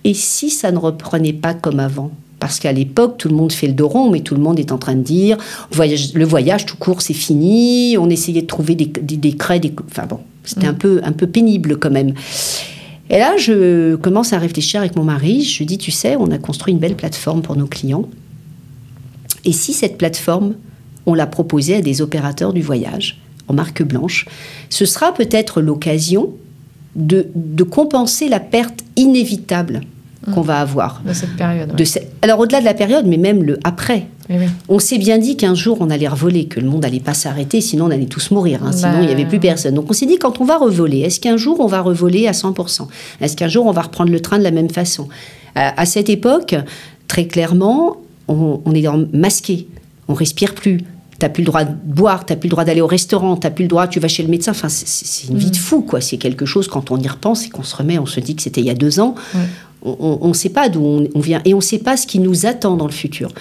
et 0.05 0.15
si 0.15 0.51
ça 0.51 0.71
ne 0.71 0.79
reprenait 0.79 1.33
pas 1.33 1.53
comme 1.53 1.81
avant? 1.81 2.11
Parce 2.39 2.61
qu'à 2.61 2.73
l'époque, 2.73 3.17
tout 3.19 3.29
le 3.29 3.35
monde 3.35 3.51
fait 3.51 3.67
le 3.67 3.73
dos 3.73 3.89
rond, 3.89 4.11
mais 4.11 4.21
tout 4.21 4.35
le 4.37 4.41
monde 4.41 4.61
est 4.61 4.71
en 4.71 4.79
train 4.79 4.95
de 4.95 5.03
dire 5.03 5.37
voyage, 5.73 6.15
le 6.15 6.25
voyage 6.25 6.65
tout 6.65 6.77
court, 6.77 7.03
c'est 7.03 7.13
fini. 7.15 7.97
On 7.99 8.09
essayait 8.09 8.43
de 8.43 8.47
trouver 8.47 8.75
des, 8.77 8.87
des 8.87 9.17
décrets. 9.17 9.59
Des, 9.59 9.73
enfin 9.91 10.07
bon, 10.07 10.21
c'était 10.45 10.67
mm. 10.67 10.71
un, 10.71 10.75
peu, 10.75 11.01
un 11.03 11.13
peu 11.13 11.27
pénible 11.27 11.77
quand 11.79 11.91
même. 11.91 12.13
Et 13.11 13.19
là, 13.19 13.37
je 13.37 13.97
commence 13.97 14.33
à 14.33 14.39
réfléchir 14.39 14.81
avec 14.81 14.95
mon 14.97 15.05
mari. 15.05 15.43
Je 15.43 15.65
dis 15.65 15.79
tu 15.79 15.91
sais, 15.91 16.15
on 16.17 16.31
a 16.31 16.39
construit 16.39 16.73
une 16.73 16.79
belle 16.79 16.95
plateforme 16.97 17.43
pour 17.43 17.57
nos 17.57 17.67
clients. 17.67 18.05
Et 19.47 19.53
si 19.53 19.73
cette 19.73 19.97
plateforme, 19.97 20.55
on 21.07 21.15
la 21.15 21.27
proposait 21.27 21.77
à 21.77 21.81
des 21.81 22.03
opérateurs 22.03 22.53
du 22.53 22.61
voyage 22.61 23.21
en 23.49 23.55
marque 23.55 23.83
blanche, 23.83 24.27
ce 24.69 24.85
sera 24.85 25.15
peut-être 25.15 25.63
l'occasion 25.63 26.31
de, 26.97 27.29
de 27.35 27.63
compenser 27.63 28.29
la 28.29 28.41
perte 28.41 28.81
inévitable 28.97 29.83
qu'on 30.35 30.43
va 30.43 30.61
avoir. 30.61 31.03
De 31.07 31.13
cette 31.13 31.37
période. 31.37 31.73
Alors 32.23 32.41
au-delà 32.41 32.61
de 32.61 32.65
la 32.65 32.75
période, 32.75 33.07
mais 33.07 33.17
même 33.17 33.43
le 33.43 33.59
après. 33.65 34.07
On 34.69 34.81
s'est 34.81 34.99
bien 34.99 35.19
dit 35.19 35.37
qu'un 35.37 35.55
jour 35.55 35.79
on 35.81 35.89
allait 35.89 36.09
revoler, 36.09 36.47
que 36.47 36.59
le 36.59 36.69
monde 36.69 36.83
n'allait 36.83 36.99
pas 36.99 37.15
s'arrêter, 37.15 37.61
sinon 37.61 37.87
on 37.87 37.91
allait 37.91 38.07
tous 38.07 38.33
mourir, 38.33 38.65
hein. 38.65 38.73
sinon 38.73 38.99
il 39.01 39.07
n'y 39.07 39.13
avait 39.13 39.25
plus 39.25 39.39
personne. 39.39 39.75
Donc 39.75 39.89
on 39.89 39.93
s'est 39.93 40.07
dit 40.07 40.19
quand 40.19 40.41
on 40.41 40.45
va 40.45 40.59
revoler, 40.59 41.01
est-ce 41.01 41.21
qu'un 41.21 41.37
jour 41.37 41.61
on 41.61 41.67
va 41.67 41.81
revoler 41.81 42.27
à 42.27 42.33
100% 42.33 42.89
Est-ce 43.21 43.37
qu'un 43.37 43.47
jour 43.47 43.67
on 43.67 43.71
va 43.71 43.83
reprendre 43.83 44.11
le 44.11 44.19
train 44.19 44.39
de 44.39 44.43
la 44.43 44.51
même 44.51 44.71
façon? 44.71 45.09
À, 45.55 45.87
cette 45.87 46.11
époque, 46.11 46.55
très 47.09 47.27
clairement, 47.29 47.97
on, 48.29 48.73
est 48.73 48.87
masqué, 49.13 49.69
on 50.09 50.15
respire 50.15 50.55
plus. 50.55 50.81
T'as 51.19 51.31
plus 51.31 51.43
le 51.43 51.47
droit 51.47 51.65
de 51.65 51.73
boire, 51.73 52.27
t'as 52.27 52.37
plus 52.37 52.49
le 52.49 52.51
droit 52.51 52.65
d'aller 52.65 52.83
au 52.83 52.87
restaurant, 52.87 53.37
t'as 53.37 53.49
plus 53.51 53.65
le 53.65 53.69
droit, 53.69 53.89
tu 53.89 54.01
vas 54.01 54.09
chez 54.09 54.23
le 54.23 54.29
médecin. 54.29 54.51
Enfin, 54.51 54.69
c'est 54.69 55.29
une 55.29 55.39
vie 55.39 55.51
de 55.51 55.57
mm. 55.57 55.61
fou, 55.61 55.81
quoi. 55.81 56.03
C'est 56.03 56.19
quelque 56.19 56.45
chose, 56.45 56.69
quand 56.69 56.91
on 56.91 56.99
y 56.99 57.09
repense 57.09 57.47
et 57.47 57.49
qu'on 57.49 57.63
se 57.63 57.75
remet, 57.75 57.99
on 57.99 58.05
se 58.05 58.21
dit 58.21 58.37
que 58.37 58.43
c'était 58.43 58.61
il 58.61 58.67
y 58.67 58.71
a 58.71 58.75
deux 58.75 59.01
ans 59.01 59.15
on 59.87 60.29
ne 60.29 60.33
sait 60.33 60.49
pas 60.49 60.69
d'où 60.69 61.09
on, 61.15 61.21
vient 61.21 61.41
et 61.45 61.55
on 61.55 61.59
ne 61.59 61.63
sait 61.63 61.79
pas 61.79 61.97
ce 61.97 62.07
qui 62.07 62.19
nous 62.19 62.47
attend 62.47 62.77
dans 62.77 62.87
le 62.87 62.93
futur. 62.93 63.33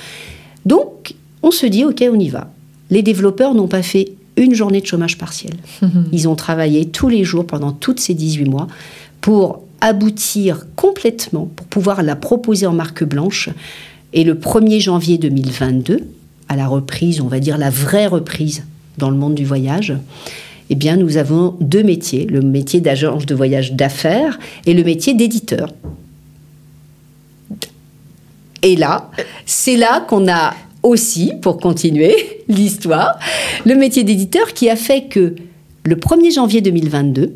Donc, 0.66 1.16
on 1.44 1.52
se 1.52 1.66
dit, 1.66 1.86
OK, 1.86 2.04
on 2.10 2.20
y 2.20 2.30
va. 2.30 2.52
Les 2.90 3.02
développeurs 3.02 3.54
n'ont 3.54 3.68
pas 3.68 3.82
fait 3.82 4.14
une 4.38 4.54
journée 4.54 4.82
de 4.82 4.86
chômage 4.86 5.18
partiel. 5.18 5.54
Ils 6.12 6.28
ont 6.28 6.36
travaillé 6.36 6.86
tous 6.90 7.10
les 7.10 7.24
jours 7.24 7.48
pendant 7.48 7.72
toutes 7.72 8.00
ces 8.00 8.14
18 8.14 8.46
mois 8.46 8.68
pour 9.22 9.62
aboutir 9.82 10.66
complètement, 10.76 11.50
pour 11.56 11.68
pouvoir 11.68 12.04
la 12.04 12.16
proposer 12.16 12.68
en 12.68 12.74
marque 12.74 13.04
blanche. 13.04 13.50
Et 14.16 14.24
le 14.24 14.34
1er 14.34 14.80
janvier 14.80 15.18
2022, 15.18 16.08
à 16.48 16.56
la 16.56 16.68
reprise, 16.68 17.20
on 17.20 17.28
va 17.28 17.40
dire 17.40 17.58
la 17.58 17.70
vraie 17.70 18.08
reprise 18.08 18.64
dans 18.98 19.10
le 19.10 19.18
monde 19.18 19.36
du 19.36 19.44
voyage, 19.44 19.94
eh 20.70 20.76
bien, 20.76 20.96
nous 20.96 21.18
avons 21.18 21.58
deux 21.60 21.84
métiers, 21.84 22.26
le 22.26 22.42
métier 22.42 22.80
d'agence 22.80 23.26
de 23.26 23.36
voyage 23.36 23.74
d'affaires 23.74 24.40
et 24.66 24.74
le 24.74 24.84
métier 24.84 25.14
d'éditeur. 25.14 25.70
Et 28.64 28.78
là, 28.78 29.12
c'est 29.46 29.76
là 29.76 30.00
qu'on 30.08 30.30
a 30.30 30.56
aussi, 30.82 31.34
pour 31.42 31.58
continuer 31.58 32.16
l'histoire, 32.48 33.20
le 33.66 33.76
métier 33.76 34.06
d'éditeur 34.06 34.54
qui 34.54 34.70
a 34.70 34.78
fait 34.78 35.04
que 35.04 35.36
le 35.84 35.96
1er 35.98 36.34
janvier 36.34 36.62
2022, 36.62 37.34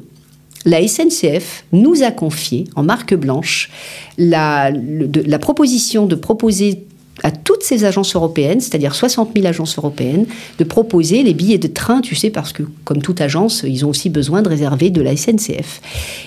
la 0.66 0.86
SNCF 0.86 1.66
nous 1.72 2.04
a 2.04 2.12
confié 2.12 2.66
en 2.76 2.84
marque 2.84 3.16
blanche 3.16 3.70
la, 4.18 4.72
la 4.72 5.40
proposition 5.40 6.06
de 6.06 6.16
proposer 6.16 6.86
à 7.24 7.32
toutes 7.32 7.64
ces 7.64 7.84
agences 7.84 8.16
européennes, 8.16 8.62
c'est-à-dire 8.62 8.96
60 8.96 9.32
000 9.36 9.48
agences 9.48 9.78
européennes, 9.78 10.26
de 10.58 10.64
proposer 10.64 11.24
les 11.24 11.34
billets 11.34 11.58
de 11.58 11.68
train, 11.68 12.02
tu 12.02 12.16
sais, 12.16 12.30
parce 12.30 12.54
que 12.54 12.64
comme 12.86 13.02
toute 13.02 13.22
agence, 13.22 13.64
ils 13.68 13.86
ont 13.86 13.90
aussi 13.90 14.10
besoin 14.10 14.42
de 14.42 14.50
réserver 14.50 14.90
de 14.90 15.02
la 15.02 15.16
SNCF. 15.16 15.82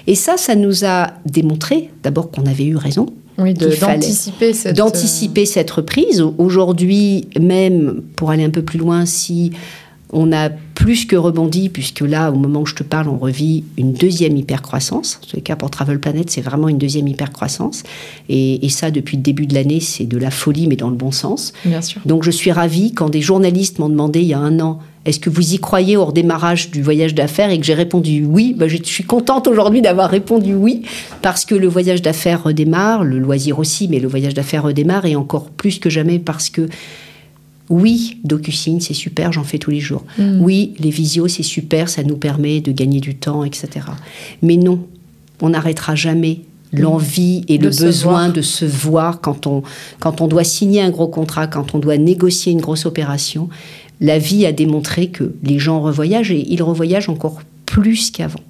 Et 0.07 0.15
ça, 0.15 0.37
ça 0.37 0.55
nous 0.55 0.85
a 0.85 1.13
démontré 1.27 1.91
d'abord 2.03 2.31
qu'on 2.31 2.47
avait 2.47 2.65
eu 2.65 2.77
raison, 2.77 3.07
oui, 3.39 3.55
d'anticiper 3.55 4.53
cette... 4.53 4.77
d'anticiper 4.77 5.47
cette 5.47 5.71
reprise. 5.71 6.23
Aujourd'hui, 6.39 7.29
même 7.41 8.03
pour 8.17 8.31
aller 8.31 8.45
un 8.45 8.51
peu 8.51 8.63
plus 8.63 8.79
loin, 8.79 9.07
si 9.07 9.53
on 10.13 10.33
a 10.33 10.51
plus 10.51 11.07
que 11.07 11.17
rebondi, 11.17 11.69
puisque 11.69 12.01
là, 12.01 12.31
au 12.31 12.35
moment 12.37 12.61
où 12.61 12.67
je 12.67 12.75
te 12.75 12.83
parle, 12.83 13.09
on 13.09 13.17
revit 13.17 13.65
une 13.79 13.93
deuxième 13.93 14.37
hypercroissance. 14.37 15.21
En 15.23 15.27
tout 15.27 15.41
cas, 15.41 15.57
pour 15.57 15.71
Travel 15.71 15.99
Planet, 15.99 16.31
c'est 16.31 16.41
vraiment 16.41 16.69
une 16.69 16.79
deuxième 16.79 17.09
hypercroissance. 17.09 17.83
Et, 18.29 18.65
et 18.65 18.69
ça, 18.69 18.91
depuis 18.91 19.17
le 19.17 19.23
début 19.23 19.47
de 19.47 19.55
l'année, 19.55 19.81
c'est 19.81 20.05
de 20.05 20.19
la 20.19 20.31
folie, 20.31 20.67
mais 20.67 20.77
dans 20.77 20.91
le 20.91 20.97
bon 20.97 21.13
sens. 21.13 21.53
Bien 21.65 21.81
sûr. 21.81 22.03
Donc, 22.05 22.25
je 22.25 22.31
suis 22.31 22.53
ravie 22.53 22.93
quand 22.93 23.09
des 23.09 23.23
journalistes 23.23 23.79
m'ont 23.79 23.89
demandé 23.89 24.21
il 24.21 24.29
y 24.29 24.35
a 24.35 24.39
un 24.39 24.61
an 24.61 24.81
est-ce 25.05 25.19
que 25.19 25.31
vous 25.31 25.55
y 25.55 25.59
croyez 25.59 25.97
au 25.97 26.05
redémarrage 26.05 26.71
du 26.71 26.81
voyage 26.81 27.15
d'affaires? 27.15 27.51
Et 27.51 27.59
que 27.59 27.67
j'ai 27.67 27.75
répondu 27.75 28.25
oui 28.25 28.55
ben, 28.57 28.69
Je 28.69 28.79
suis 28.85 29.03
contente 29.03 29.49
aujourd'hui 29.49 29.83
d'avoir 29.83 30.09
répondu 30.09 30.55
oui 30.55 30.83
parce 31.23 31.45
que 31.45 31.57
le 31.57 31.67
voyage 31.67 32.03
d'affaires 32.03 32.45
redémarre, 32.45 33.03
le 33.03 33.19
loisir 33.19 33.59
aussi, 33.59 33.89
mais 33.89 33.99
le 33.99 34.07
voyage 34.07 34.35
d'affaires 34.35 34.63
redémarre 34.63 35.07
et 35.07 35.17
encore 35.17 35.51
plus 35.51 35.81
que 35.81 35.91
jamais 35.91 36.21
parce 36.21 36.51
que 36.51 36.69
oui, 37.73 38.19
DocuSign, 38.25 38.81
c'est 38.81 38.95
super, 38.95 39.33
j'en 39.33 39.45
fais 39.45 39.59
tous 39.59 39.71
les 39.71 39.81
jours. 39.81 40.05
Mm. 40.19 40.41
Oui, 40.41 40.75
les 40.79 40.91
visios, 40.91 41.29
c'est 41.29 41.43
super, 41.43 41.89
ça 41.89 42.03
nous 42.03 42.17
permet 42.17 42.61
de 42.61 42.71
gagner 42.71 43.01
du 43.01 43.15
temps, 43.15 43.45
etc. 43.45 43.69
Mais 44.43 44.57
non, 44.57 44.87
on 45.41 45.51
n'arrêtera 45.51 45.95
jamais 45.95 46.41
l'envie 46.73 47.45
et 47.49 47.59
le 47.59 47.69
besoin 47.69 48.31
de 48.31 48.41
se 48.41 48.65
voir 48.65 49.21
quand 49.21 49.47
on, 49.47 49.63
quand 50.01 50.23
on 50.23 50.29
doit 50.29 50.45
signer 50.45 50.81
un 50.81 50.89
gros 50.89 51.09
contrat, 51.09 51.47
quand 51.47 51.75
on 51.75 51.79
doit 51.79 51.99
négocier 51.99 52.51
une 52.51 52.63
grosse 52.63 52.87
opération 52.87 53.51
la 54.03 54.19
vie 54.19 54.45
a 54.45 54.53
démontré 54.53 55.09
que 55.09 55.33
les 55.43 55.59
gens 55.59 55.81
revoyagent 55.81 56.33
et 56.33 56.53
ils 56.53 56.63
revoyagent 56.63 57.09
encore 57.09 57.41
plus 57.65 58.11
qu'avant. 58.11 58.41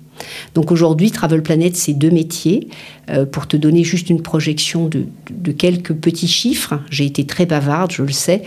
Donc 0.55 0.71
aujourd'hui, 0.71 1.11
Travel 1.11 1.43
Planet, 1.43 1.77
c'est 1.77 1.93
deux 1.93 2.11
métiers. 2.11 2.69
Euh, 3.11 3.27
pour 3.27 3.49
te 3.49 3.57
donner 3.57 3.83
juste 3.83 4.11
une 4.11 4.23
projection 4.23 4.89
de, 4.89 5.53
quelques 5.53 5.93
petits 5.93 6.29
chiffres, 6.29 6.75
j'ai 6.89 7.05
été 7.05 7.27
très 7.27 7.47
bavarde, 7.47 7.91
je 7.91 8.03
le 8.03 8.13
sais. 8.13 8.43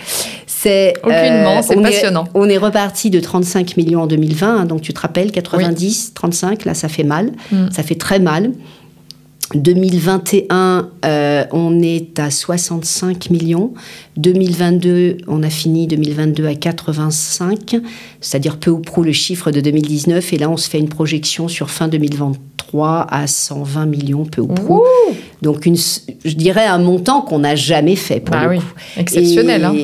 C'est 0.48 0.94
aucunement, 1.04 1.58
euh, 1.58 1.62
c'est 1.62 1.76
passionnant. 1.82 2.24
on 2.34 2.48
est 2.48 2.58
reparti 2.58 3.10
de 3.10 3.20
35 3.20 3.76
millions 3.76 4.04
en 4.04 4.08
2020, 4.08 4.48
hein, 4.48 4.66
donc 4.66 4.82
tu 4.82 4.94
te 4.94 5.00
rappelles, 5.02 5.32
90, 5.34 6.14
35, 6.14 6.64
là 6.64 6.74
ça 6.74 6.88
fait 6.88 7.04
mal, 7.04 7.34
mm. 7.52 7.72
ça 7.72 7.84
fait 7.84 7.96
très 7.96 8.20
mal. 8.20 8.54
2021, 9.54 10.90
euh, 11.06 11.46
on 11.52 11.80
est 11.82 12.20
à 12.20 12.32
65 12.32 13.30
millions. 13.30 13.74
2022, 14.18 15.18
on 15.28 15.44
a 15.44 15.50
fini 15.50 15.86
2022 15.88 16.48
à 16.48 16.56
85, 16.56 17.78
c'est-à-dire 18.22 18.58
peu 18.58 18.72
ou 18.72 18.80
prou 18.80 19.04
le 19.04 19.12
chiffre 19.12 19.52
de 19.52 19.62
2019. 19.62 20.34
Et 20.34 20.38
là, 20.38 20.50
on 20.50 20.58
se 20.58 20.70
fait 20.70 20.80
une 20.80 20.90
projection 20.90 21.48
sur 21.48 21.70
fin 21.70 21.88
2023 21.88 23.06
à 23.08 23.28
120 23.28 23.86
millions, 23.86 24.26
peu 24.26 24.42
ou 24.42 24.48
prou. 24.48 24.82
Donc, 25.44 25.68
une, 25.68 25.78
je 25.78 26.34
dirais 26.34 26.66
un 26.66 26.80
montant 26.80 27.22
qu'on 27.22 27.40
n'a 27.40 27.56
jamais 27.56 27.96
fait 27.96 28.20
pour 28.20 28.36
bah 28.36 28.48
oui, 28.50 28.58
exceptionnel. 28.98 29.62
Et, 29.62 29.66
hein. 29.66 29.76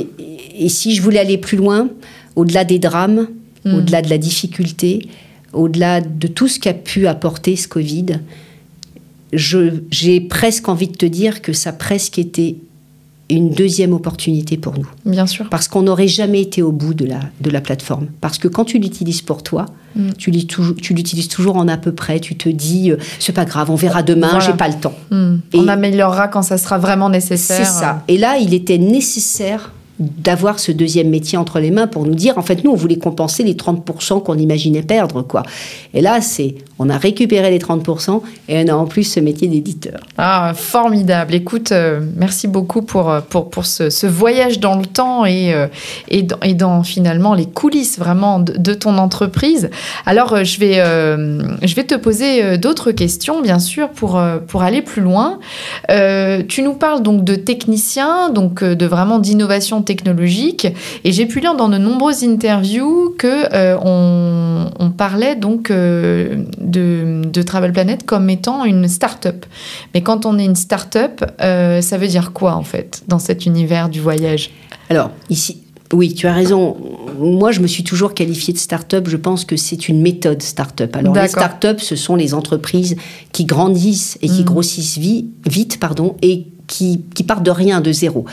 et, 0.58 0.70
si 0.70 0.96
je 0.96 1.04
voulais 1.04 1.20
aller 1.20 1.38
plus 1.38 1.58
loin, 1.58 1.88
au-delà 2.36 2.64
des 2.64 2.80
drames, 2.80 3.28
hmm. 3.66 3.76
au-delà 3.76 4.02
de 4.02 4.10
la 4.10 4.18
difficulté, 4.18 5.08
au-delà 5.54 6.02
de 6.02 6.28
tout 6.28 6.48
ce 6.48 6.60
qu'a 6.60 6.74
pu 6.74 7.06
apporter 7.06 7.56
ce 7.56 7.68
Covid, 7.68 8.20
j'ai 9.34 10.22
presque 10.22 10.68
envie 10.70 10.88
de 10.88 10.96
te 10.96 11.06
dire 11.06 11.42
que 11.42 11.54
ça 11.54 11.72
a 11.72 11.74
presque 11.74 12.20
été 12.20 12.58
une 13.30 13.50
deuxième 13.50 13.94
opportunité 13.94 14.58
pour 14.58 14.78
nous. 14.78 14.88
Bien 15.06 15.26
sûr. 15.26 15.48
Parce 15.50 15.68
qu'on 15.68 15.84
n'aurait 15.84 16.08
jamais 16.08 16.42
été 16.42 16.62
au 16.62 16.72
bout 16.72 16.94
de 16.94 17.06
la, 17.06 17.20
de 17.40 17.50
la 17.50 17.62
plateforme. 17.62 18.08
Parce 18.20 18.38
que 18.38 18.48
quand 18.48 18.66
tu 18.66 18.78
l'utilises 18.78 19.22
pour 19.22 19.42
toi, 19.42 19.68
mm. 19.96 20.10
tu 20.18 20.32
l'utilises 20.32 21.30
toujours 21.30 21.56
en 21.56 21.68
à 21.68 21.78
peu 21.78 21.94
près. 21.94 22.20
Tu 22.20 22.36
te 22.36 22.50
dis, 22.50 22.92
euh, 22.92 22.98
c'est 23.20 23.32
pas 23.32 23.46
grave, 23.46 23.72
on 23.72 23.76
verra 23.76 24.04
demain, 24.04 24.40
j'ai 24.42 24.54
pas 24.54 24.68
le 24.68 24.76
temps. 24.76 24.96
Mm. 25.12 25.36
Et 25.54 25.60
on 25.60 25.68
améliorera 25.68 26.28
quand 26.28 26.42
ça 26.42 26.58
sera 26.58 26.78
vraiment 26.78 27.10
nécessaire. 27.10 27.66
C'est 27.66 27.72
ça. 27.72 28.04
Et 28.08 28.18
là, 28.18 28.38
il 28.38 28.54
était 28.54 28.78
nécessaire 28.78 29.72
d'avoir 30.00 30.60
ce 30.60 30.72
deuxième 30.72 31.10
métier 31.10 31.38
entre 31.38 31.60
les 31.60 31.72
mains 31.72 31.88
pour 31.88 32.06
nous 32.06 32.16
dire, 32.16 32.38
en 32.38 32.42
fait, 32.42 32.64
nous, 32.64 32.72
on 32.72 32.76
voulait 32.76 32.98
compenser 32.98 33.44
les 33.44 33.54
30% 33.54 34.24
qu'on 34.24 34.38
imaginait 34.38 34.82
perdre, 34.82 35.22
quoi. 35.22 35.44
Et 35.94 36.02
là, 36.02 36.22
c'est, 36.22 36.56
on 36.80 36.90
a 36.90 36.98
récupéré 36.98 37.52
les 37.52 37.60
30% 37.60 38.22
et 38.50 38.64
on 38.64 38.68
a 38.68 38.74
en 38.74 38.86
plus 38.86 39.04
ce 39.04 39.20
métier 39.20 39.48
d'éditeur. 39.48 40.00
Ah, 40.18 40.54
formidable. 40.56 41.36
Écoute, 41.36 41.72
euh, 41.72 42.02
merci 42.16 42.48
beaucoup 42.48 42.82
pour, 42.82 43.10
euh, 43.10 43.22
pour, 43.22 43.50
pour 43.50 43.66
ce, 43.66 44.08
voyage 44.08 44.60
dans 44.60 44.76
le 44.76 44.86
temps 44.86 45.26
et, 45.26 45.54
euh, 45.54 45.68
et, 46.08 46.24
dans, 46.24 46.40
et, 46.42 46.54
dans, 46.56 46.84
finalement 46.84 47.36
les 47.36 47.46
coulisses 47.46 48.00
vraiment 48.00 48.40
de, 48.40 48.74
ton 48.74 48.98
entreprise. 48.98 49.70
Alors, 50.06 50.44
je 50.44 50.60
vais, 50.60 50.76
je 50.76 51.76
vais 51.76 51.84
te 51.84 51.96
poser 51.96 52.58
d'autres 52.58 52.92
questions, 52.92 53.42
bien 53.42 53.60
sûr, 53.60 53.90
pour, 53.90 54.20
pour 54.48 54.64
aller 54.64 54.82
plus 54.82 55.02
loin. 55.02 55.40
tu 56.48 56.64
nous 56.64 56.74
parles 56.74 57.04
donc 57.04 57.24
de 57.24 57.36
techniciens, 57.36 58.30
donc 58.30 58.64
de 58.64 58.86
vraiment 58.86 59.20
d'innovation 59.20 59.81
technologique 59.82 60.02
technologique. 60.02 60.68
Et 61.04 61.12
j'ai 61.12 61.26
pu 61.26 61.40
lire 61.40 61.56
dans 61.56 61.70
de 61.70 61.78
nombreuses 61.78 62.24
interviews 62.24 63.14
que 63.18 63.54
euh, 63.54 63.78
on, 63.84 64.92
parlait 64.98 65.36
donc 65.36 65.72
euh, 65.72 66.44
de, 66.60 67.22
de, 67.26 67.42
Travel 67.42 67.72
Planet 67.72 68.06
comme 68.06 68.30
étant 68.30 68.66
une 68.66 68.88
start-up. 68.88 69.46
Mais 69.94 70.02
quand 70.02 70.26
on 70.26 70.38
est 70.38 70.46
une 70.46 70.56
start-up, 70.56 71.24
euh, 71.42 71.82
ça 71.82 71.98
veut 71.98 72.08
dire 72.08 72.34
quoi 72.34 72.54
en 72.56 72.64
fait 72.64 73.04
dans 73.08 73.20
cet 73.20 73.46
univers 73.46 73.90
du 73.90 74.00
voyage? 74.00 74.52
Alors 74.90 75.12
ici, 75.30 75.64
Oui, 75.94 76.14
tu 76.14 76.28
as 76.28 76.34
raison. 76.34 76.78
Moi, 77.20 77.52
je 77.52 77.60
me 77.60 77.68
suis 77.68 77.84
toujours 77.84 78.14
qualifiée 78.14 78.54
de 78.54 78.60
start-up. 78.60 79.08
Je 79.10 79.18
pense 79.18 79.44
que 79.44 79.56
c'est 79.56 79.90
une 79.90 80.02
méthode 80.02 80.42
start-up. 80.42 80.96
Alors, 80.96 81.16
les 81.16 81.28
start-up, 81.28 81.80
ce 81.80 81.96
sont 81.96 82.16
les 82.16 82.34
entreprises 82.34 82.96
qui 83.32 83.46
grandissent 83.46 84.18
et 84.22 84.28
qui 84.28 84.42
mm. 84.42 84.46
grossissent 84.46 84.98
vite, 84.98 85.80
pardon, 85.80 86.16
et 86.22 86.48
qui, 86.68 87.02
qui 87.14 87.24
partent 87.24 87.44
de 87.44 87.52
rien, 87.52 87.82
de 87.82 87.92
zéro. 87.92 88.26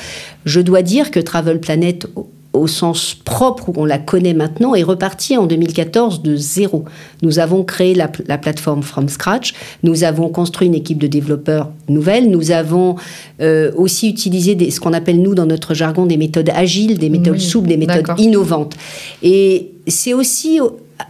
Je 0.45 0.61
dois 0.61 0.83
dire 0.83 1.11
que 1.11 1.21
Travel 1.21 1.61
Planet, 1.61 2.07
au 2.53 2.67
sens 2.67 3.15
propre 3.15 3.69
où 3.69 3.73
on 3.77 3.85
la 3.85 3.99
connaît 3.99 4.35
maintenant, 4.35 4.75
est 4.75 4.83
reparti 4.83 5.37
en 5.37 5.47
2014 5.47 6.23
de 6.23 6.37
zéro. 6.37 6.85
Nous 7.23 7.39
avons 7.39 7.65
créé 7.65 7.95
la, 7.95 8.09
plateforme 8.09 8.83
From 8.83 9.09
Scratch, 9.09 9.55
nous 9.83 10.05
avons 10.05 10.29
construit 10.29 10.67
une 10.67 10.75
équipe 10.75 10.99
de 10.99 11.07
développeurs 11.07 11.71
nouvelle, 11.89 12.31
nous 12.31 12.51
avons 12.51 12.97
euh, 13.41 13.71
aussi 13.77 14.09
utilisé 14.09 14.55
des, 14.55 14.71
ce 14.71 14.81
qu'on 14.81 14.93
appelle 14.93 15.21
nous 15.21 15.35
dans 15.35 15.47
notre 15.47 15.75
jargon 15.75 16.07
des 16.07 16.17
méthodes 16.17 16.51
agiles, 16.55 16.99
des 16.99 17.11
méthodes 17.11 17.39
souples, 17.39 17.69
des 17.69 17.77
méthodes 17.77 18.09
innovantes. 18.19 18.77
Et 19.23 19.73
c'est 19.87 20.15
aussi 20.15 20.61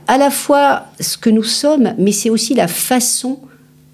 à 0.06 0.18
la 0.18 0.30
fois 0.30 0.84
ce 1.00 1.16
que 1.16 1.30
nous 1.30 1.44
sommes, 1.44 1.94
mais 1.98 2.12
c'est 2.12 2.30
aussi 2.30 2.54
la 2.54 2.68
façon 2.68 3.38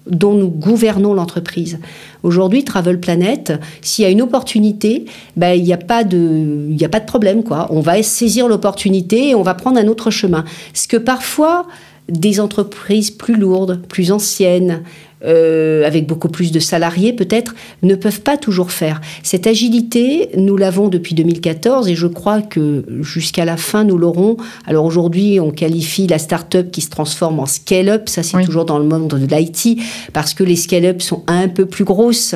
dont 0.07 0.33
nous 0.33 0.49
gouvernons 0.49 1.13
l'entreprise. 1.13 1.79
Aujourd'hui, 2.23 2.63
Travel 2.63 2.99
Planet, 2.99 3.53
s'il 3.81 4.03
y 4.03 4.07
a 4.07 4.11
une 4.11 4.21
opportunité, 4.21 5.05
ben, 5.35 5.53
il 5.53 5.63
n'y 5.63 5.73
a, 5.73 5.77
pas 5.77 6.03
de, 6.03 6.67
il 6.69 6.83
a 6.85 6.89
pas 6.89 6.99
de 6.99 7.05
problème. 7.05 7.43
Quoi. 7.43 7.67
On 7.71 7.81
va 7.81 8.01
saisir 8.03 8.47
l'opportunité 8.47 9.29
et 9.29 9.35
on 9.35 9.41
va 9.41 9.53
prendre 9.53 9.79
un 9.79 9.87
autre 9.87 10.11
chemin. 10.11 10.45
Ce 10.73 10.87
que 10.87 10.97
parfois, 10.97 11.65
des 12.09 12.39
entreprises 12.39 13.09
plus 13.09 13.35
lourdes, 13.35 13.81
plus 13.87 14.11
anciennes, 14.11 14.83
euh, 15.25 15.85
avec 15.85 16.07
beaucoup 16.07 16.29
plus 16.29 16.51
de 16.51 16.59
salariés 16.59 17.13
peut-être, 17.13 17.55
ne 17.83 17.95
peuvent 17.95 18.21
pas 18.21 18.37
toujours 18.37 18.71
faire. 18.71 19.01
Cette 19.23 19.47
agilité, 19.47 20.29
nous 20.37 20.57
l'avons 20.57 20.87
depuis 20.87 21.15
2014 21.15 21.87
et 21.87 21.95
je 21.95 22.07
crois 22.07 22.41
que 22.41 22.85
jusqu'à 23.01 23.45
la 23.45 23.57
fin, 23.57 23.83
nous 23.83 23.97
l'aurons. 23.97 24.37
Alors 24.65 24.85
aujourd'hui, 24.85 25.39
on 25.39 25.51
qualifie 25.51 26.07
la 26.07 26.19
start-up 26.19 26.71
qui 26.71 26.81
se 26.81 26.89
transforme 26.89 27.39
en 27.39 27.45
scale-up, 27.45 28.09
ça 28.09 28.23
c'est 28.23 28.43
toujours 28.43 28.65
dans 28.65 28.79
le 28.79 28.85
monde 28.85 29.07
de 29.07 29.35
l'IT, 29.35 29.79
parce 30.13 30.33
que 30.33 30.43
les 30.43 30.55
scale-up 30.55 31.01
sont 31.01 31.23
un 31.27 31.47
peu 31.47 31.65
plus 31.65 31.83
grosses. 31.83 32.35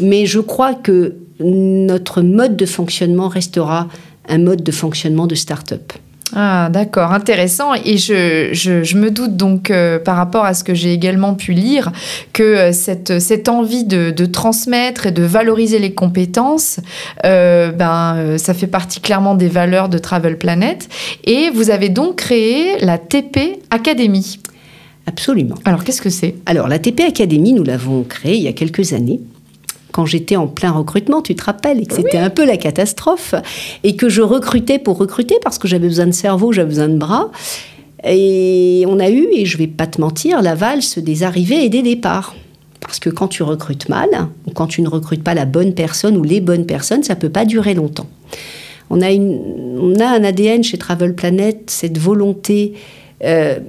Mais 0.00 0.26
je 0.26 0.40
crois 0.40 0.74
que 0.74 1.14
notre 1.40 2.22
mode 2.22 2.56
de 2.56 2.66
fonctionnement 2.66 3.28
restera 3.28 3.88
un 4.28 4.38
mode 4.38 4.62
de 4.62 4.72
fonctionnement 4.72 5.26
de 5.26 5.34
start-up. 5.34 5.92
Ah, 6.34 6.68
d'accord, 6.72 7.12
intéressant. 7.12 7.74
Et 7.74 7.98
je, 7.98 8.50
je, 8.52 8.96
me 8.96 9.10
doute 9.10 9.36
donc, 9.36 9.70
euh, 9.70 9.98
par 9.98 10.16
rapport 10.16 10.44
à 10.44 10.54
ce 10.54 10.64
que 10.64 10.74
j'ai 10.74 10.92
également 10.92 11.34
pu 11.34 11.52
lire, 11.52 11.92
que 12.32 12.42
euh, 12.42 12.72
cette, 12.72 13.20
cette 13.20 13.48
envie 13.48 13.84
de, 13.84 14.10
de, 14.10 14.26
transmettre 14.26 15.06
et 15.06 15.12
de 15.12 15.22
valoriser 15.22 15.78
les 15.78 15.94
compétences, 15.94 16.80
euh, 17.24 17.70
ben, 17.70 18.38
ça 18.38 18.54
fait 18.54 18.66
partie 18.66 19.00
clairement 19.00 19.36
des 19.36 19.48
valeurs 19.48 19.88
de 19.88 19.98
Travel 19.98 20.36
Planet. 20.36 20.88
Et 21.24 21.50
vous 21.50 21.70
avez 21.70 21.90
donc 21.90 22.16
créé 22.16 22.78
la 22.80 22.98
TP 22.98 23.60
Academy. 23.70 24.40
Absolument. 25.06 25.54
Alors, 25.64 25.84
qu'est-ce 25.84 26.02
que 26.02 26.10
c'est? 26.10 26.34
Alors, 26.46 26.66
la 26.66 26.80
TP 26.80 27.02
Academy, 27.06 27.52
nous 27.52 27.62
l'avons 27.62 28.02
créée 28.02 28.36
il 28.36 28.42
y 28.42 28.48
a 28.48 28.52
quelques 28.52 28.92
années 28.92 29.20
quand 29.96 30.04
j'étais 30.04 30.36
en 30.36 30.46
plein 30.46 30.72
recrutement, 30.72 31.22
tu 31.22 31.34
te 31.34 31.42
rappelles, 31.42 31.80
et 31.80 31.86
que 31.86 31.94
c'était 31.94 32.18
un 32.18 32.28
peu 32.28 32.44
la 32.44 32.58
catastrophe, 32.58 33.34
et 33.82 33.96
que 33.96 34.10
je 34.10 34.20
recrutais 34.20 34.78
pour 34.78 34.98
recruter 34.98 35.36
parce 35.42 35.56
que 35.56 35.66
j'avais 35.66 35.88
besoin 35.88 36.04
de 36.04 36.12
cerveau, 36.12 36.52
j'avais 36.52 36.68
besoin 36.68 36.88
de 36.88 36.98
bras. 36.98 37.30
Et 38.04 38.84
on 38.88 39.00
a 39.00 39.08
eu, 39.08 39.26
et 39.32 39.46
je 39.46 39.56
vais 39.56 39.66
pas 39.66 39.86
te 39.86 39.98
mentir, 39.98 40.42
la 40.42 40.54
valse 40.54 40.98
des 40.98 41.22
arrivées 41.22 41.64
et 41.64 41.70
des 41.70 41.80
départs. 41.80 42.34
Parce 42.80 42.98
que 42.98 43.08
quand 43.08 43.28
tu 43.28 43.42
recrutes 43.42 43.88
mal, 43.88 44.10
ou 44.46 44.50
quand 44.50 44.66
tu 44.66 44.82
ne 44.82 44.88
recrutes 44.90 45.24
pas 45.24 45.32
la 45.32 45.46
bonne 45.46 45.72
personne 45.72 46.18
ou 46.18 46.22
les 46.22 46.42
bonnes 46.42 46.66
personnes, 46.66 47.02
ça 47.02 47.16
peut 47.16 47.30
pas 47.30 47.46
durer 47.46 47.72
longtemps. 47.72 48.06
On 48.90 49.00
a, 49.00 49.10
une, 49.10 49.78
on 49.80 49.98
a 49.98 50.08
un 50.08 50.24
ADN 50.24 50.62
chez 50.62 50.76
Travel 50.76 51.14
Planet, 51.14 51.70
cette 51.70 51.96
volonté 51.96 52.74
euh, 53.24 53.60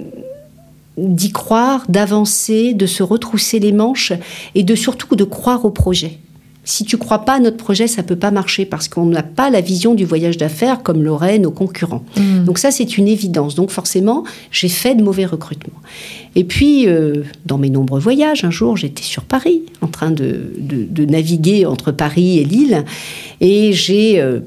d'y 0.97 1.31
croire, 1.31 1.85
d'avancer, 1.89 2.73
de 2.73 2.85
se 2.85 3.03
retrousser 3.03 3.59
les 3.59 3.71
manches 3.71 4.13
et 4.55 4.63
de 4.63 4.75
surtout 4.75 5.15
de 5.15 5.23
croire 5.23 5.65
au 5.65 5.69
projet. 5.69 6.19
Si 6.67 6.83
tu 6.83 6.97
crois 6.97 7.19
pas 7.19 7.35
à 7.35 7.39
notre 7.39 7.55
projet, 7.55 7.87
ça 7.87 8.03
peut 8.03 8.17
pas 8.17 8.29
marcher 8.29 8.65
parce 8.65 8.89
qu'on 8.89 9.05
n'a 9.05 9.23
pas 9.23 9.49
la 9.49 9.61
vision 9.61 9.93
du 9.93 10.03
voyage 10.03 10.35
d'affaires 10.35 10.83
comme 10.83 11.01
l'auraient 11.01 11.39
nos 11.39 11.49
concurrents. 11.49 12.03
Mm. 12.17 12.43
Donc 12.43 12.57
ça, 12.57 12.71
c'est 12.71 12.97
une 12.97 13.07
évidence. 13.07 13.55
Donc 13.55 13.69
forcément, 13.69 14.25
j'ai 14.51 14.67
fait 14.67 14.93
de 14.93 15.01
mauvais 15.01 15.25
recrutements. 15.25 15.79
Et 16.35 16.43
puis, 16.43 16.89
euh, 16.89 17.23
dans 17.45 17.57
mes 17.57 17.69
nombreux 17.69 18.01
voyages, 18.01 18.43
un 18.43 18.51
jour, 18.51 18.75
j'étais 18.75 19.01
sur 19.01 19.23
Paris, 19.23 19.61
en 19.79 19.87
train 19.87 20.11
de, 20.11 20.51
naviguer 21.05 21.65
entre 21.65 21.93
Paris 21.93 22.39
et 22.39 22.43
Lille, 22.43 22.83
et 23.39 23.71
j'ai 23.71 24.19
euh, 24.19 24.41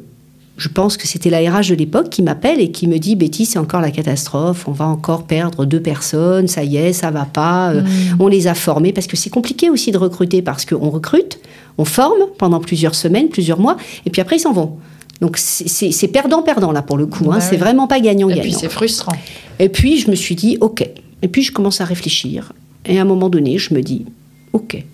je 0.61 0.69
pense 0.69 0.99
que 0.99 1.09
c'était 1.09 1.31
la 1.31 1.39
RH 1.39 1.71
de 1.71 1.75
l'époque 1.75 2.11
qui 2.11 2.21
m'appelle 2.21 2.61
et 2.61 2.71
qui 2.71 2.87
me 2.87 2.99
dit 2.99 3.17
Betty, 3.17 3.47
c'est 3.47 3.59
encore 3.59 3.81
la 3.81 3.91
catastrophe, 3.91 4.69
on 4.69 4.73
va 4.73 4.87
encore 4.87 5.25
perdre 5.25 5.65
deux 5.65 5.81
personnes, 5.81 6.49
ça 6.49 6.63
y 6.63 6.77
est, 6.77 6.93
ça 6.93 7.11
va 7.11 7.25
pas, 7.25 7.71
euh, 7.71 7.81
mm. 7.81 8.17
on 8.21 8.29
les 8.29 8.47
a 8.47 8.55
formés. 8.55 8.93
Parce 8.93 9.07
que 9.07 9.17
c'est 9.17 9.31
compliqué 9.31 9.71
aussi 9.71 9.91
de 9.91 9.97
recruter 9.97 10.43
parce 10.43 10.67
qu'on 10.67 10.91
recrute, 10.91 11.41
on 11.79 11.87
forme 11.87 12.27
pendant 12.37 12.61
plusieurs 12.61 12.95
semaines, 12.95 13.31
plusieurs 13.31 13.59
mois, 13.59 13.79
et 14.05 14.11
puis 14.11 14.21
après 14.21 14.37
ils 14.37 14.41
s'en 14.41 14.53
vont. 14.53 14.77
Donc 15.23 15.39
c'est 15.39 16.09
perdant-perdant 16.09 16.73
là 16.73 16.83
pour 16.83 16.99
le 16.99 17.07
coup, 17.07 17.31
hein. 17.31 17.37
bah 17.37 17.41
c'est 17.41 17.57
vraiment 17.57 17.87
pas 17.87 18.01
gagnant-gagnant. 18.01 18.43
Et 18.43 18.45
puis 18.45 18.53
c'est 18.53 18.69
frustrant. 18.69 19.17
Et 19.59 19.71
puis 19.71 19.99
je 19.99 20.11
me 20.11 20.15
suis 20.15 20.35
dit 20.35 20.59
Ok. 20.61 20.87
Et 21.23 21.29
puis 21.29 21.43
je 21.43 21.53
commence 21.53 21.81
à 21.81 21.87
réfléchir. 21.87 22.53
Et 22.85 22.99
à 22.99 23.03
un 23.03 23.07
moment 23.07 23.31
donné, 23.31 23.57
je 23.57 23.73
me 23.73 23.81
dis 23.81 24.05
Ok, 24.53 24.85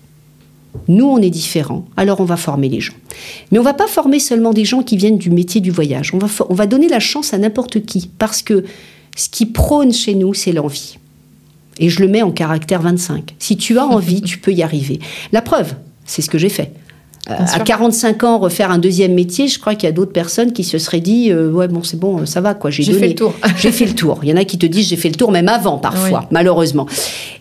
nous, 0.87 1.05
on 1.05 1.17
est 1.17 1.29
différents, 1.29 1.85
alors 1.97 2.21
on 2.21 2.25
va 2.25 2.37
former 2.37 2.69
les 2.69 2.79
gens. 2.79 2.93
Mais 3.51 3.59
on 3.59 3.63
va 3.63 3.73
pas 3.73 3.87
former 3.87 4.19
seulement 4.19 4.53
des 4.53 4.65
gens 4.65 4.83
qui 4.83 4.97
viennent 4.97 5.17
du 5.17 5.29
métier 5.29 5.59
du 5.61 5.71
voyage. 5.71 6.13
On 6.13 6.17
va, 6.17 6.27
on 6.49 6.53
va 6.53 6.67
donner 6.67 6.87
la 6.87 6.99
chance 6.99 7.33
à 7.33 7.37
n'importe 7.37 7.85
qui, 7.85 8.09
parce 8.17 8.41
que 8.41 8.63
ce 9.15 9.29
qui 9.29 9.45
prône 9.45 9.91
chez 9.91 10.13
nous, 10.13 10.33
c'est 10.33 10.51
l'envie. 10.51 10.97
Et 11.79 11.89
je 11.89 12.01
le 12.01 12.07
mets 12.07 12.21
en 12.21 12.31
caractère 12.31 12.81
25. 12.81 13.35
Si 13.39 13.57
tu 13.57 13.77
as 13.77 13.85
envie, 13.85 14.21
tu 14.21 14.37
peux 14.37 14.53
y 14.53 14.63
arriver. 14.63 14.99
La 15.31 15.41
preuve, 15.41 15.75
c'est 16.05 16.21
ce 16.21 16.29
que 16.29 16.37
j'ai 16.37 16.49
fait 16.49 16.71
à 17.27 17.59
45 17.59 18.23
ans 18.23 18.39
refaire 18.39 18.71
un 18.71 18.77
deuxième 18.77 19.13
métier, 19.13 19.47
je 19.47 19.59
crois 19.59 19.75
qu'il 19.75 19.83
y 19.83 19.89
a 19.89 19.91
d'autres 19.91 20.11
personnes 20.11 20.53
qui 20.53 20.63
se 20.63 20.77
seraient 20.77 20.99
dit 20.99 21.31
euh, 21.31 21.51
ouais 21.51 21.67
bon 21.67 21.83
c'est 21.83 21.99
bon 21.99 22.25
ça 22.25 22.41
va 22.41 22.53
quoi 22.53 22.69
j'ai 22.69 22.83
fait 22.83 23.09
le 23.09 23.15
tour. 23.15 23.33
J'ai 23.57 23.71
fait 23.71 23.85
le 23.85 23.95
tour. 23.95 24.19
Il 24.23 24.29
y 24.29 24.33
en 24.33 24.37
a 24.37 24.45
qui 24.45 24.57
te 24.57 24.65
disent 24.65 24.87
j'ai 24.89 24.95
fait 24.95 25.09
le 25.09 25.15
tour 25.15 25.31
même 25.31 25.49
avant 25.49 25.77
parfois 25.77 26.27
malheureusement. 26.31 26.87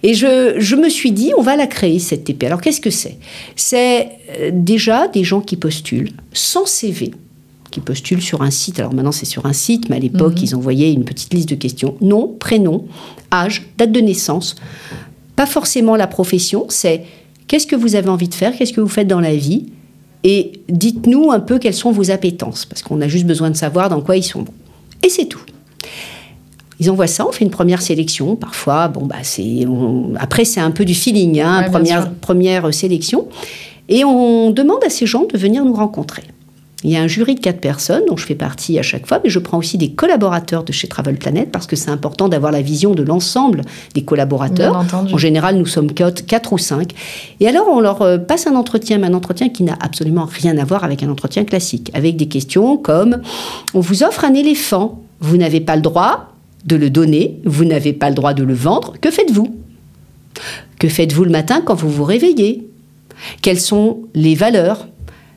Et 0.03 0.15
je, 0.15 0.55
je, 0.59 0.77
me 0.77 0.89
suis 0.89 1.13
dit 1.13 1.33
on 1.39 1.43
va 1.43 1.57
la 1.57 1.67
créer 1.67 1.99
cette 1.99 2.25
TP 2.25 2.45
alors 2.45 2.61
qu'est-ce 2.61 2.81
que 2.81 2.91
c'est? 2.91 3.19
C'est 3.55 4.09
euh, 4.41 4.51
déjà 4.53 5.09
des 5.09 5.25
gens 5.25 5.41
qui 5.41 5.57
postulent 5.57 6.11
sans 6.33 6.67
CV 6.67 7.13
qui 7.71 7.81
postulent 7.81 8.23
sur 8.23 8.43
un 8.43 8.51
site. 8.51 8.81
Alors 8.81 8.95
maintenant 8.95 9.13
c'est 9.13 9.27
sur 9.27 9.47
un 9.47 9.53
site 9.53 9.89
mais 9.89 9.97
à 9.97 10.01
l'époque 10.01 10.37
mhm. 10.37 10.45
ils 10.45 10.57
envoyaient 10.57 10.93
une 10.93 11.05
petite 11.05 11.33
liste 11.35 11.49
de 11.49 11.55
questions. 11.55 11.97
Nom 12.01 12.35
prénom 12.39 12.87
âge 13.33 13.67
date 13.79 13.93
de 13.93 14.01
naissance. 14.01 14.57
Pas 15.37 15.47
forcément 15.47 15.97
la 15.97 16.07
profession 16.07 16.67
c'est 16.69 17.05
Qu'est-ce 17.49 17.67
que 17.67 17.77
vous 17.77 17.95
avez 17.95 18.09
envie 18.09 18.29
de 18.29 18.35
faire? 18.35 18.57
Qu'est-ce 18.57 18.73
que 18.73 18.81
vous 18.81 18.89
faites 18.89 19.07
dans 19.07 19.21
la 19.21 19.37
vie? 19.37 19.67
Et 20.29 20.61
dites-nous 20.69 21.31
un 21.31 21.39
peu 21.39 21.61
quelles 21.61 21.73
sont 21.73 21.93
vos 21.93 22.11
appétences, 22.11 22.67
parce 22.67 22.83
qu'on 22.83 23.01
a 23.01 23.07
juste 23.07 23.27
besoin 23.27 23.49
de 23.49 23.57
savoir 23.57 23.89
dans 23.89 24.01
quoi 24.01 24.17
ils 24.17 24.25
sont 24.25 24.43
bons. 24.43 24.53
Et 25.05 25.09
c'est 25.09 25.27
tout. 25.27 25.41
Ils 26.81 26.91
envoient 26.91 27.07
ça, 27.07 27.25
on 27.29 27.31
fait 27.31 27.45
une 27.45 27.53
première 27.53 27.81
sélection. 27.81 28.35
Parfois, 28.35 28.89
bon, 28.89 29.07
bah, 29.07 29.23
c'est, 29.23 29.65
après, 30.19 30.45
c'est 30.45 30.59
un 30.59 30.73
peu 30.73 30.85
du 30.85 30.95
feeling, 30.95 31.41
hein, 31.41 31.67
première, 31.71 32.13
première 32.15 32.75
sélection. 32.75 33.29
Et 33.89 34.05
on 34.05 34.51
demande 34.51 34.83
à 34.85 34.91
ces 34.91 35.07
gens 35.07 35.27
de 35.33 35.39
venir 35.39 35.65
nous 35.65 35.75
rencontrer. 35.75 36.25
Il 36.87 36.93
y 36.93 36.97
a 36.97 37.03
un 37.03 37.09
jury 37.09 37.35
de 37.35 37.41
quatre 37.41 37.61
personnes 37.61 38.05
dont 38.07 38.17
je 38.17 38.25
fais 38.25 38.37
partie 38.37 38.79
à 38.79 38.83
chaque 38.83 39.09
fois, 39.09 39.21
mais 39.25 39.29
je 39.29 39.41
prends 39.41 39.59
aussi 39.59 39.77
des 39.77 39.91
collaborateurs 39.91 40.63
de 40.63 40.71
chez 40.71 40.87
Travel 40.87 41.17
Planet 41.17 41.51
parce 41.51 41.67
que 41.67 41.75
c'est 41.75 41.91
important 41.91 42.29
d'avoir 42.29 42.53
la 42.53 42.63
vision 42.63 42.95
de 42.95 43.03
l'ensemble 43.03 43.63
des 43.95 44.05
collaborateurs. 44.05 44.85
En 44.95 45.19
général, 45.19 45.57
nous 45.57 45.67
sommes 45.67 45.93
quatre 45.93 46.53
ou 46.53 46.59
cinq. 46.59 46.93
Et 47.41 47.49
alors, 47.49 47.67
on 47.69 47.81
leur 47.81 48.03
euh, 48.03 48.19
passe 48.19 48.47
un 48.47 48.55
entretien, 48.55 48.99
mais 48.99 49.09
un 49.09 49.15
entretien 49.15 49.49
qui 49.49 49.65
n'a 49.65 49.77
absolument 49.81 50.27
rien 50.27 50.57
à 50.59 50.65
voir 50.65 50.85
avec 50.85 51.03
un 51.03 51.11
entretien 51.11 51.45
classique, 51.45 51.91
avec 51.93 52.15
des 52.17 52.29
questions 52.29 52.77
comme 52.77 53.21
on 53.75 53.81
vous 53.81 54.05
offre 54.05 54.25
un 54.25 54.35
éléphant, 54.35 55.03
vous 55.19 55.39
n'avez 55.39 55.61
pas 55.61 55.75
le 55.75 55.83
droit 55.83 56.35
de 56.67 56.77
le 56.77 56.89
donner, 56.89 57.41
vous 57.45 57.65
n'avez 57.65 57.95
pas 57.95 58.11
le 58.11 58.15
droit 58.15 58.33
de 58.33 58.45
le 58.45 58.55
vendre, 58.55 58.95
que 59.01 59.11
faites-vous? 59.11 59.57
Que 60.79 60.89
faites-vous 60.89 61.25
le 61.25 61.31
matin 61.31 61.63
quand 61.65 61.75
vous 61.75 61.91
vous 61.91 62.05
réveillez? 62.05 62.69
Quelles 63.43 63.59
sont 63.59 64.03
les 64.15 64.37
valeurs? 64.37 64.87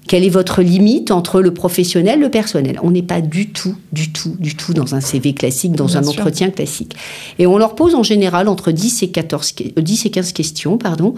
Quelle 0.09 0.25
est 0.25 0.29
votre 0.29 0.63
limite 0.63 1.11
entre 1.11 1.39
le 1.39 1.53
professionnel 1.53 2.17
et 2.17 2.21
le 2.23 2.31
personnel? 2.31 2.79
On 2.81 2.89
n'est 2.89 3.03
pas 3.03 3.21
du 3.21 3.51
tout, 3.51 3.75
du 3.93 4.11
tout, 4.11 4.35
du 4.39 4.55
tout 4.55 4.73
dans 4.73 4.95
un 4.95 5.01
CV 5.01 5.35
classique, 5.35 5.73
dans 5.73 5.97
un 5.97 6.07
entretien 6.07 6.49
classique. 6.49 6.95
Et 7.37 7.45
on 7.45 7.59
leur 7.59 7.75
pose 7.75 7.93
en 7.93 8.01
général 8.01 8.47
entre 8.47 8.71
10 8.71 9.03
et, 9.03 9.11
14, 9.11 9.53
10 9.77 10.05
et 10.07 10.09
15 10.09 10.31
questions, 10.33 10.79
pardon, 10.79 11.13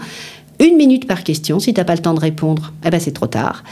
une 0.60 0.76
minute 0.76 1.06
par 1.06 1.24
question. 1.24 1.58
Si 1.58 1.72
tu 1.72 1.80
n'as 1.80 1.86
pas 1.86 1.94
le 1.94 2.02
temps 2.02 2.12
de 2.12 2.20
répondre, 2.20 2.74
eh 2.84 2.90
ben 2.90 3.00
c'est 3.00 3.12
trop 3.12 3.26
tard. 3.26 3.64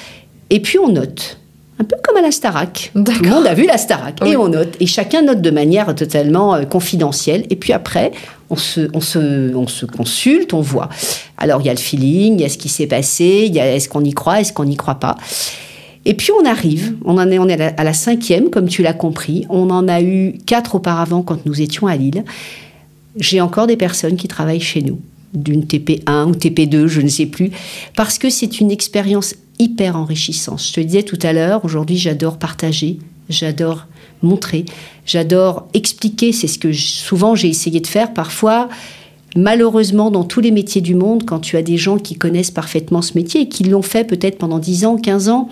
Et 0.49 0.61
puis 0.61 0.79
on 0.79 0.89
note 0.89 1.39
un 1.81 1.85
peu 1.85 1.97
comme 2.05 2.19
à 2.19 2.21
la 2.21 2.31
Starac. 2.31 2.93
Tout 2.95 3.23
le 3.23 3.31
monde 3.31 3.47
a 3.47 3.55
vu 3.55 3.67
la 3.67 3.79
Starac. 3.79 4.21
Et 4.27 4.37
on 4.37 4.49
note. 4.49 4.77
Et 4.81 4.87
chacun 4.87 5.23
note 5.23 5.41
de 5.41 5.51
manière 5.51 5.95
totalement 5.95 6.55
euh, 6.55 6.65
confidentielle. 6.65 7.47
Et 7.49 7.57
puis 7.57 7.73
après, 7.73 8.13
on 8.51 8.57
se, 8.57 8.91
on, 8.93 9.01
se, 9.01 9.55
on 9.55 9.67
se 9.67 9.87
consulte, 9.87 10.53
on 10.53 10.61
voit. 10.61 10.91
Alors, 11.39 11.63
il 11.63 11.67
y 11.67 11.71
a 11.71 11.75
le 11.75 11.79
feeling, 11.79 12.35
il 12.35 12.43
y 12.43 12.45
a 12.45 12.51
ce 12.51 12.59
qui 12.59 12.69
s'est 12.69 12.87
passé, 12.87 13.45
il 13.47 13.55
y 13.55 13.61
a 13.61 13.75
est-ce 13.75 13.89
qu'on 13.89 14.05
y 14.05 14.13
croit, 14.13 14.41
est-ce 14.41 14.53
qu'on 14.53 14.67
n'y 14.67 14.77
croit 14.77 14.97
pas. 14.97 15.17
Et 16.05 16.15
puis 16.15 16.31
on 16.33 16.45
arrive, 16.47 16.95
on 17.05 17.19
en 17.19 17.31
est, 17.31 17.39
on 17.39 17.49
est 17.49 17.61
à 17.61 17.85
la, 17.85 17.93
cinquième, 17.93 18.51
comme 18.51 18.69
tu 18.69 18.83
l'as 18.83 18.95
compris. 18.95 19.47
On 19.49 19.71
en 19.71 19.87
a 19.89 20.01
eu 20.03 20.39
quatre 20.47 20.75
auparavant 20.75 21.23
quand 21.23 21.45
nous 21.47 21.61
étions 21.61 21.87
à 21.87 21.97
Lille. 21.97 22.25
J'ai 23.17 23.41
encore 23.41 23.67
des 23.67 23.77
personnes 23.77 24.17
qui 24.17 24.29
travaillent 24.29 24.61
chez 24.61 24.83
nous, 24.83 24.99
d'une 25.35 25.65
TP1 25.65 26.29
ou 26.29 26.33
TP2, 26.33 26.87
je 26.87 27.01
ne 27.01 27.09
sais 27.09 27.27
plus, 27.27 27.51
parce 27.97 28.19
que 28.19 28.31
c'est 28.31 28.61
une 28.61 28.71
expérience 28.71 29.35
hyper 29.59 29.97
enrichissante. 29.97 30.63
Je 30.63 30.73
te 30.73 30.81
disais 30.81 31.03
tout 31.03 31.19
à 31.23 31.33
l'heure, 31.33 31.65
aujourd'hui 31.65 31.97
j'adore 31.97 32.39
partager, 32.39 32.99
j'adore 33.29 33.87
montrer, 34.23 34.65
j'adore 35.07 35.69
expliquer, 35.75 36.33
c'est 36.33 36.49
ce 36.49 36.59
que 36.59 36.73
souvent 36.73 37.35
j'ai 37.35 37.49
essayé 37.49 37.81
de 37.81 37.87
faire 37.87 38.13
parfois. 38.13 38.69
Malheureusement, 39.37 40.11
dans 40.11 40.25
tous 40.25 40.41
les 40.41 40.51
métiers 40.51 40.81
du 40.81 40.97
monde, 40.97 41.25
quand 41.25 41.39
tu 41.39 41.57
as 41.57 41.63
des 41.63 41.77
gens 41.77 41.99
qui 41.99 42.17
connaissent 42.17 42.51
parfaitement 42.51 43.01
ce 43.01 43.13
métier 43.15 43.43
et 43.43 43.49
qui 43.49 43.63
l'ont 43.63 43.83
fait 43.83 44.03
peut-être 44.05 44.39
pendant 44.39 44.59
10 44.59 44.87
ans, 44.87 44.97
15 44.97 45.29
ans, 45.29 45.49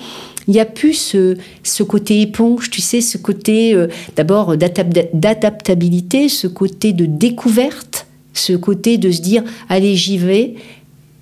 il 0.48 0.54
n'y 0.54 0.60
a 0.60 0.64
plus 0.64 0.94
ce, 0.94 1.82
côté 1.84 2.20
éponge, 2.20 2.70
tu 2.70 2.80
sais, 2.80 3.00
ce 3.00 3.18
côté 3.18 3.74
euh, 3.74 3.86
d'abord 4.16 4.56
d'adaptabilité, 4.56 6.28
ce 6.28 6.48
côté 6.48 6.92
de 6.92 7.06
découverte, 7.06 8.07
ce 8.38 8.54
côté 8.54 8.98
de 8.98 9.10
se 9.10 9.20
dire, 9.20 9.42
allez, 9.68 9.96
j'y 9.96 10.18
vais. 10.18 10.54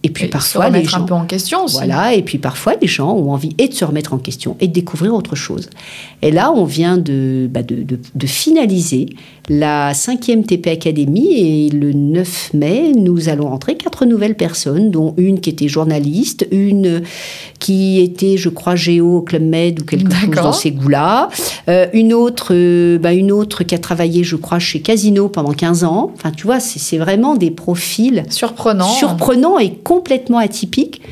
Et 0.03 0.11
puis 0.11 0.29
parfois, 0.29 0.71
les 0.71 0.85
gens, 0.85 1.03
un 1.03 1.03
peu 1.03 1.15
en 1.15 1.25
question 1.25 1.65
aussi. 1.65 1.77
Voilà, 1.77 2.15
et 2.15 2.23
puis 2.23 2.39
parfois, 2.39 2.75
les 2.81 2.87
gens 2.87 3.13
ont 3.13 3.33
envie 3.33 3.55
et 3.59 3.67
de 3.67 3.75
se 3.75 3.85
remettre 3.85 4.13
en 4.13 4.19
question 4.19 4.57
et 4.61 4.69
de 4.69 4.73
découvrir 4.73 5.13
autre 5.15 5.35
chose. 5.35 5.69
Et 6.23 6.31
là, 6.31 6.53
on 6.53 6.65
vient 6.65 6.97
de, 6.97 7.49
bah 7.51 7.65
de, 7.65 7.83
de, 7.83 8.27
finaliser 8.27 9.09
la 9.49 9.95
cinquième 9.95 10.45
TP 10.45 10.69
Academy 10.69 11.35
et 11.35 11.71
le 11.71 11.93
9 11.93 12.55
mai, 12.55 12.93
nous 12.97 13.29
allons 13.29 13.49
rentrer 13.49 13.77
quatre 13.77 14.05
nouvelles 14.05 14.35
personnes, 14.35 14.91
dont 14.91 15.15
une 15.17 15.41
qui 15.41 15.51
était 15.51 15.69
journaliste, 15.69 16.47
une 16.51 17.03
qui 17.61 18.01
était, 18.01 18.37
je 18.37 18.49
crois, 18.49 18.75
géo 18.75 19.19
au 19.19 19.21
Club 19.23 19.43
Med 19.43 19.81
ou 19.81 19.85
quelque 19.85 20.13
chose 20.13 20.31
dans 20.31 20.53
ces 20.53 20.73
goûts-là, 20.73 21.29
euh, 21.69 21.87
une 21.93 22.13
autre, 22.13 22.49
euh, 22.53 22.99
bah, 22.99 23.13
une 23.13 23.31
autre 23.31 23.63
qui 23.63 23.75
a 23.75 23.79
travaillé, 23.79 24.25
je 24.25 24.37
crois, 24.37 24.59
chez 24.59 24.81
Casino 24.81 25.29
pendant 25.29 25.53
15 25.53 25.85
ans. 25.85 26.13
Enfin, 26.15 26.33
tu 26.33 26.47
vois, 26.47 26.59
c'est 26.61 26.99
vraiment 26.99 27.37
des 27.37 27.51
profils 27.51 28.25
surprenants, 28.31 28.89
surprenants 28.89 29.59
et 29.59 29.75
complètement 29.75 30.39
atypiques. 30.39 31.03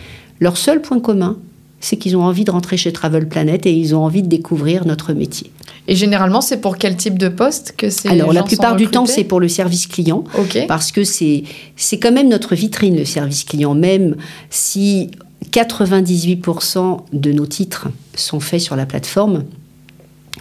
Leur 0.41 0.57
seul 0.57 0.81
point 0.81 0.99
commun, 0.99 1.39
c'est 1.85 1.97
qu'ils 1.97 2.17
ont 2.17 2.23
envie 2.23 2.45
de 2.45 2.51
rentrer 2.51 2.79
chez 2.79 2.93
Travel 2.93 3.29
Planet 3.29 3.67
et 3.67 3.73
ils 3.73 3.95
ont 3.95 4.03
envie 4.03 4.23
de 4.23 4.29
découvrir 4.29 4.87
notre 4.87 5.13
métier. 5.13 5.51
Et 5.87 5.95
généralement, 5.95 6.41
c'est 6.41 6.57
pour 6.57 6.79
quel 6.79 6.97
type 6.97 7.19
de 7.19 7.29
poste 7.29 7.75
que 7.77 7.91
c'est 7.91 8.09
Alors, 8.09 8.33
la 8.33 8.43
plupart 8.43 8.75
du 8.75 8.89
temps, 8.89 9.05
c'est 9.05 9.25
pour 9.25 9.39
le 9.39 9.49
service 9.49 9.87
client. 9.87 10.25
Parce 10.67 10.93
que 10.93 11.05
c'est, 11.05 11.45
c'est 11.77 11.99
quand 11.99 12.13
même 12.13 12.31
notre 12.31 12.55
vitrine, 12.55 12.97
le 12.97 13.05
service 13.05 13.45
client. 13.45 13.75
Même 13.75 14.17
si 14.49 15.11
98% 15.51 17.01
de 17.13 17.33
nos 17.33 17.47
titres 17.47 17.89
sont 18.15 18.41
faits 18.41 18.61
sur 18.61 18.77
la 18.77 18.87
plateforme, 18.87 19.45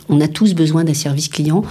on 0.08 0.22
a 0.22 0.30
tous 0.30 0.54
besoin 0.54 0.86
d'un 0.86 0.94
service 0.94 1.28
client. 1.28 1.64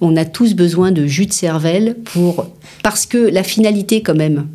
On 0.00 0.16
a 0.16 0.24
tous 0.24 0.54
besoin 0.54 0.90
de 0.90 1.06
jus 1.06 1.26
de 1.26 1.32
cervelle 1.32 1.96
pour. 2.02 2.48
Parce 2.82 3.06
que 3.06 3.18
la 3.18 3.44
finalité, 3.44 4.02
quand 4.02 4.16
même, 4.16 4.48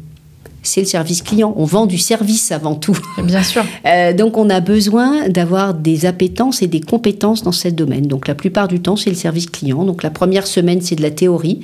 c'est 0.68 0.82
le 0.82 0.88
service 0.88 1.22
client. 1.22 1.54
On 1.58 1.66
vend 1.66 1.86
du 1.86 1.98
service 1.98 2.52
avant 2.52 2.76
tout. 2.76 2.98
Bien 3.24 3.44
sûr. 3.44 3.64
Euh, 3.86 4.14
donc 4.14 4.38
on 4.38 4.50
a 4.50 4.62
besoin 4.62 5.30
d'avoir 5.30 5.74
des 5.76 6.06
appétences 6.06 6.62
et 6.62 6.68
des 6.68 6.82
compétences 6.82 7.44
dans 7.44 7.52
ce 7.52 7.68
domaine. 7.68 8.08
Donc 8.08 8.28
la 8.28 8.34
plupart 8.34 8.68
du 8.68 8.80
temps, 8.80 8.96
c'est 8.96 9.12
le 9.12 9.16
service 9.16 9.48
client. 9.48 9.84
Donc 9.84 10.02
la 10.02 10.10
première 10.10 10.48
semaine, 10.48 10.82
c'est 10.82 10.96
de 10.96 11.04
la 11.04 11.12
théorie. 11.12 11.60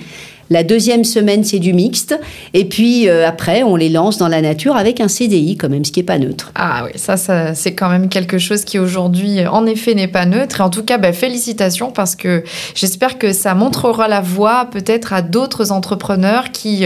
La 0.51 0.63
deuxième 0.63 1.05
semaine, 1.05 1.45
c'est 1.45 1.59
du 1.59 1.71
mixte. 1.71 2.19
Et 2.53 2.65
puis 2.65 3.07
euh, 3.07 3.25
après, 3.25 3.63
on 3.63 3.77
les 3.77 3.87
lance 3.87 4.17
dans 4.17 4.27
la 4.27 4.41
nature 4.41 4.75
avec 4.75 4.99
un 4.99 5.07
CDI 5.07 5.55
quand 5.55 5.69
même, 5.69 5.85
ce 5.85 5.93
qui 5.93 6.01
n'est 6.01 6.05
pas 6.05 6.19
neutre. 6.19 6.51
Ah 6.55 6.83
oui, 6.85 6.91
ça, 6.95 7.15
ça 7.15 7.55
c'est 7.55 7.73
quand 7.73 7.89
même 7.89 8.09
quelque 8.09 8.37
chose 8.37 8.65
qui 8.65 8.77
aujourd'hui, 8.77 9.47
en 9.47 9.65
effet, 9.65 9.95
n'est 9.95 10.09
pas 10.09 10.25
neutre. 10.25 10.59
Et 10.59 10.63
en 10.63 10.69
tout 10.69 10.83
cas, 10.83 10.97
bah, 10.97 11.13
félicitations 11.13 11.91
parce 11.91 12.15
que 12.15 12.43
j'espère 12.75 13.17
que 13.17 13.31
ça 13.31 13.55
montrera 13.55 14.09
la 14.09 14.19
voie 14.19 14.67
peut-être 14.69 15.13
à 15.13 15.21
d'autres 15.21 15.71
entrepreneurs 15.71 16.51
qui 16.51 16.85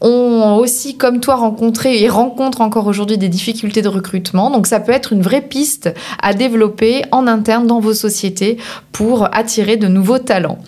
ont 0.00 0.56
aussi, 0.56 0.96
comme 0.96 1.20
toi, 1.20 1.36
rencontré 1.36 2.02
et 2.02 2.08
rencontrent 2.08 2.60
encore 2.60 2.86
aujourd'hui 2.86 3.18
des 3.18 3.28
difficultés 3.28 3.82
de 3.82 3.88
recrutement. 3.88 4.50
Donc 4.50 4.66
ça 4.66 4.80
peut 4.80 4.92
être 4.92 5.12
une 5.12 5.22
vraie 5.22 5.40
piste 5.40 5.92
à 6.22 6.34
développer 6.34 7.02
en 7.12 7.26
interne 7.26 7.66
dans 7.66 7.80
vos 7.80 7.94
sociétés 7.94 8.58
pour 8.92 9.28
attirer 9.34 9.76
de 9.76 9.88
nouveaux 9.88 10.18
talents. 10.18 10.58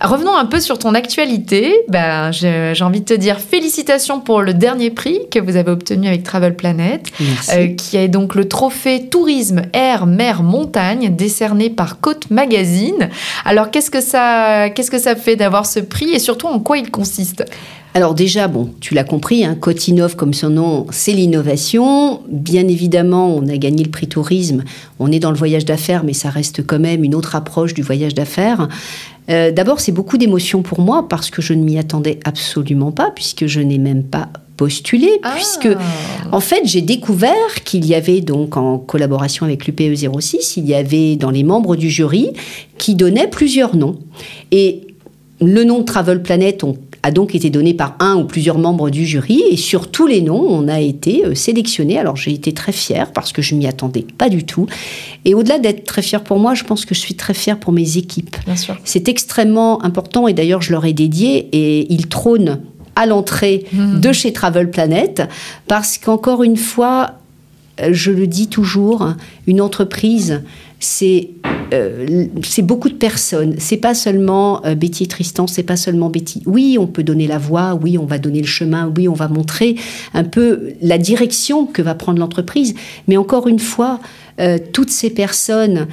Revenons 0.00 0.34
un 0.34 0.46
peu 0.46 0.60
sur 0.60 0.78
ton 0.78 0.94
actualité. 0.94 1.74
Ben, 1.88 2.30
j'ai 2.32 2.74
envie 2.82 3.00
de 3.00 3.06
te 3.06 3.14
dire 3.14 3.38
félicitations 3.38 4.20
pour 4.20 4.42
le 4.42 4.54
dernier 4.54 4.90
prix 4.90 5.20
que 5.30 5.38
vous 5.38 5.56
avez 5.56 5.70
obtenu 5.70 6.08
avec 6.08 6.22
Travel 6.22 6.54
Planet, 6.54 7.06
euh, 7.52 7.68
qui 7.68 7.96
est 7.96 8.08
donc 8.08 8.34
le 8.34 8.48
trophée 8.48 9.08
tourisme 9.08 9.62
air, 9.72 10.06
mer, 10.06 10.42
montagne 10.42 11.14
décerné 11.14 11.70
par 11.70 12.00
Côte 12.00 12.30
Magazine. 12.30 13.08
Alors 13.44 13.70
qu'est-ce 13.70 13.90
que 13.90 14.00
ça, 14.00 14.70
qu'est-ce 14.70 14.90
que 14.90 14.98
ça 14.98 15.16
fait 15.16 15.36
d'avoir 15.36 15.66
ce 15.66 15.80
prix 15.80 16.10
et 16.10 16.18
surtout 16.18 16.46
en 16.46 16.60
quoi 16.60 16.78
il 16.78 16.90
consiste? 16.90 17.44
Alors 17.96 18.14
déjà, 18.14 18.48
bon, 18.48 18.70
tu 18.80 18.92
l'as 18.94 19.04
compris, 19.04 19.44
hein, 19.44 19.54
Cotinov, 19.54 20.16
comme 20.16 20.34
son 20.34 20.50
nom, 20.50 20.86
c'est 20.90 21.12
l'innovation. 21.12 22.22
Bien 22.28 22.66
évidemment, 22.66 23.32
on 23.36 23.46
a 23.46 23.56
gagné 23.56 23.84
le 23.84 23.90
prix 23.90 24.08
tourisme. 24.08 24.64
On 24.98 25.12
est 25.12 25.20
dans 25.20 25.30
le 25.30 25.36
voyage 25.36 25.64
d'affaires, 25.64 26.02
mais 26.02 26.12
ça 26.12 26.28
reste 26.28 26.66
quand 26.66 26.80
même 26.80 27.04
une 27.04 27.14
autre 27.14 27.36
approche 27.36 27.72
du 27.72 27.82
voyage 27.82 28.12
d'affaires. 28.12 28.68
Euh, 29.30 29.52
d'abord, 29.52 29.78
c'est 29.78 29.92
beaucoup 29.92 30.18
d'émotions 30.18 30.62
pour 30.62 30.80
moi 30.80 31.08
parce 31.08 31.30
que 31.30 31.40
je 31.40 31.54
ne 31.54 31.62
m'y 31.62 31.78
attendais 31.78 32.18
absolument 32.24 32.90
pas, 32.90 33.12
puisque 33.12 33.46
je 33.46 33.60
n'ai 33.60 33.78
même 33.78 34.02
pas 34.02 34.28
postulé, 34.56 35.08
ah. 35.22 35.32
puisque 35.34 35.68
en 36.30 36.38
fait 36.38 36.62
j'ai 36.64 36.80
découvert 36.80 37.64
qu'il 37.64 37.84
y 37.86 37.94
avait 37.94 38.20
donc 38.20 38.56
en 38.56 38.78
collaboration 38.78 39.46
avec 39.46 39.66
l'UPE 39.66 39.96
06, 40.20 40.56
il 40.58 40.66
y 40.66 40.74
avait 40.74 41.16
dans 41.16 41.30
les 41.30 41.42
membres 41.42 41.74
du 41.74 41.90
jury 41.90 42.30
qui 42.78 42.94
donnaient 42.94 43.26
plusieurs 43.26 43.74
noms. 43.74 43.98
Et 44.52 44.82
le 45.40 45.64
nom 45.64 45.80
de 45.80 45.84
Travel 45.84 46.22
Planet, 46.22 46.62
on 46.62 46.76
a 47.04 47.10
donc 47.10 47.34
été 47.34 47.50
donné 47.50 47.74
par 47.74 47.96
un 48.00 48.16
ou 48.16 48.24
plusieurs 48.24 48.56
membres 48.56 48.88
du 48.88 49.04
jury 49.04 49.42
et 49.50 49.58
sur 49.58 49.90
tous 49.90 50.06
les 50.06 50.22
noms, 50.22 50.40
on 50.40 50.68
a 50.68 50.80
été 50.80 51.26
euh, 51.26 51.34
sélectionné. 51.34 51.98
Alors 51.98 52.16
j'ai 52.16 52.32
été 52.32 52.54
très 52.54 52.72
fière 52.72 53.12
parce 53.12 53.30
que 53.30 53.42
je 53.42 53.54
m'y 53.54 53.66
attendais 53.66 54.06
pas 54.16 54.30
du 54.30 54.44
tout. 54.44 54.66
Et 55.26 55.34
au-delà 55.34 55.58
d'être 55.58 55.84
très 55.84 56.00
fière 56.00 56.24
pour 56.24 56.38
moi, 56.38 56.54
je 56.54 56.64
pense 56.64 56.86
que 56.86 56.94
je 56.94 57.00
suis 57.00 57.14
très 57.14 57.34
fière 57.34 57.60
pour 57.60 57.74
mes 57.74 57.98
équipes. 57.98 58.34
C'est 58.84 59.08
extrêmement 59.08 59.84
important 59.84 60.28
et 60.28 60.32
d'ailleurs 60.32 60.62
je 60.62 60.72
leur 60.72 60.86
ai 60.86 60.94
dédié 60.94 61.46
et 61.52 61.92
ils 61.92 62.08
trônent 62.08 62.62
à 62.96 63.04
l'entrée 63.04 63.66
mmh. 63.74 64.00
de 64.00 64.12
chez 64.12 64.32
Travel 64.32 64.70
Planet 64.70 65.24
parce 65.68 65.98
qu'encore 65.98 66.42
une 66.42 66.56
fois, 66.56 67.18
je 67.90 68.12
le 68.12 68.26
dis 68.26 68.48
toujours, 68.48 69.12
une 69.46 69.60
entreprise, 69.60 70.42
c'est 70.80 71.28
euh, 71.74 72.26
c'est 72.42 72.62
beaucoup 72.62 72.88
de 72.88 72.94
personnes. 72.94 73.56
C'est 73.58 73.76
pas 73.76 73.94
seulement 73.94 74.64
euh, 74.64 74.74
Betty 74.74 75.04
et 75.04 75.06
Tristan, 75.06 75.46
c'est 75.46 75.62
pas 75.62 75.76
seulement 75.76 76.08
Betty. 76.08 76.42
Oui, 76.46 76.76
on 76.78 76.86
peut 76.86 77.02
donner 77.02 77.26
la 77.26 77.38
voix, 77.38 77.78
oui, 77.82 77.98
on 77.98 78.06
va 78.06 78.18
donner 78.18 78.40
le 78.40 78.46
chemin, 78.46 78.92
oui, 78.96 79.08
on 79.08 79.14
va 79.14 79.28
montrer 79.28 79.76
un 80.14 80.24
peu 80.24 80.72
la 80.80 80.98
direction 80.98 81.66
que 81.66 81.82
va 81.82 81.94
prendre 81.94 82.18
l'entreprise. 82.18 82.74
Mais 83.08 83.16
encore 83.16 83.48
une 83.48 83.58
fois, 83.58 84.00
euh, 84.40 84.58
toutes 84.72 84.90
ces 84.90 85.10
personnes 85.10 85.86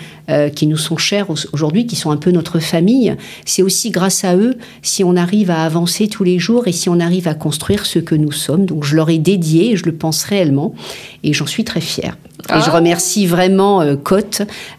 qui 0.56 0.66
nous 0.66 0.78
sont 0.78 0.96
chères 0.96 1.28
aujourd'hui, 1.52 1.86
qui 1.86 1.98
sont 1.98 2.10
un 2.10 2.16
peu 2.16 2.32
notre 2.32 2.60
famille, 2.60 3.18
c'est 3.44 3.64
aussi 3.64 3.90
grâce 3.90 4.24
à 4.24 4.38
eux 4.38 4.56
si 4.82 5.04
on 5.04 5.18
arrive 5.18 5.52
à 5.52 5.64
avancer 5.64 6.08
tous 6.08 6.24
les 6.24 6.40
jours 6.40 6.70
et 6.70 6.72
si 6.72 6.88
on 6.88 7.02
arrive 7.02 7.28
à 7.28 7.34
construire 7.34 7.86
ce 7.86 8.00
que 8.00 8.16
nous 8.16 8.32
sommes. 8.32 8.66
Donc 8.66 8.86
je 8.86 8.96
leur 8.96 9.10
ai 9.10 9.18
dédié, 9.18 9.76
je 9.76 9.84
le 9.84 9.92
pense 9.92 10.24
réellement, 10.24 10.74
et 11.24 11.34
j'en 11.34 11.48
suis 11.48 11.66
très 11.66 11.82
fière. 11.82 12.16
Et 12.50 12.60
je 12.60 12.70
ah. 12.70 12.76
remercie 12.76 13.26
vraiment 13.28 13.82
euh, 13.82 13.96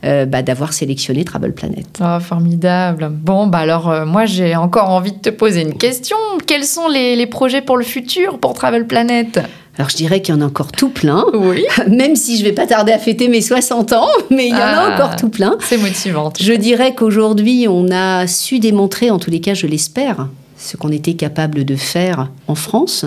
euh, 0.04 0.26
bah, 0.26 0.42
d'avoir 0.42 0.72
sélectionné 0.72 1.24
Travel 1.24 1.52
Planet. 1.52 1.86
Oh, 2.00 2.20
formidable. 2.20 3.08
Bon, 3.10 3.46
bah 3.46 3.58
alors 3.58 3.90
euh, 3.90 4.04
moi 4.04 4.26
j'ai 4.26 4.56
encore 4.56 4.90
envie 4.90 5.12
de 5.12 5.18
te 5.18 5.30
poser 5.30 5.62
une 5.62 5.74
question. 5.74 6.16
Quels 6.46 6.64
sont 6.64 6.88
les, 6.88 7.16
les 7.16 7.26
projets 7.26 7.62
pour 7.62 7.76
le 7.76 7.84
futur 7.84 8.38
pour 8.38 8.54
Travel 8.54 8.86
Planet? 8.86 9.40
Alors 9.78 9.88
je 9.88 9.96
dirais 9.96 10.20
qu'il 10.20 10.34
y 10.34 10.38
en 10.38 10.42
a 10.42 10.44
encore 10.46 10.70
tout 10.70 10.90
plein, 10.90 11.24
oui. 11.32 11.64
même 11.88 12.14
si 12.14 12.36
je 12.36 12.44
vais 12.44 12.52
pas 12.52 12.66
tarder 12.66 12.92
à 12.92 12.98
fêter 12.98 13.28
mes 13.28 13.40
60 13.40 13.92
ans, 13.92 14.08
mais 14.30 14.48
il 14.48 14.52
y 14.52 14.56
en 14.56 14.58
a 14.58 14.76
ah, 14.76 14.94
encore 14.94 15.16
tout 15.16 15.30
plein. 15.30 15.56
C'est 15.60 15.78
motivant. 15.78 16.32
Je 16.38 16.52
dirais 16.52 16.94
qu'aujourd'hui 16.94 17.66
on 17.68 17.90
a 17.90 18.26
su 18.26 18.58
démontrer, 18.58 19.10
en 19.10 19.18
tous 19.18 19.30
les 19.30 19.40
cas 19.40 19.54
je 19.54 19.66
l'espère, 19.66 20.28
ce 20.58 20.76
qu'on 20.76 20.90
était 20.90 21.14
capable 21.14 21.64
de 21.64 21.76
faire 21.76 22.30
en 22.48 22.54
France. 22.54 23.06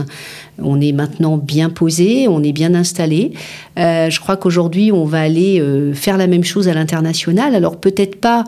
On 0.62 0.80
est 0.82 0.92
maintenant 0.92 1.38
bien 1.38 1.70
posé, 1.70 2.28
on 2.28 2.44
est 2.44 2.52
bien 2.52 2.74
installé. 2.74 3.34
Euh, 3.78 4.10
je 4.10 4.20
crois 4.20 4.38
qu'aujourd'hui, 4.38 4.92
on 4.92 5.06
va 5.06 5.22
aller 5.22 5.60
euh, 5.60 5.94
faire 5.94 6.18
la 6.18 6.28
même 6.28 6.44
chose 6.44 6.68
à 6.68 6.74
l'international. 6.74 7.56
Alors 7.56 7.78
peut-être 7.78 8.20
pas 8.20 8.44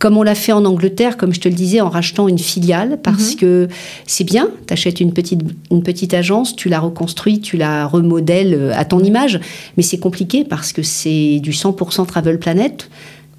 comme 0.00 0.16
on 0.16 0.22
l'a 0.22 0.34
fait 0.34 0.52
en 0.52 0.64
Angleterre, 0.64 1.18
comme 1.18 1.32
je 1.32 1.40
te 1.40 1.48
le 1.48 1.54
disais, 1.54 1.82
en 1.82 1.90
rachetant 1.90 2.26
une 2.26 2.38
filiale, 2.38 2.98
parce 3.02 3.34
mhm. 3.34 3.36
que 3.36 3.68
c'est 4.06 4.24
bien, 4.24 4.48
tu 4.66 4.72
achètes 4.72 4.98
une 4.98 5.12
petite, 5.12 5.42
une 5.70 5.82
petite 5.82 6.14
agence, 6.14 6.56
tu 6.56 6.70
la 6.70 6.80
reconstruis, 6.80 7.40
tu 7.40 7.58
la 7.58 7.86
remodèles 7.86 8.54
euh, 8.54 8.72
à 8.74 8.86
ton 8.86 9.00
image, 9.00 9.38
mais 9.76 9.82
c'est 9.82 9.98
compliqué 9.98 10.42
parce 10.42 10.72
que 10.72 10.82
c'est 10.82 11.38
du 11.40 11.50
100% 11.50 12.06
Travel 12.06 12.38
Planet. 12.38 12.88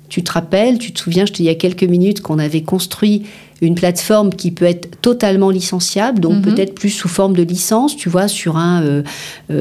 Tu 0.07 0.23
te 0.23 0.31
rappelles, 0.31 0.77
tu 0.77 0.93
te 0.93 0.99
souviens, 0.99 1.25
je 1.25 1.31
te 1.31 1.37
dis 1.37 1.43
il 1.43 1.47
y 1.47 1.49
a 1.49 1.55
quelques 1.55 1.83
minutes 1.83 2.21
qu'on 2.21 2.37
avait 2.37 2.61
construit 2.61 3.23
une 3.61 3.73
plateforme 3.73 4.29
qui 4.29 4.51
peut 4.51 4.65
être 4.65 5.01
totalement 5.01 5.49
licenciable, 5.49 6.19
donc 6.19 6.35
mhm. 6.35 6.41
peut-être 6.43 6.75
plus 6.75 6.89
sous 6.91 7.07
forme 7.09 7.35
de 7.35 7.43
licence, 7.43 7.97
tu 7.97 8.07
vois, 8.07 8.27
sur 8.27 8.57
un 8.57 9.01
3 9.49 9.57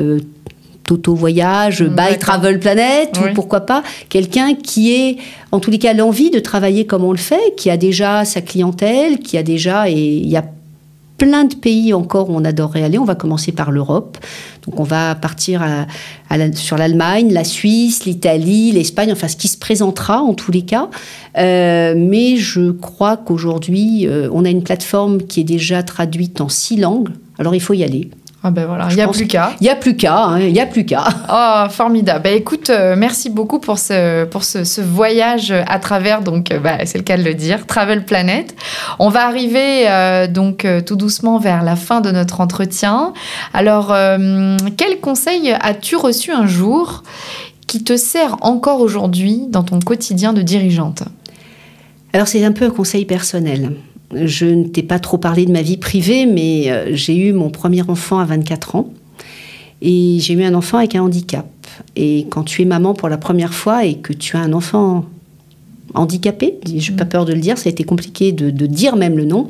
Toto 0.91 1.14
Voyage, 1.14 1.84
By 1.84 2.18
Travel 2.18 2.59
Planet, 2.59 3.16
ou 3.16 3.32
pourquoi 3.32 3.61
pas 3.61 3.84
quelqu'un 4.09 4.57
qui 4.57 4.91
ait, 4.93 5.18
en 5.53 5.61
tous 5.61 5.70
les 5.70 5.78
cas, 5.78 5.95
l'envie 5.95 6.30
de 6.30 6.41
travailler 6.41 6.84
comme 6.84 7.05
on 7.05 7.12
le 7.12 7.18
fait, 7.18 7.55
qui 7.57 7.70
a 7.70 7.76
déjà 7.76 8.24
sa 8.24 8.41
clientèle, 8.41 9.20
qui 9.20 9.38
a 9.38 9.45
déjà, 9.45 9.88
et 9.88 9.95
il 9.95 10.28
y 10.28 10.36
a 10.36 10.45
plein 11.16 11.45
de 11.45 11.55
pays 11.55 11.95
encore 11.95 12.28
où 12.30 12.34
on 12.34 12.45
adorerait 12.45 12.82
aller. 12.82 12.99
On 12.99 13.05
va 13.05 13.14
commencer 13.14 13.53
par 13.53 13.70
l'Europe. 13.70 14.18
Donc 14.66 14.80
on 14.80 14.82
va 14.82 15.14
partir 15.14 15.62
sur 16.55 16.76
l'Allemagne, 16.76 17.32
la 17.32 17.45
Suisse, 17.45 18.05
l'Italie, 18.05 18.72
l'Espagne, 18.72 19.12
enfin 19.12 19.28
ce 19.28 19.36
qui 19.36 19.47
se 19.47 19.59
présentera 19.59 20.22
en 20.22 20.34
tous 20.34 20.51
les 20.51 20.62
cas. 20.62 20.88
Euh, 21.38 21.95
mais 21.97 22.36
je 22.36 22.72
crois 22.72 23.16
qu'aujourd'hui, 23.16 24.09
euh, 24.09 24.28
on 24.32 24.45
a 24.45 24.49
une 24.49 24.64
plateforme 24.64 25.22
qui 25.22 25.41
est 25.41 25.45
déjà 25.45 25.84
traduite 25.84 26.41
en 26.41 26.49
six 26.49 26.78
langues. 26.78 27.11
Alors 27.38 27.55
il 27.55 27.61
faut 27.61 27.74
y 27.74 27.84
aller. 27.84 28.11
Ah 28.43 28.51
ben 28.51 28.64
voilà, 28.64 28.88
il 28.88 28.97
n'y 28.97 29.03
a, 29.03 29.09
plus 29.09 29.26
qu'à. 29.26 29.53
Il 29.61 29.64
n'y 29.64 29.68
a 29.68 29.76
plus 29.76 29.97
qu'à, 29.97 30.38
il 30.41 30.51
n'y 30.51 30.61
a 30.61 30.66
plus 30.66 30.86
qu'à. 30.86 31.05
Oh, 31.30 31.68
formidable. 31.68 32.22
Ben 32.24 32.34
écoute, 32.34 32.70
euh, 32.70 32.95
merci 32.97 33.28
beaucoup 33.28 33.59
pour 33.59 33.78
ce, 33.78 34.24
pour 34.24 34.45
ce, 34.45 34.80
voyage 34.80 35.53
à 35.53 35.78
travers, 35.78 36.22
donc 36.22 36.51
euh, 36.51 36.59
bah, 36.59 36.86
c'est 36.86 36.97
le 36.97 37.05
cas 37.05 37.18
de 37.18 37.22
le 37.22 37.34
dire, 37.34 37.66
Travel 37.66 38.07
Planet. 38.07 38.57
On 38.99 39.11
va 39.11 39.26
arriver 39.26 39.86
euh, 39.88 40.26
donc 40.26 40.66
tout 40.86 40.97
doucement 40.97 41.38
vers 41.38 41.62
la 41.62 41.76
fin 41.76 42.01
de 42.01 42.11
notre 42.11 42.41
entretien. 42.41 43.12
Alors, 43.53 43.95
quel 44.78 45.01
conseil 45.01 45.53
as-tu 45.61 45.97
reçu 45.97 46.32
un 46.32 46.47
jour 46.47 47.03
qui 47.66 47.84
te 47.84 47.97
sert 47.97 48.38
encore 48.41 48.80
aujourd'hui 48.80 49.43
dans 49.49 49.64
ton 49.64 49.80
quotidien 49.80 50.32
de 50.32 50.41
dirigeante? 50.41 51.03
Alors 52.14 52.26
c'est 52.26 52.43
un 52.43 52.53
peu 52.53 52.64
un 52.64 52.70
conseil 52.70 53.05
personnel. 53.05 53.76
Je 54.14 54.46
ne 54.46 54.64
t'ai 54.64 54.82
pas 54.82 54.98
trop 54.98 55.18
parlé 55.18 55.46
de 55.46 55.52
ma 55.52 55.62
vie 55.62 55.76
privée, 55.76 56.26
mais 56.26 56.70
euh, 56.70 56.94
j'ai 56.94 57.16
eu 57.16 57.32
mon 57.32 57.50
premier 57.50 57.82
enfant 57.82 58.18
à 58.18 58.24
24 58.24 58.76
ans. 58.76 58.92
Et 59.82 60.18
j'ai 60.20 60.34
eu 60.34 60.42
un 60.42 60.54
enfant 60.54 60.78
avec 60.78 60.94
un 60.94 61.02
handicap. 61.02 61.46
Et 61.96 62.26
quand 62.30 62.42
tu 62.42 62.62
es 62.62 62.64
maman 62.64 62.94
pour 62.94 63.08
la 63.08 63.18
première 63.18 63.54
fois 63.54 63.84
et 63.84 63.94
que 63.96 64.12
tu 64.12 64.36
as 64.36 64.40
un 64.40 64.52
enfant 64.52 65.06
handicapé, 65.94 66.58
je 66.66 66.90
n'ai 66.90 66.96
pas 66.96 67.04
mm. 67.04 67.08
peur 67.08 67.24
de 67.24 67.32
le 67.32 67.40
dire, 67.40 67.58
ça 67.58 67.68
a 67.68 67.72
été 67.72 67.84
compliqué 67.84 68.32
de, 68.32 68.50
de, 68.50 68.66
dire 68.66 68.96
même 68.96 69.16
le 69.16 69.24
nom, 69.24 69.48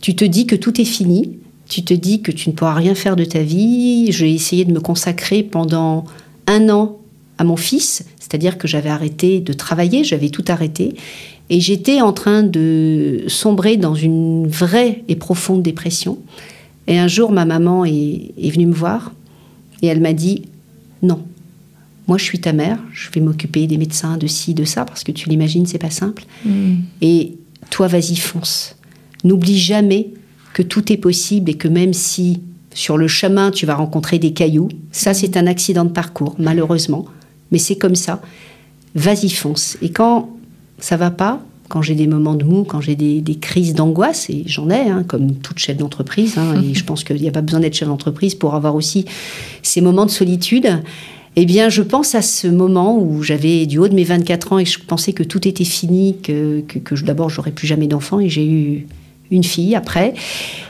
tu 0.00 0.14
te 0.14 0.24
dis 0.24 0.46
que 0.46 0.56
tout 0.56 0.80
est 0.80 0.86
fini, 0.86 1.38
tu 1.68 1.84
te 1.84 1.94
dis 1.94 2.22
que 2.22 2.32
tu 2.32 2.48
ne 2.48 2.54
pourras 2.54 2.74
rien 2.74 2.94
faire 2.94 3.16
de 3.16 3.24
ta 3.24 3.42
vie. 3.42 4.10
J'ai 4.10 4.32
essayé 4.32 4.64
de 4.64 4.72
me 4.72 4.80
consacrer 4.80 5.42
pendant 5.42 6.04
un 6.46 6.68
an 6.68 6.98
à 7.38 7.44
mon 7.44 7.56
fils, 7.56 8.04
c'est-à-dire 8.18 8.58
que 8.58 8.68
j'avais 8.68 8.90
arrêté 8.90 9.40
de 9.40 9.52
travailler, 9.52 10.04
j'avais 10.04 10.28
tout 10.28 10.44
arrêté. 10.48 10.94
Et 11.50 11.58
j'étais 11.58 12.00
en 12.00 12.12
train 12.12 12.44
de 12.44 13.24
sombrer 13.26 13.76
dans 13.76 13.96
une 13.96 14.46
vraie 14.46 15.02
et 15.08 15.16
profonde 15.16 15.62
dépression. 15.62 16.18
Et 16.86 16.96
un 16.96 17.08
jour, 17.08 17.32
ma 17.32 17.44
maman 17.44 17.84
est, 17.84 18.32
venue 18.38 18.66
me 18.66 18.72
voir 18.72 19.12
et 19.82 19.88
elle 19.88 20.00
m'a 20.00 20.12
dit 20.12 20.42
Non, 21.02 21.20
moi 22.06 22.18
je 22.18 22.24
suis 22.24 22.40
ta 22.40 22.52
mère, 22.52 22.78
je 22.92 23.10
vais 23.10 23.20
m'occuper 23.20 23.66
des 23.66 23.78
médecins, 23.78 24.16
de 24.16 24.28
ci, 24.28 24.54
de 24.54 24.64
ça, 24.64 24.84
parce 24.84 25.02
que 25.02 25.10
tu 25.10 25.28
l'imagines, 25.28 25.66
c'est 25.66 25.78
pas 25.78 25.90
simple. 25.90 26.22
Mm. 26.44 26.74
Et 27.02 27.34
toi, 27.68 27.88
vas-y, 27.88 28.16
fonce. 28.16 28.76
N'oublie 29.24 29.58
jamais 29.58 30.10
que 30.52 30.62
tout 30.62 30.92
est 30.92 30.96
possible 30.96 31.50
et 31.50 31.54
que 31.54 31.68
même 31.68 31.92
si 31.92 32.40
sur 32.72 32.96
le 32.96 33.08
chemin 33.08 33.50
tu 33.50 33.66
vas 33.66 33.74
rencontrer 33.74 34.20
des 34.20 34.32
cailloux, 34.32 34.68
ça 34.92 35.14
c'est 35.14 35.36
un 35.36 35.48
accident 35.48 35.84
de 35.84 35.90
parcours, 35.90 36.36
malheureusement, 36.38 37.06
mais 37.50 37.58
c'est 37.58 37.76
comme 37.76 37.96
ça. 37.96 38.22
Vas-y, 38.94 39.30
fonce. 39.30 39.76
Et 39.82 39.90
quand 39.90 40.28
ça 40.80 40.96
va 40.96 41.10
pas, 41.10 41.40
quand 41.68 41.82
j'ai 41.82 41.94
des 41.94 42.06
moments 42.06 42.34
de 42.34 42.44
mou, 42.44 42.64
quand 42.64 42.80
j'ai 42.80 42.96
des, 42.96 43.22
crises 43.40 43.74
d'angoisse, 43.74 44.28
et 44.28 44.42
j'en 44.46 44.68
ai, 44.70 44.88
hein, 44.88 45.04
comme 45.06 45.36
toute 45.36 45.58
chef 45.58 45.76
d'entreprise, 45.76 46.36
hein, 46.36 46.60
et 46.62 46.74
je 46.74 46.84
pense 46.84 47.04
qu'il 47.04 47.20
n'y 47.20 47.28
a 47.28 47.32
pas 47.32 47.42
besoin 47.42 47.60
d'être 47.60 47.74
chef 47.74 47.88
d'entreprise 47.88 48.34
pour 48.34 48.54
avoir 48.54 48.74
aussi 48.74 49.04
ces 49.62 49.80
moments 49.80 50.06
de 50.06 50.10
solitude, 50.10 50.82
eh 51.36 51.46
bien, 51.46 51.68
je 51.68 51.82
pense 51.82 52.16
à 52.16 52.22
ce 52.22 52.48
moment 52.48 52.98
où 52.98 53.22
j'avais 53.22 53.66
du 53.66 53.78
haut 53.78 53.86
de 53.86 53.94
mes 53.94 54.02
24 54.02 54.52
ans 54.52 54.58
et 54.58 54.64
je 54.64 54.80
pensais 54.80 55.12
que 55.12 55.22
tout 55.22 55.46
était 55.46 55.64
fini, 55.64 56.16
que, 56.20 56.60
que, 56.62 56.80
que 56.80 56.94
d'abord 57.02 57.30
j'aurais 57.30 57.52
plus 57.52 57.68
jamais 57.68 57.86
d'enfant, 57.86 58.18
et 58.18 58.28
j'ai 58.28 58.46
eu 58.46 58.86
une 59.30 59.44
fille 59.44 59.74
après. 59.74 60.14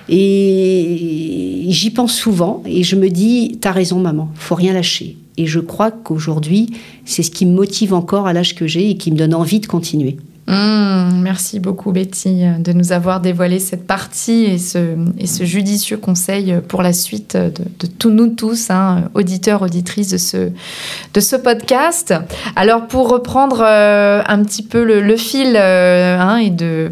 Et 0.09 1.67
j'y 1.69 1.91
pense 1.91 2.15
souvent 2.15 2.63
et 2.67 2.83
je 2.83 2.97
me 2.97 3.09
dis, 3.09 3.59
t'as 3.61 3.73
raison 3.73 3.99
maman, 3.99 4.31
faut 4.35 4.55
rien 4.55 4.73
lâcher. 4.73 5.17
Et 5.37 5.47
je 5.47 5.61
crois 5.61 5.91
qu'aujourd'hui, 5.91 6.71
c'est 7.05 7.23
ce 7.23 7.31
qui 7.31 7.47
me 7.47 7.55
motive 7.55 7.95
encore 7.95 8.27
à 8.27 8.33
l'âge 8.33 8.55
que 8.55 8.67
j'ai 8.67 8.91
et 8.91 8.97
qui 8.97 9.11
me 9.11 9.17
donne 9.17 9.35
envie 9.35 9.61
de 9.61 9.67
continuer. 9.67 10.17
Mmh, 10.51 11.21
merci 11.23 11.61
beaucoup 11.61 11.93
Betty 11.93 12.43
de 12.59 12.73
nous 12.73 12.91
avoir 12.91 13.21
dévoilé 13.21 13.61
cette 13.61 13.87
partie 13.87 14.47
et 14.47 14.59
ce, 14.59 14.97
judicieux 15.45 15.97
conseil 15.97 16.57
pour 16.67 16.83
la 16.83 16.93
suite 16.93 17.37
de, 17.37 17.87
tous 17.87 18.11
nous 18.11 18.27
tous, 18.27 18.69
hein, 18.71 19.05
auditeurs, 19.15 19.63
auditrices 19.63 20.11
de 20.11 21.21
ce, 21.21 21.37
podcast. 21.37 22.15
Alors 22.57 22.89
pour 22.89 23.09
reprendre 23.09 23.63
euh, 23.65 24.23
un 24.27 24.43
petit 24.43 24.65
peu 24.65 24.83
le, 24.83 25.17
fil 25.17 25.55
euh, 25.55 26.19
hein, 26.19 26.39
et 26.39 26.51
de, 26.51 26.89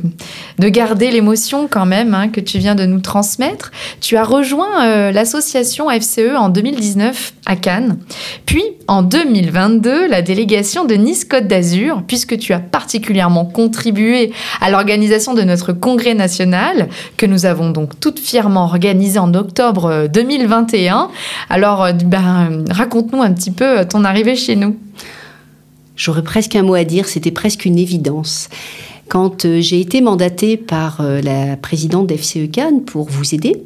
de 0.60 0.68
garder 0.68 1.10
l'émotion 1.10 1.66
quand 1.68 1.86
même 1.86 2.14
hein, 2.14 2.28
que 2.28 2.40
tu 2.40 2.58
viens 2.58 2.76
de 2.76 2.86
nous 2.86 3.00
transmettre, 3.00 3.72
tu 4.00 4.16
as 4.16 4.24
rejoint 4.24 4.84
euh, 4.84 5.10
l'association 5.10 5.90
FCE 5.90 6.36
en 6.36 6.48
2019 6.48 7.34
à 7.46 7.56
Cannes, 7.56 7.98
puis 8.46 8.62
en 8.88 9.02
2022 9.02 10.08
la 10.08 10.22
délégation 10.22 10.84
de 10.84 10.94
Nice 10.94 11.24
Côte 11.24 11.46
d'Azur, 11.46 12.02
puisque 12.06 12.38
tu 12.38 12.52
as 12.52 12.58
particulièrement 12.58 13.44
contribué 13.44 14.32
à 14.60 14.70
l'organisation 14.70 15.34
de 15.34 15.42
notre 15.42 15.72
congrès 15.72 16.14
national, 16.14 16.88
que 17.16 17.26
nous 17.26 17.46
avons 17.46 17.70
donc 17.70 18.00
tout 18.00 18.14
fièrement 18.20 18.64
organisé 18.64 19.18
en 19.18 19.32
octobre 19.34 20.08
2021. 20.12 20.96
Euh, 20.96 21.06
Alors, 21.50 21.84
euh, 21.84 21.92
ben, 21.92 22.64
raconte-nous 22.70 23.22
un 23.22 23.32
petit 23.32 23.50
peu 23.50 23.80
euh, 23.80 23.84
ton 23.84 24.04
arrivée 24.04 24.36
chez 24.36 24.56
nous. 24.56 24.76
J'aurais 25.94 26.22
presque 26.22 26.56
un 26.56 26.62
mot 26.62 26.74
à 26.74 26.84
dire, 26.84 27.06
c'était 27.06 27.30
presque 27.30 27.64
une 27.64 27.78
évidence. 27.78 28.48
Quand 29.08 29.46
j'ai 29.60 29.80
été 29.80 30.00
mandatée 30.00 30.56
par 30.56 31.02
la 31.02 31.56
présidente 31.56 32.06
d'FCE 32.06 32.50
Cannes 32.52 32.82
pour 32.82 33.08
vous 33.08 33.34
aider, 33.34 33.56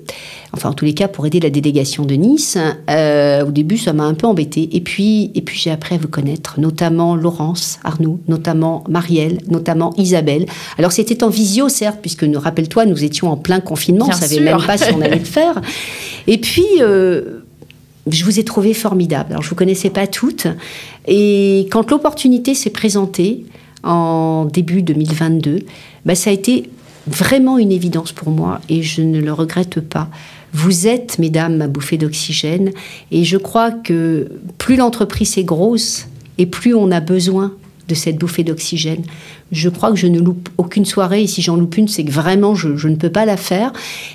enfin 0.53 0.71
en 0.71 0.73
tous 0.73 0.85
les 0.85 0.95
cas 0.95 1.09
pour 1.09 1.27
aider 1.27 1.41
la 1.41 1.51
délégation 1.51 2.05
de 2.05 2.15
Nice. 2.15 2.59
Euh, 2.91 3.45
au 3.45 3.51
début, 3.51 3.79
ça 3.79 3.93
m'a 3.93 4.05
un 4.05 4.15
peu 4.15 4.27
embêté. 4.27 4.69
Et 4.73 4.81
puis, 4.81 5.31
et 5.35 5.43
puis 5.43 5.59
j'ai 5.59 5.71
appris 5.71 5.95
à 5.95 5.99
vous 5.99 6.09
connaître, 6.09 6.61
notamment 6.61 7.17
Laurence 7.17 7.79
Arnaud, 7.85 8.21
notamment 8.29 8.85
Marielle, 8.89 9.39
notamment 9.49 9.93
Isabelle. 9.97 10.47
Alors 10.79 10.93
c'était 10.93 11.25
en 11.25 11.29
visio, 11.29 11.69
certes, 11.69 11.99
puisque 12.01 12.27
rappelle-toi, 12.35 12.87
nous 12.87 13.05
étions 13.05 13.31
en 13.31 13.37
plein 13.37 13.61
confinement, 13.61 14.07
on 14.07 14.15
ne 14.15 14.15
savait 14.15 14.41
même 14.41 14.63
pas 14.65 14.79
si 14.79 14.93
on 14.93 15.01
allait 15.01 15.19
le 15.19 15.25
faire. 15.25 15.61
Et 16.27 16.39
puis. 16.39 16.67
Euh, 16.81 17.41
je 18.09 18.25
vous 18.25 18.41
ai 18.41 18.45
trouvé 18.45 18.75
formidable. 18.75 19.31
Alors, 19.31 19.43
je 19.43 19.47
ne 19.47 19.51
vous 19.51 19.55
connaissais 19.55 19.89
pas 19.89 20.09
toutes. 20.09 20.49
Et 21.07 21.69
quand 21.71 21.89
l'opportunité 21.89 22.53
s'est 22.53 22.71
présentée 22.71 23.45
en 23.83 24.45
début 24.45 24.83
2022, 24.83 25.61
bah, 26.05 26.15
ça 26.15 26.31
a 26.31 26.33
été 26.33 26.71
vraiment 27.07 27.59
une 27.59 27.73
évidence 27.73 28.13
pour 28.13 28.31
moi 28.31 28.61
et 28.69 28.83
je 28.83 29.03
ne 29.03 29.21
le 29.21 29.33
regrette 29.33 29.81
pas. 29.81 30.09
Vous 30.53 30.87
êtes, 30.87 31.19
mesdames, 31.19 31.57
ma 31.57 31.67
bouffée 31.67 31.97
d'oxygène. 31.97 32.73
Et 33.11 33.25
je 33.25 33.39
crois 33.39 33.71
que 33.71 34.31
plus 34.59 34.77
l'entreprise 34.77 35.39
est 35.39 35.45
grosse 35.45 36.07
et 36.39 36.47
plus 36.47 36.75
on 36.75 36.91
a 36.91 37.01
besoin 37.01 37.55
de 37.89 37.95
cette 37.95 38.19
bouffée 38.19 38.45
d'oxygène. 38.45 39.03
Je 39.51 39.69
crois 39.69 39.91
que 39.91 39.97
je 39.97 40.07
ne 40.07 40.21
loupe 40.21 40.49
aucune 40.59 40.85
soirée 40.85 41.23
et 41.23 41.27
si 41.27 41.43
j'en 41.43 41.57
loupe 41.57 41.77
une, 41.77 41.89
c'est 41.89 42.05
que 42.05 42.11
vraiment 42.11 42.55
je, 42.55 42.89
ne 42.89 42.97
peux 42.97 43.11
pas 43.11 43.25
la 43.25 43.37
faire. 43.37 43.73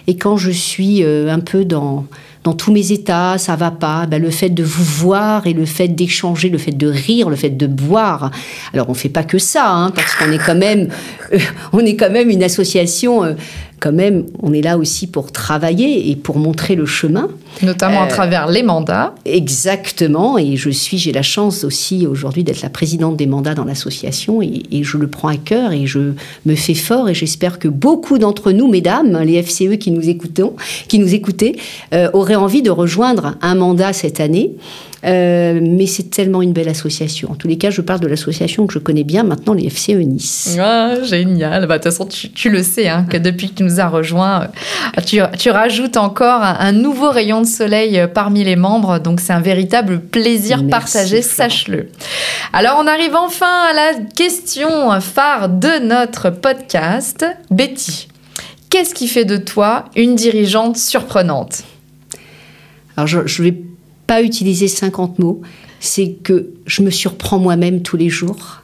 Et 0.07 0.15
quand 0.15 0.38
je 0.38 0.51
suis 0.51 1.03
euh, 1.03 1.32
un 1.32 1.39
peu 1.39 1.65
dans, 1.65 2.05
dans 2.48 2.54
tous 2.54 2.72
mes 2.72 2.93
états, 2.93 3.38
ça 3.38 3.58
va 3.58 3.72
pas, 3.72 4.06
ben 4.06 4.22
le 4.22 4.30
fait 4.30 4.48
de 4.48 4.64
vous 4.64 4.86
voir 4.86 5.48
et 5.48 5.54
le 5.54 5.66
fait 5.66 5.89
d'échanger, 5.89 6.48
le 6.48 6.58
fait 6.58 6.72
de 6.72 6.88
rire, 6.88 7.30
le 7.30 7.36
fait 7.36 7.50
de 7.50 7.68
boire. 7.68 8.32
Alors 8.74 8.89
on 8.89 8.93
fait 8.93 9.10
pas 9.10 9.26
que 9.26 9.38
ça, 9.38 9.70
hein, 9.70 9.91
parce 9.91 10.16
qu'on 10.16 10.32
est 10.32 10.38
quand 10.38 10.56
même, 10.56 10.88
euh, 11.34 11.39
on 11.74 11.80
est 11.80 11.98
quand 11.98 12.10
même 12.10 12.30
une 12.30 12.43
association. 12.43 13.26
Euh, 13.26 13.34
quand 13.80 13.92
même, 13.92 14.26
on 14.42 14.54
est 14.54 14.62
là 14.62 14.78
aussi 14.78 15.06
pour 15.06 15.32
travailler 15.32 16.10
et 16.10 16.16
pour 16.16 16.38
montrer 16.38 16.76
le 16.76 16.86
chemin. 16.86 17.30
Notamment 17.62 18.02
à 18.02 18.06
euh, 18.06 18.10
travers 18.10 18.48
les 18.48 18.64
mandats. 18.64 19.14
Exactement. 19.26 20.38
Et 20.38 20.56
je 20.56 20.70
suis, 20.70 20.98
j'ai 20.98 21.12
la 21.12 21.22
chance 21.22 21.64
aussi 21.64 22.08
aujourd'hui 22.08 22.44
d'être 22.44 22.62
la 22.62 22.70
présidente 22.70 23.18
des 23.18 23.28
mandats 23.28 23.54
dans 23.54 23.66
l'association 23.66 24.42
et, 24.42 24.64
je 24.82 24.98
le 24.98 25.08
prends 25.08 25.28
à 25.28 25.38
cœur 25.38 25.74
et 25.74 25.86
je 25.86 26.14
me 26.46 26.56
fais 26.56 26.74
fort 26.74 27.10
et 27.10 27.14
j'espère 27.14 27.60
que 27.60 27.68
beaucoup 27.68 28.18
d'entre 28.20 28.52
nous, 28.52 28.68
mesdames, 28.68 29.22
les 29.24 29.42
FCE 29.42 29.78
qui 29.80 29.92
nous 29.92 30.08
écoutons, 30.08 30.56
qui 30.88 31.00
nous 31.00 31.14
écoutaient, 31.14 31.56
euh, 31.94 32.10
auraient 32.14 32.36
envie 32.36 32.62
de 32.62 32.70
rejoindre 32.70 33.36
un 33.42 33.56
mandat 33.56 33.94
cette 33.94 34.20
année. 34.20 34.54
Euh, 35.06 35.60
mais 35.62 35.86
c'est 35.86 36.10
tellement 36.10 36.41
une 36.41 36.54
belle 36.54 36.70
association. 36.70 37.32
En 37.32 37.36
tous 37.36 37.48
les 37.48 37.58
cas, 37.58 37.70
je 37.70 37.82
parle 37.82 38.00
de 38.00 38.08
l'association 38.08 38.66
que 38.68 38.74
je 38.74 38.80
connais 38.80 39.04
bien 39.04 39.24
maintenant, 39.24 39.54
les 39.54 39.70
FCE 39.70 39.89
Nice. 39.89 40.58
Ah, 40.60 40.95
génial. 41.04 41.68
Bah, 41.68 41.78
de 41.78 41.84
toute 41.84 41.91
façon, 41.91 42.06
tu, 42.06 42.50
le 42.50 42.64
sais, 42.64 42.88
hein, 42.88 43.06
que 43.10 43.18
depuis 43.18 43.50
que 43.50 43.56
tu 43.56 43.64
nous 43.64 43.80
as 43.80 43.88
rejoints, 43.88 44.43
euh, 44.43 45.02
tu, 45.06 45.20
tu 45.38 45.52
rajoutes 45.52 45.98
encore 45.98 46.41
un, 46.41 46.72
nouveau 46.72 47.12
rayon 47.12 47.41
de 47.41 47.48
soleil 47.48 48.00
euh, 48.00 48.08
parmi 48.08 48.43
les 48.43 48.56
membres. 48.56 49.00
Donc, 49.00 49.20
c'est 49.20 49.34
un 49.34 49.41
véritable 49.41 50.00
plaisir 50.00 50.68
partagé, 50.68 51.22
sache-le. 51.22 51.89
Alors, 52.54 52.78
on 52.82 52.88
arrive 52.88 53.16
enfin 53.16 53.66
à 53.70 53.74
la 53.74 53.93
question 54.16 55.00
phare 55.00 55.50
de 55.50 55.86
notre 55.86 56.30
podcast. 56.30 57.26
Betty, 57.52 58.08
qu'est-ce 58.70 58.93
qui 58.93 59.08
fait 59.08 59.26
de 59.26 59.38
toi 59.38 59.86
une 59.95 60.16
dirigeante 60.16 60.78
surprenante? 60.78 61.64
Alors, 62.95 63.08
je, 63.08 63.28
je 63.28 63.43
vais 63.43 63.52
pas 64.08 64.22
utiliser 64.22 64.68
50 64.68 65.20
mots, 65.20 65.41
c'est 65.80 66.16
que 66.24 66.49
je 66.66 66.82
me 66.82 66.89
surprends 66.89 67.39
moi-même 67.39 67.82
tous 67.82 67.97
les 67.97 68.10
jours. 68.10 68.64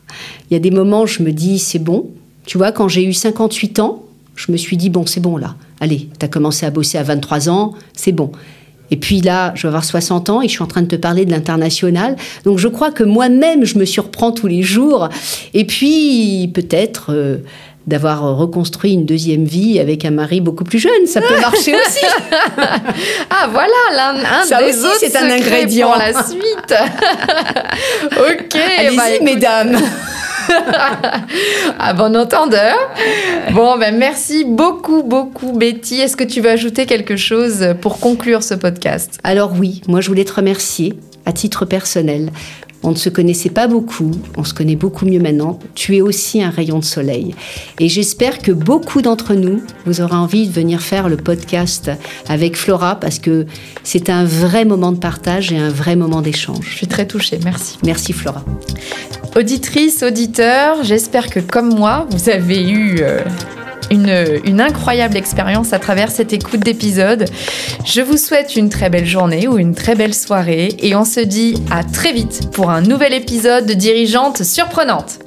Il 0.49 0.53
y 0.53 0.57
a 0.57 0.59
des 0.59 0.71
moments 0.71 1.03
où 1.03 1.07
je 1.07 1.21
me 1.21 1.31
dis, 1.31 1.59
c'est 1.59 1.79
bon. 1.79 2.09
Tu 2.45 2.57
vois, 2.57 2.71
quand 2.71 2.87
j'ai 2.87 3.03
eu 3.03 3.13
58 3.13 3.79
ans, 3.79 4.03
je 4.35 4.51
me 4.51 4.57
suis 4.57 4.77
dit, 4.77 4.89
bon, 4.89 5.05
c'est 5.05 5.19
bon 5.19 5.37
là. 5.37 5.55
Allez, 5.79 6.09
tu 6.17 6.25
as 6.25 6.29
commencé 6.29 6.65
à 6.65 6.71
bosser 6.71 6.97
à 6.97 7.03
23 7.03 7.49
ans, 7.49 7.73
c'est 7.93 8.11
bon. 8.11 8.31
Et 8.91 8.97
puis 8.97 9.21
là, 9.21 9.53
je 9.55 9.63
vais 9.63 9.67
avoir 9.69 9.83
60 9.83 10.29
ans 10.29 10.41
et 10.41 10.47
je 10.47 10.53
suis 10.53 10.63
en 10.63 10.67
train 10.67 10.81
de 10.81 10.87
te 10.87 10.95
parler 10.95 11.25
de 11.25 11.31
l'international. 11.31 12.15
Donc 12.43 12.57
je 12.57 12.67
crois 12.67 12.91
que 12.91 13.03
moi-même, 13.03 13.65
je 13.65 13.77
me 13.77 13.85
surprends 13.85 14.31
tous 14.31 14.47
les 14.47 14.61
jours. 14.61 15.09
Et 15.53 15.65
puis, 15.65 16.49
peut-être... 16.53 17.11
Euh, 17.11 17.37
d'avoir 17.87 18.37
reconstruit 18.37 18.93
une 18.93 19.05
deuxième 19.05 19.43
vie 19.43 19.79
avec 19.79 20.05
un 20.05 20.11
mari 20.11 20.39
beaucoup 20.41 20.63
plus 20.63 20.79
jeune. 20.79 21.05
Ça 21.05 21.21
peut 21.21 21.39
marcher 21.39 21.75
aussi. 21.75 22.05
ah 23.29 23.49
voilà, 23.51 23.73
l'un 23.95 24.15
un 24.15 24.43
Ça 24.45 24.61
des 24.61 24.69
aussi, 24.69 24.85
autres 24.85 24.97
c'est 24.99 25.15
un 25.17 25.29
ingrédient. 25.29 25.89
pour 25.89 25.97
la 25.97 26.13
suite. 26.23 26.73
ok. 28.05 28.55
Allez-y, 28.79 28.95
bah, 28.97 29.23
mesdames. 29.23 29.77
à 31.79 31.93
bon 31.93 32.15
entendeur. 32.15 32.75
Bon, 33.51 33.77
ben 33.77 33.97
merci 33.97 34.45
beaucoup, 34.45 35.03
beaucoup, 35.03 35.53
Betty. 35.53 36.01
Est-ce 36.01 36.17
que 36.17 36.23
tu 36.23 36.41
veux 36.41 36.49
ajouter 36.49 36.85
quelque 36.85 37.15
chose 37.15 37.75
pour 37.81 37.99
conclure 37.99 38.43
ce 38.43 38.53
podcast? 38.53 39.19
Alors 39.23 39.53
oui, 39.57 39.81
moi 39.87 40.01
je 40.01 40.07
voulais 40.07 40.25
te 40.25 40.33
remercier 40.33 40.93
à 41.25 41.31
titre 41.31 41.65
personnel. 41.65 42.29
On 42.83 42.91
ne 42.91 42.95
se 42.95 43.09
connaissait 43.09 43.49
pas 43.49 43.67
beaucoup, 43.67 44.11
on 44.37 44.43
se 44.43 44.53
connaît 44.53 44.75
beaucoup 44.75 45.05
mieux 45.05 45.19
maintenant. 45.19 45.57
Tu 45.73 45.95
es 45.95 46.01
aussi 46.01 46.43
un 46.43 46.49
rayon 46.49 46.79
de 46.79 46.83
soleil. 46.83 47.33
Et 47.79 47.87
j'espère 47.87 48.39
que 48.39 48.51
beaucoup 48.51 49.01
d'entre 49.01 49.33
nous, 49.35 49.61
vous 49.85 50.01
aurez 50.01 50.15
envie 50.15 50.47
de 50.47 50.51
venir 50.51 50.81
faire 50.81 51.07
le 51.09 51.15
podcast 51.17 51.91
avec 52.27 52.57
Flora 52.57 52.99
parce 52.99 53.19
que 53.19 53.45
c'est 53.83 54.09
un 54.09 54.25
vrai 54.25 54.65
moment 54.65 54.91
de 54.91 54.97
partage 54.97 55.51
et 55.51 55.57
un 55.57 55.69
vrai 55.69 55.95
moment 55.95 56.19
Je 56.19 56.23
d'échange. 56.25 56.75
suis 56.75 56.87
très 56.87 57.07
touchée, 57.07 57.39
merci. 57.43 57.77
Merci 57.85 58.11
Flora. 58.13 58.43
Auditrices, 59.35 60.03
auditeurs, 60.03 60.83
j'espère 60.83 61.29
que 61.29 61.39
comme 61.39 61.73
moi, 61.73 62.05
vous 62.11 62.29
avez 62.29 62.61
eu 62.69 62.97
euh, 63.01 63.21
une, 63.93 64.61
incroyable 64.61 65.17
expérience 65.17 65.73
à 65.73 65.79
travers 65.79 66.11
cette 66.11 66.33
écoute 66.33 66.59
d'épisode. 66.61 67.25
Je 67.85 68.01
vous 68.01 68.17
souhaite 68.17 68.55
une 68.55 68.69
très 68.69 68.89
belle 68.89 69.05
journée 69.05 69.47
ou 69.47 69.57
une 69.57 69.75
très 69.75 69.95
belle 69.95 70.13
soirée 70.13 70.75
et 70.79 70.95
on 70.95 71.05
se 71.05 71.19
dit 71.19 71.55
à 71.71 71.83
très 71.83 72.11
vite 72.11 72.49
pour 72.51 72.69
un 72.69 72.81
nouvel 72.81 73.13
épisode 73.13 73.65
de 73.65 73.73
Dirigeante 73.73 74.43
surprenante. 74.43 75.22